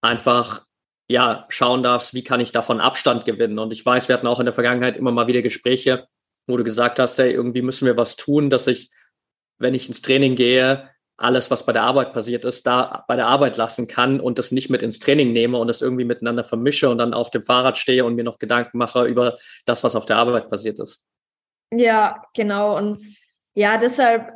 einfach 0.00 0.66
ja 1.08 1.46
schauen 1.48 1.82
darfst, 1.82 2.14
wie 2.14 2.22
kann 2.22 2.40
ich 2.40 2.52
davon 2.52 2.80
Abstand 2.80 3.24
gewinnen. 3.24 3.58
Und 3.58 3.72
ich 3.72 3.84
weiß, 3.84 4.08
wir 4.08 4.14
hatten 4.14 4.26
auch 4.26 4.40
in 4.40 4.46
der 4.46 4.54
Vergangenheit 4.54 4.96
immer 4.96 5.10
mal 5.10 5.26
wieder 5.26 5.42
Gespräche, 5.42 6.06
wo 6.46 6.56
du 6.56 6.64
gesagt 6.64 6.98
hast, 6.98 7.18
hey, 7.18 7.32
irgendwie 7.32 7.62
müssen 7.62 7.86
wir 7.86 7.96
was 7.96 8.16
tun, 8.16 8.50
dass 8.50 8.66
ich, 8.66 8.90
wenn 9.58 9.74
ich 9.74 9.88
ins 9.88 10.02
Training 10.02 10.36
gehe, 10.36 10.90
alles, 11.18 11.50
was 11.50 11.66
bei 11.66 11.72
der 11.72 11.82
Arbeit 11.82 12.12
passiert 12.12 12.44
ist, 12.44 12.66
da 12.66 13.04
bei 13.08 13.16
der 13.16 13.26
Arbeit 13.26 13.56
lassen 13.56 13.88
kann 13.88 14.20
und 14.20 14.38
das 14.38 14.52
nicht 14.52 14.70
mit 14.70 14.82
ins 14.82 15.00
Training 15.00 15.32
nehme 15.32 15.58
und 15.58 15.66
das 15.66 15.82
irgendwie 15.82 16.04
miteinander 16.04 16.44
vermische 16.44 16.88
und 16.88 16.98
dann 16.98 17.12
auf 17.12 17.30
dem 17.30 17.42
Fahrrad 17.42 17.76
stehe 17.76 18.04
und 18.04 18.14
mir 18.14 18.24
noch 18.24 18.38
Gedanken 18.38 18.78
mache 18.78 19.04
über 19.04 19.36
das, 19.66 19.82
was 19.82 19.96
auf 19.96 20.06
der 20.06 20.16
Arbeit 20.16 20.48
passiert 20.48 20.78
ist. 20.78 21.04
Ja, 21.72 22.22
genau. 22.34 22.76
Und 22.76 23.16
ja, 23.54 23.78
deshalb, 23.78 24.30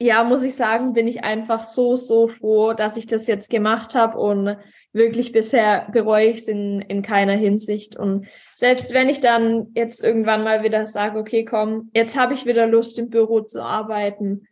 ja, 0.00 0.22
muss 0.22 0.44
ich 0.44 0.54
sagen, 0.54 0.92
bin 0.92 1.08
ich 1.08 1.24
einfach 1.24 1.64
so, 1.64 1.96
so 1.96 2.28
froh, 2.28 2.72
dass 2.72 2.96
ich 2.96 3.06
das 3.06 3.26
jetzt 3.26 3.50
gemacht 3.50 3.96
habe 3.96 4.16
und 4.16 4.56
wirklich 4.92 5.32
bisher 5.32 5.88
bereue 5.92 6.28
ich 6.28 6.38
es 6.38 6.48
in, 6.48 6.80
in 6.82 7.02
keiner 7.02 7.34
Hinsicht. 7.34 7.96
Und 7.96 8.26
selbst 8.54 8.94
wenn 8.94 9.08
ich 9.08 9.20
dann 9.20 9.68
jetzt 9.74 10.04
irgendwann 10.04 10.44
mal 10.44 10.62
wieder 10.62 10.86
sage, 10.86 11.18
okay, 11.18 11.44
komm, 11.44 11.90
jetzt 11.94 12.16
habe 12.16 12.34
ich 12.34 12.46
wieder 12.46 12.68
Lust 12.68 12.98
im 12.98 13.10
Büro 13.10 13.40
zu 13.40 13.62
arbeiten, 13.62 14.46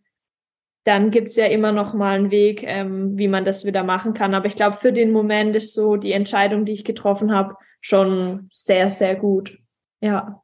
dann 0.89 1.11
gibt's 1.11 1.37
ja 1.37 1.45
immer 1.45 1.71
noch 1.71 1.93
mal 1.93 2.17
einen 2.17 2.31
Weg, 2.31 2.63
ähm, 2.65 3.19
wie 3.19 3.29
man 3.29 3.45
das 3.45 3.67
wieder 3.67 3.85
machen 3.85 4.15
kann. 4.15 4.35
Aber 4.35 4.47
ich 4.47 4.57
glaube, 4.57 4.79
für 4.79 4.93
den 4.93 5.13
Moment 5.13 5.55
ist 5.55 5.75
so 5.75 5.97
die 5.97 6.13
Entscheidung, 6.13 6.65
die 6.65 6.73
ich 6.73 6.85
getroffen 6.85 7.35
habe, 7.35 7.57
schon 7.83 8.49
sehr, 8.51 8.89
sehr 8.89 9.15
gut. 9.15 9.59
Ja. 10.01 10.43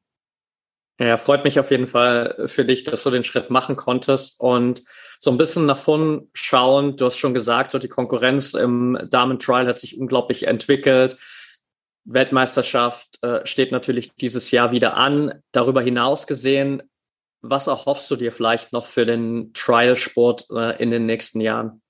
Ja, 1.00 1.16
freut 1.16 1.44
mich 1.44 1.58
auf 1.58 1.70
jeden 1.70 1.88
Fall 1.88 2.44
für 2.46 2.64
dich, 2.64 2.84
dass 2.84 3.02
du 3.02 3.10
den 3.10 3.24
Schritt 3.24 3.48
machen 3.50 3.74
konntest 3.74 4.38
und 4.38 4.84
so 5.18 5.30
ein 5.30 5.38
bisschen 5.38 5.64
nach 5.64 5.78
vorn 5.78 6.28
schauen. 6.34 6.96
Du 6.96 7.06
hast 7.06 7.16
schon 7.16 7.34
gesagt, 7.34 7.72
so 7.72 7.78
die 7.78 7.88
Konkurrenz 7.88 8.52
im 8.52 8.98
Damen-Trial 9.10 9.66
hat 9.66 9.78
sich 9.78 9.98
unglaublich 9.98 10.46
entwickelt. 10.46 11.16
Weltmeisterschaft 12.04 13.18
äh, 13.22 13.44
steht 13.46 13.72
natürlich 13.72 14.14
dieses 14.14 14.50
Jahr 14.50 14.72
wieder 14.72 14.94
an. 14.94 15.42
Darüber 15.52 15.80
hinaus 15.80 16.26
gesehen, 16.26 16.82
was 17.44 17.66
erhoffst 17.66 18.10
du 18.10 18.16
dir 18.16 18.32
vielleicht 18.32 18.72
noch 18.72 18.86
für 18.86 19.06
den 19.06 19.52
Trial-Sport 19.52 20.46
äh, 20.50 20.82
in 20.82 20.90
den 20.90 21.06
nächsten 21.06 21.40
Jahren? 21.40 21.82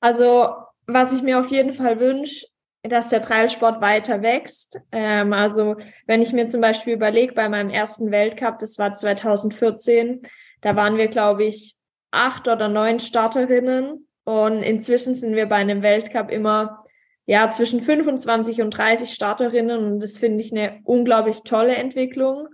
Also, 0.00 0.54
was 0.86 1.12
ich 1.12 1.22
mir 1.22 1.38
auf 1.38 1.48
jeden 1.48 1.72
Fall 1.72 2.00
wünsche, 2.00 2.46
dass 2.82 3.08
der 3.08 3.20
Trialsport 3.20 3.80
weiter 3.80 4.22
wächst. 4.22 4.80
Ähm, 4.92 5.32
also 5.32 5.76
wenn 6.06 6.22
ich 6.22 6.32
mir 6.32 6.46
zum 6.46 6.60
Beispiel 6.60 6.94
überlege, 6.94 7.34
bei 7.34 7.48
meinem 7.48 7.70
ersten 7.70 8.10
Weltcup, 8.10 8.58
das 8.58 8.78
war 8.78 8.92
2014, 8.92 10.22
da 10.60 10.76
waren 10.76 10.96
wir, 10.96 11.08
glaube 11.08 11.44
ich, 11.44 11.76
acht 12.10 12.48
oder 12.48 12.68
neun 12.68 12.98
Starterinnen 13.00 14.08
und 14.24 14.62
inzwischen 14.62 15.14
sind 15.14 15.34
wir 15.34 15.46
bei 15.46 15.56
einem 15.56 15.82
Weltcup 15.82 16.30
immer 16.30 16.84
ja 17.26 17.48
zwischen 17.50 17.80
25 17.80 18.62
und 18.62 18.70
30 18.70 19.12
Starterinnen 19.12 19.84
und 19.84 20.00
das 20.00 20.16
finde 20.16 20.42
ich 20.42 20.52
eine 20.52 20.80
unglaublich 20.84 21.42
tolle 21.42 21.74
Entwicklung. 21.74 22.48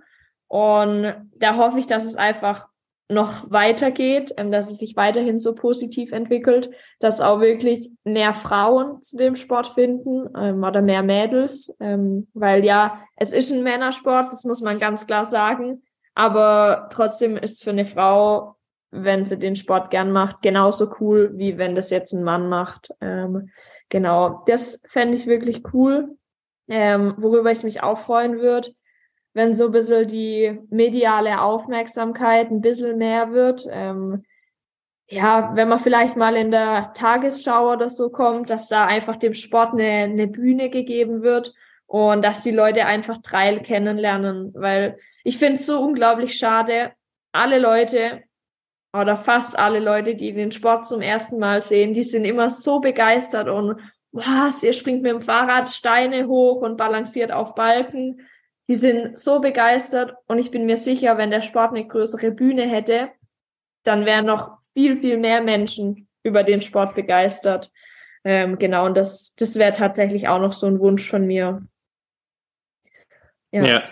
Und 0.55 1.13
da 1.35 1.57
hoffe 1.57 1.81
ich, 1.81 1.89
dass 1.89 2.05
es 2.05 2.15
einfach 2.15 2.69
noch 3.09 3.51
weitergeht, 3.51 4.33
dass 4.37 4.71
es 4.71 4.79
sich 4.79 4.95
weiterhin 4.95 5.41
so 5.41 5.53
positiv 5.53 6.13
entwickelt, 6.13 6.71
dass 7.01 7.21
auch 7.21 7.41
wirklich 7.41 7.91
mehr 8.05 8.35
Frauen 8.35 9.03
zu 9.03 9.17
dem 9.17 9.35
Sport 9.35 9.67
finden 9.67 10.29
ähm, 10.39 10.63
oder 10.63 10.81
mehr 10.81 11.03
Mädels, 11.03 11.75
ähm, 11.81 12.29
weil 12.35 12.65
ja, 12.65 13.01
es 13.17 13.33
ist 13.33 13.51
ein 13.51 13.65
Männersport, 13.65 14.31
das 14.31 14.45
muss 14.45 14.63
man 14.63 14.79
ganz 14.79 15.09
klar 15.09 15.25
sagen, 15.25 15.83
aber 16.15 16.87
trotzdem 16.93 17.37
ist 17.37 17.65
für 17.65 17.71
eine 17.71 17.85
Frau, 17.85 18.55
wenn 18.93 19.25
sie 19.25 19.41
den 19.41 19.57
Sport 19.57 19.91
gern 19.91 20.13
macht, 20.13 20.41
genauso 20.41 20.89
cool, 21.01 21.33
wie 21.35 21.59
wenn 21.59 21.75
das 21.75 21.91
jetzt 21.91 22.13
ein 22.13 22.23
Mann 22.23 22.49
macht. 22.49 22.91
Ähm, 23.01 23.51
genau, 23.89 24.45
das 24.47 24.85
fände 24.89 25.17
ich 25.17 25.27
wirklich 25.27 25.65
cool, 25.73 26.17
ähm, 26.69 27.15
worüber 27.17 27.51
ich 27.51 27.65
mich 27.65 27.83
auch 27.83 27.99
freuen 27.99 28.39
würde 28.39 28.71
wenn 29.35 29.53
so 29.53 29.67
ein 29.67 29.73
bisschen 29.73 30.07
die 30.07 30.59
mediale 30.71 31.43
Aufmerksamkeit 31.43 32.51
ein 32.51 32.61
bisschen 32.61 32.97
mehr 32.99 33.33
wird. 33.33 33.67
Ähm, 33.71 34.25
ja, 35.09 35.51
wenn 35.55 35.69
man 35.69 35.81
vielleicht 35.81 36.17
mal 36.17 36.37
in 36.37 36.51
der 36.51 36.93
Tagesschau 36.95 37.73
oder 37.73 37.91
so 37.91 38.09
kommt, 38.11 38.49
dass 38.49 38.69
da 38.69 38.87
einfach 38.87 39.17
dem 39.17 39.35
Sport 39.35 39.75
eine, 39.75 40.05
eine 40.05 40.29
Bühne 40.29 40.71
gegeben 40.71 41.23
wird 41.23 41.53
und 41.87 42.25
dass 42.25 42.43
die 42.43 42.53
Leute 42.53 42.87
einfach 42.87 43.21
Trail 43.23 43.61
kennenlernen, 43.61 44.53
weil 44.55 44.97
ich 45.25 45.37
finde 45.37 45.55
es 45.55 45.67
so 45.67 45.81
unglaublich 45.81 46.39
schade, 46.39 46.93
alle 47.33 47.59
Leute 47.59 48.23
oder 48.93 49.17
fast 49.17 49.59
alle 49.59 49.81
Leute, 49.81 50.15
die 50.15 50.33
den 50.33 50.53
Sport 50.53 50.87
zum 50.87 51.03
ersten 51.03 51.39
Mal 51.39 51.63
sehen, 51.63 51.93
die 51.93 52.05
sind 52.05 52.25
immer 52.25 52.49
so 52.49 52.81
begeistert 52.81 53.49
und 53.49 53.81
was, 54.13 54.63
ihr 54.63 54.73
springt 54.73 55.03
mit 55.03 55.11
dem 55.11 55.23
Fahrrad 55.23 55.69
Steine 55.69 56.29
hoch 56.29 56.63
und 56.63 56.77
balanciert 56.77 57.33
auf 57.33 57.57
Balken 57.57 58.21
die 58.69 58.75
sind 58.75 59.19
so 59.19 59.41
begeistert 59.41 60.15
und 60.27 60.39
ich 60.39 60.51
bin 60.51 60.67
mir 60.67 60.77
sicher, 60.77 61.19
wenn 61.19 61.31
der 61.31 61.43
Sport 61.43 61.71
eine 61.71 61.87
größere 61.87 62.31
Bühne 62.31 62.67
hätte, 62.67 63.11
dann 63.83 64.07
wären 64.07 64.27
noch 64.27 64.59
viel, 64.73 65.01
viel 65.01 65.19
mehr 65.19 65.43
Menschen 65.43 66.09
über 66.23 66.43
den 66.43 66.63
Sport 66.63 66.95
begeistert. 66.95 67.71
Ähm, 68.25 68.59
genau, 68.59 68.87
und 68.87 68.97
das, 68.97 69.35
das 69.37 69.57
wäre 69.59 69.73
tatsächlich 69.73 70.29
auch 70.29 70.41
noch 70.41 70.55
so 70.55 70.67
ein 70.67 70.81
Wunsch 70.81 71.09
von 71.09 71.27
mir. 71.27 71.63
Ja. 73.53 73.65
ja. 73.65 73.83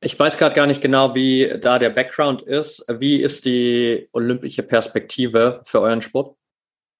Ich 0.00 0.18
weiß 0.18 0.38
gerade 0.38 0.54
gar 0.54 0.66
nicht 0.66 0.82
genau, 0.82 1.14
wie 1.14 1.58
da 1.60 1.78
der 1.78 1.90
Background 1.90 2.42
ist. 2.42 2.84
Wie 2.98 3.22
ist 3.22 3.44
die 3.44 4.08
olympische 4.12 4.62
Perspektive 4.62 5.60
für 5.64 5.80
euren 5.80 6.02
Sport? 6.02 6.36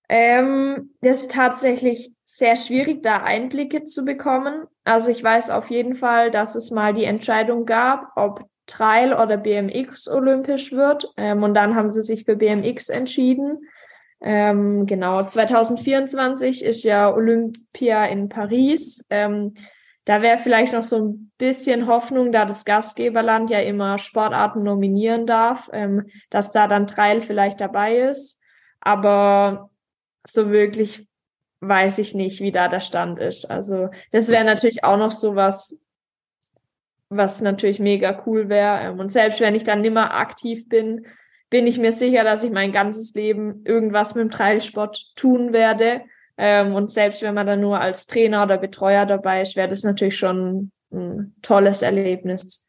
Ähm, 0.08 0.90
das 1.00 1.22
ist 1.22 1.30
tatsächlich 1.30 2.12
sehr 2.24 2.56
schwierig, 2.56 3.02
da 3.02 3.22
Einblicke 3.22 3.84
zu 3.84 4.04
bekommen. 4.04 4.66
Also 4.90 5.12
ich 5.12 5.22
weiß 5.22 5.50
auf 5.50 5.70
jeden 5.70 5.94
Fall, 5.94 6.32
dass 6.32 6.56
es 6.56 6.72
mal 6.72 6.92
die 6.92 7.04
Entscheidung 7.04 7.64
gab, 7.64 8.10
ob 8.16 8.44
Trail 8.66 9.14
oder 9.14 9.36
BMX 9.36 10.08
olympisch 10.08 10.72
wird. 10.72 11.08
Ähm, 11.16 11.44
und 11.44 11.54
dann 11.54 11.76
haben 11.76 11.92
sie 11.92 12.02
sich 12.02 12.24
für 12.24 12.34
BMX 12.34 12.88
entschieden. 12.88 13.68
Ähm, 14.20 14.86
genau, 14.86 15.24
2024 15.24 16.64
ist 16.64 16.82
ja 16.82 17.14
Olympia 17.14 18.04
in 18.06 18.28
Paris. 18.28 19.06
Ähm, 19.10 19.54
da 20.06 20.22
wäre 20.22 20.38
vielleicht 20.38 20.72
noch 20.72 20.82
so 20.82 20.98
ein 20.98 21.30
bisschen 21.38 21.86
Hoffnung, 21.86 22.32
da 22.32 22.44
das 22.44 22.64
Gastgeberland 22.64 23.48
ja 23.48 23.60
immer 23.60 23.96
Sportarten 23.96 24.64
nominieren 24.64 25.24
darf, 25.24 25.70
ähm, 25.72 26.08
dass 26.30 26.50
da 26.50 26.66
dann 26.66 26.88
Trail 26.88 27.20
vielleicht 27.20 27.60
dabei 27.60 27.96
ist. 27.96 28.40
Aber 28.80 29.70
so 30.26 30.50
wirklich 30.50 31.06
weiß 31.60 31.98
ich 31.98 32.14
nicht, 32.14 32.40
wie 32.40 32.52
da 32.52 32.68
der 32.68 32.80
Stand 32.80 33.18
ist. 33.18 33.50
Also 33.50 33.90
das 34.12 34.28
wäre 34.28 34.44
natürlich 34.44 34.82
auch 34.84 34.96
noch 34.96 35.10
so 35.10 35.36
was, 35.36 35.78
was 37.08 37.40
natürlich 37.42 37.80
mega 37.80 38.22
cool 38.26 38.48
wäre. 38.48 38.80
Ähm, 38.80 38.98
und 38.98 39.10
selbst 39.10 39.40
wenn 39.40 39.54
ich 39.54 39.64
dann 39.64 39.80
nimmer 39.80 40.14
aktiv 40.14 40.68
bin, 40.68 41.06
bin 41.50 41.66
ich 41.66 41.78
mir 41.78 41.92
sicher, 41.92 42.24
dass 42.24 42.44
ich 42.44 42.50
mein 42.50 42.72
ganzes 42.72 43.14
Leben 43.14 43.64
irgendwas 43.64 44.14
mit 44.14 44.22
dem 44.22 44.30
Trailsport 44.30 45.12
tun 45.16 45.52
werde. 45.52 46.02
Ähm, 46.38 46.74
und 46.74 46.90
selbst 46.90 47.22
wenn 47.22 47.34
man 47.34 47.46
dann 47.46 47.60
nur 47.60 47.80
als 47.80 48.06
Trainer 48.06 48.44
oder 48.44 48.56
Betreuer 48.56 49.04
dabei 49.04 49.42
ist, 49.42 49.56
wäre 49.56 49.68
das 49.68 49.82
natürlich 49.82 50.16
schon 50.16 50.70
ein 50.92 51.34
tolles 51.42 51.82
Erlebnis. 51.82 52.66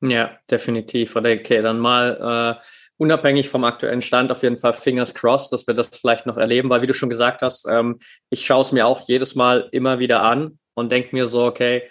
Ja, 0.00 0.38
definitiv. 0.50 1.14
Oder 1.16 1.32
okay, 1.32 1.62
dann 1.62 1.78
mal 1.78 2.56
äh, 2.58 2.64
unabhängig 2.98 3.48
vom 3.48 3.64
aktuellen 3.64 4.02
Stand 4.02 4.30
auf 4.30 4.42
jeden 4.42 4.58
Fall 4.58 4.74
Fingers 4.74 5.14
crossed, 5.14 5.52
dass 5.52 5.66
wir 5.66 5.74
das 5.74 5.88
vielleicht 5.88 6.26
noch 6.26 6.36
erleben, 6.36 6.68
weil 6.68 6.82
wie 6.82 6.86
du 6.86 6.94
schon 6.94 7.08
gesagt 7.08 7.42
hast, 7.42 7.66
ähm, 7.68 7.98
ich 8.28 8.44
schaue 8.44 8.62
es 8.62 8.72
mir 8.72 8.86
auch 8.86 9.08
jedes 9.08 9.34
Mal 9.34 9.68
immer 9.72 9.98
wieder 9.98 10.22
an 10.22 10.58
und 10.74 10.92
denke 10.92 11.14
mir 11.14 11.26
so, 11.26 11.44
okay, 11.44 11.88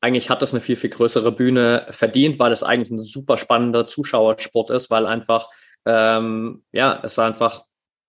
eigentlich 0.00 0.30
hat 0.30 0.42
das 0.42 0.52
eine 0.52 0.60
viel, 0.60 0.76
viel 0.76 0.90
größere 0.90 1.32
Bühne 1.32 1.86
verdient, 1.90 2.38
weil 2.38 2.52
es 2.52 2.62
eigentlich 2.62 2.90
ein 2.90 3.00
super 3.00 3.36
spannender 3.36 3.86
Zuschauersport 3.86 4.70
ist, 4.70 4.90
weil 4.90 5.06
einfach, 5.06 5.48
ähm, 5.86 6.62
ja, 6.72 7.00
es 7.02 7.18
einfach 7.18 7.64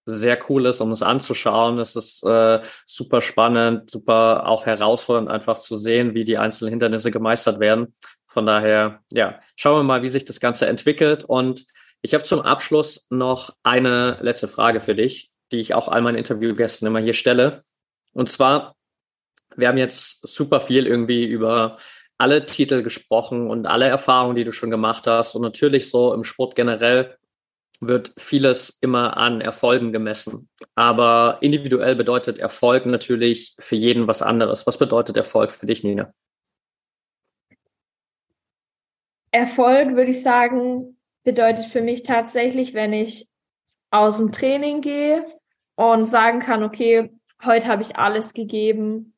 sehr 0.06 0.40
cool 0.50 0.66
ist, 0.66 0.82
um 0.82 0.92
es 0.92 1.04
anzuschauen. 1.04 1.80
Es 1.80 1.96
ist 1.96 2.24
äh, 2.24 2.62
super 2.86 3.22
spannend, 3.22 3.90
super 3.90 4.48
auch 4.48 4.66
herausfordernd, 4.66 5.30
einfach 5.30 5.60
zu 5.60 5.78
sehen, 5.78 6.16
wie 6.16 6.24
die 6.24 6.38
einzelnen 6.38 6.72
Hindernisse 6.72 7.12
gemeistert 7.12 7.60
werden. 7.60 7.94
Von 8.28 8.46
daher, 8.46 9.02
ja, 9.12 9.40
schauen 9.56 9.80
wir 9.80 9.84
mal, 9.84 10.02
wie 10.02 10.10
sich 10.10 10.26
das 10.26 10.40
Ganze 10.40 10.68
entwickelt. 10.68 11.24
Und 11.24 11.66
ich 12.02 12.14
habe 12.14 12.24
zum 12.24 12.42
Abschluss 12.42 13.08
noch 13.10 13.52
eine 13.64 14.18
letzte 14.22 14.48
Frage 14.48 14.82
für 14.82 14.96
dich, 14.96 15.32
die 15.52 15.58
ich 15.58 15.74
auch 15.74 15.88
all 15.88 16.02
meinen 16.02 16.16
Interviewgästen 16.18 16.88
immer 16.88 17.00
hier 17.00 17.14
stelle. 17.14 17.64
Und 18.14 18.30
zwar, 18.30 18.76
wir 19.56 19.68
haben 19.68 19.78
jetzt 19.78 20.28
super 20.28 20.62
viel 20.62 20.88
irgendwie 20.88 21.26
über 21.26 21.78
alle 22.18 22.46
Titel 22.46 22.84
gesprochen 22.84 23.50
und 23.50 23.66
alle 23.66 23.88
Erfahrungen, 23.88 24.36
die 24.36 24.44
du 24.44 24.52
schon 24.52 24.70
gemacht 24.70 25.08
hast. 25.08 25.36
Und 25.36 25.42
natürlich 25.42 25.90
so 25.90 26.14
im 26.14 26.24
Sport 26.24 26.56
generell 26.56 27.18
wird 27.82 28.14
vieles 28.18 28.78
immer 28.82 29.16
an 29.18 29.40
Erfolgen 29.40 29.94
gemessen. 29.94 30.50
Aber 30.76 31.38
individuell 31.42 31.96
bedeutet 31.96 32.38
Erfolg 32.38 32.86
natürlich 32.86 33.56
für 33.60 33.78
jeden 33.78 34.08
was 34.08 34.22
anderes. 34.22 34.68
Was 34.68 34.78
bedeutet 34.78 35.16
Erfolg 35.16 35.52
für 35.52 35.66
dich, 35.66 35.84
Nina? 35.84 36.14
Erfolg 39.32 39.96
würde 39.96 40.12
ich 40.12 40.22
sagen, 40.22 40.99
bedeutet 41.30 41.66
für 41.66 41.84
mich 41.84 42.02
tatsächlich, 42.02 42.74
wenn 42.74 42.92
ich 42.92 43.28
aus 43.92 44.18
dem 44.18 44.32
Training 44.32 44.82
gehe 44.82 45.24
und 45.76 46.06
sagen 46.06 46.40
kann, 46.40 46.64
okay, 46.64 47.12
heute 47.46 47.68
habe 47.68 47.84
ich 47.84 47.98
alles 47.98 48.34
gegeben, 48.34 49.14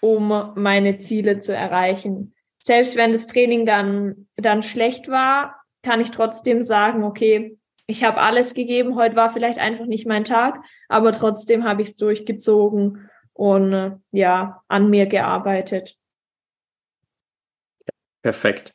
um 0.00 0.52
meine 0.56 0.96
Ziele 0.96 1.38
zu 1.38 1.54
erreichen. 1.54 2.34
Selbst 2.60 2.96
wenn 2.96 3.12
das 3.12 3.28
Training 3.28 3.66
dann, 3.66 4.26
dann 4.34 4.62
schlecht 4.62 5.06
war, 5.08 5.62
kann 5.84 6.00
ich 6.00 6.10
trotzdem 6.10 6.60
sagen, 6.60 7.04
okay, 7.04 7.56
ich 7.86 8.02
habe 8.02 8.20
alles 8.20 8.54
gegeben, 8.54 8.96
heute 8.96 9.14
war 9.14 9.30
vielleicht 9.30 9.60
einfach 9.60 9.86
nicht 9.86 10.08
mein 10.08 10.24
Tag, 10.24 10.60
aber 10.88 11.12
trotzdem 11.12 11.62
habe 11.62 11.82
ich 11.82 11.88
es 11.88 11.96
durchgezogen 11.96 13.08
und 13.32 13.72
äh, 13.72 13.92
ja, 14.10 14.64
an 14.66 14.90
mir 14.90 15.06
gearbeitet. 15.06 15.96
Perfekt. 18.22 18.74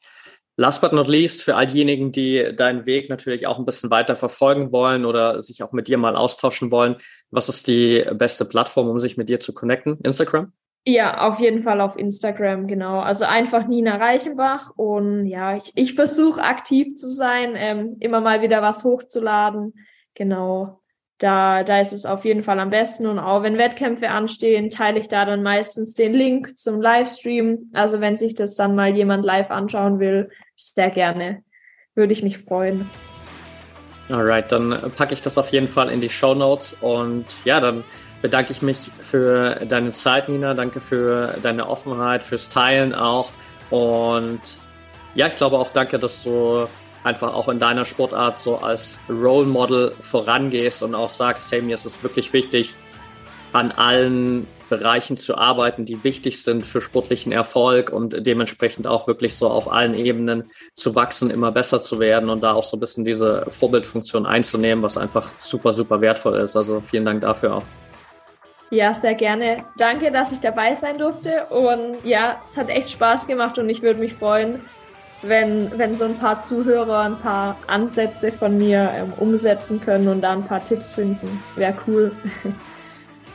Last 0.60 0.82
but 0.82 0.92
not 0.92 1.08
least, 1.08 1.42
für 1.42 1.56
all 1.56 1.68
diejenigen, 1.68 2.12
die 2.12 2.54
deinen 2.54 2.86
Weg 2.86 3.10
natürlich 3.10 3.48
auch 3.48 3.60
ein 3.60 3.66
bisschen 3.66 3.90
weiter 3.92 4.18
verfolgen 4.18 4.74
wollen 4.74 5.06
oder 5.06 5.42
sich 5.42 5.64
auch 5.64 5.72
mit 5.72 5.88
dir 5.88 5.98
mal 5.98 6.18
austauschen 6.18 6.70
wollen, 6.70 6.98
was 7.32 7.48
ist 7.48 7.68
die 7.68 8.04
beste 8.12 8.44
Plattform, 8.44 8.90
um 8.90 9.00
sich 9.00 9.16
mit 9.16 9.30
dir 9.30 9.40
zu 9.40 9.54
connecten? 9.54 10.00
Instagram? 10.04 10.52
Ja, 10.86 11.26
auf 11.26 11.40
jeden 11.40 11.62
Fall 11.62 11.80
auf 11.80 11.98
Instagram, 11.98 12.68
genau. 12.68 13.00
Also 13.00 13.24
einfach 13.24 13.68
Nina 13.68 13.96
Reichenbach 13.96 14.72
und 14.76 15.28
ja, 15.28 15.56
ich, 15.56 15.72
ich 15.76 15.94
versuche 15.94 16.44
aktiv 16.44 16.96
zu 16.96 17.10
sein, 17.10 17.54
ähm, 17.56 17.96
immer 18.02 18.20
mal 18.20 18.42
wieder 18.42 18.62
was 18.62 18.84
hochzuladen. 18.84 19.74
Genau 20.14 20.82
da, 21.20 21.64
da 21.64 21.80
ist 21.80 21.92
es 21.92 22.06
auf 22.06 22.26
jeden 22.26 22.44
Fall 22.44 22.60
am 22.60 22.70
besten. 22.70 23.06
Und 23.06 23.20
auch 23.20 23.44
wenn 23.44 23.58
Wettkämpfe 23.58 24.10
anstehen, 24.10 24.70
teile 24.70 25.00
ich 25.00 25.10
da 25.10 25.26
dann 25.26 25.44
meistens 25.44 25.94
den 25.94 26.14
Link 26.14 26.58
zum 26.58 26.82
Livestream. 26.82 27.70
Also 27.74 28.00
wenn 28.00 28.18
sich 28.18 28.36
das 28.36 28.56
dann 28.56 28.76
mal 28.76 28.96
jemand 28.96 29.26
live 29.26 29.52
anschauen 29.52 30.00
will, 30.00 30.30
sehr 30.56 30.90
gerne. 30.90 31.44
Würde 31.94 32.14
ich 32.14 32.24
mich 32.24 32.38
freuen. 32.38 32.90
Alright, 34.10 34.52
dann 34.52 34.92
packe 34.98 35.14
ich 35.14 35.22
das 35.22 35.38
auf 35.38 35.50
jeden 35.50 35.68
Fall 35.68 35.90
in 35.92 36.02
die 36.02 36.10
Show 36.10 36.34
Notes 36.34 36.76
und 36.82 37.26
ja, 37.46 37.60
dann 37.60 37.84
bedanke 38.22 38.52
ich 38.52 38.62
mich 38.62 38.90
für 39.00 39.56
deine 39.68 39.92
Zeit, 39.92 40.30
Nina. 40.30 40.54
Danke 40.54 40.80
für 40.80 41.36
deine 41.44 41.70
Offenheit, 41.70 42.24
fürs 42.24 42.50
Teilen 42.50 42.96
auch. 42.96 43.32
Und 43.70 44.40
ja, 45.14 45.28
ich 45.28 45.36
glaube 45.36 45.60
auch 45.60 45.72
danke, 45.72 46.00
dass 46.00 46.24
du 46.24 46.68
einfach 47.04 47.34
auch 47.34 47.50
in 47.50 47.60
deiner 47.60 47.86
Sportart 47.86 48.40
so 48.40 48.58
als 48.58 49.00
Role 49.10 49.48
Model 49.48 49.92
vorangehst 49.92 50.84
und 50.84 50.96
auch 50.96 51.10
sagst, 51.10 51.52
hey, 51.52 51.62
mir 51.62 51.76
ist 51.76 51.86
es 51.86 52.04
wirklich 52.04 52.34
wichtig, 52.34 52.74
an 53.54 53.72
allen 53.72 54.48
Bereichen 54.70 55.18
zu 55.18 55.36
arbeiten, 55.36 55.86
die 55.86 56.04
wichtig 56.04 56.44
sind 56.44 56.66
für 56.66 56.82
sportlichen 56.82 57.32
Erfolg 57.32 57.90
und 57.90 58.26
dementsprechend 58.26 58.86
auch 58.86 59.08
wirklich 59.08 59.36
so 59.36 59.50
auf 59.50 59.72
allen 59.72 59.96
Ebenen 59.96 60.52
zu 60.74 60.96
wachsen, 60.96 61.32
immer 61.32 61.52
besser 61.52 61.82
zu 61.82 62.00
werden 62.00 62.30
und 62.30 62.42
da 62.42 62.54
auch 62.54 62.64
so 62.64 62.78
ein 62.78 62.80
bisschen 62.80 63.04
diese 63.04 63.46
Vorbildfunktion 63.48 64.28
einzunehmen, 64.28 64.84
was 64.84 64.98
einfach 64.98 65.32
super, 65.40 65.74
super 65.74 66.02
wertvoll 66.02 66.38
ist. 66.38 66.56
Also 66.56 66.82
vielen 66.82 67.06
Dank 67.06 67.22
dafür 67.22 67.56
auch. 67.56 67.64
Ja, 68.72 68.94
sehr 68.94 69.16
gerne. 69.16 69.66
Danke, 69.78 70.12
dass 70.12 70.32
ich 70.32 70.40
dabei 70.40 70.76
sein 70.76 71.00
durfte. 71.00 71.46
Und 71.50 72.06
ja, 72.06 72.40
es 72.44 72.56
hat 72.56 72.70
echt 72.70 72.92
Spaß 72.92 73.26
gemacht 73.26 73.58
und 73.58 73.68
ich 73.68 73.82
würde 73.82 74.00
mich 74.00 74.14
freuen, 74.14 74.62
wenn, 75.22 75.78
wenn 75.78 75.96
so 75.96 76.06
ein 76.06 76.18
paar 76.18 76.42
Zuhörer 76.42 77.00
ein 77.00 77.20
paar 77.20 77.58
Ansätze 77.68 78.32
von 78.32 78.58
mir 78.58 78.92
ähm, 78.96 79.14
umsetzen 79.18 79.82
können 79.82 80.08
und 80.08 80.22
da 80.22 80.32
ein 80.32 80.46
paar 80.46 80.64
Tipps 80.64 80.96
finden. 80.96 81.44
Wäre 81.56 81.76
cool. 81.88 82.12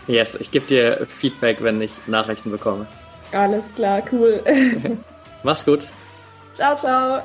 Yes, 0.07 0.35
ich 0.35 0.51
gebe 0.51 0.67
dir 0.67 1.07
Feedback, 1.09 1.63
wenn 1.63 1.81
ich 1.81 1.93
Nachrichten 2.07 2.51
bekomme. 2.51 2.87
Alles 3.33 3.75
klar, 3.75 4.03
cool. 4.13 4.43
Mach's 5.43 5.65
gut. 5.65 5.87
Ciao, 6.53 6.77
ciao. 6.77 7.23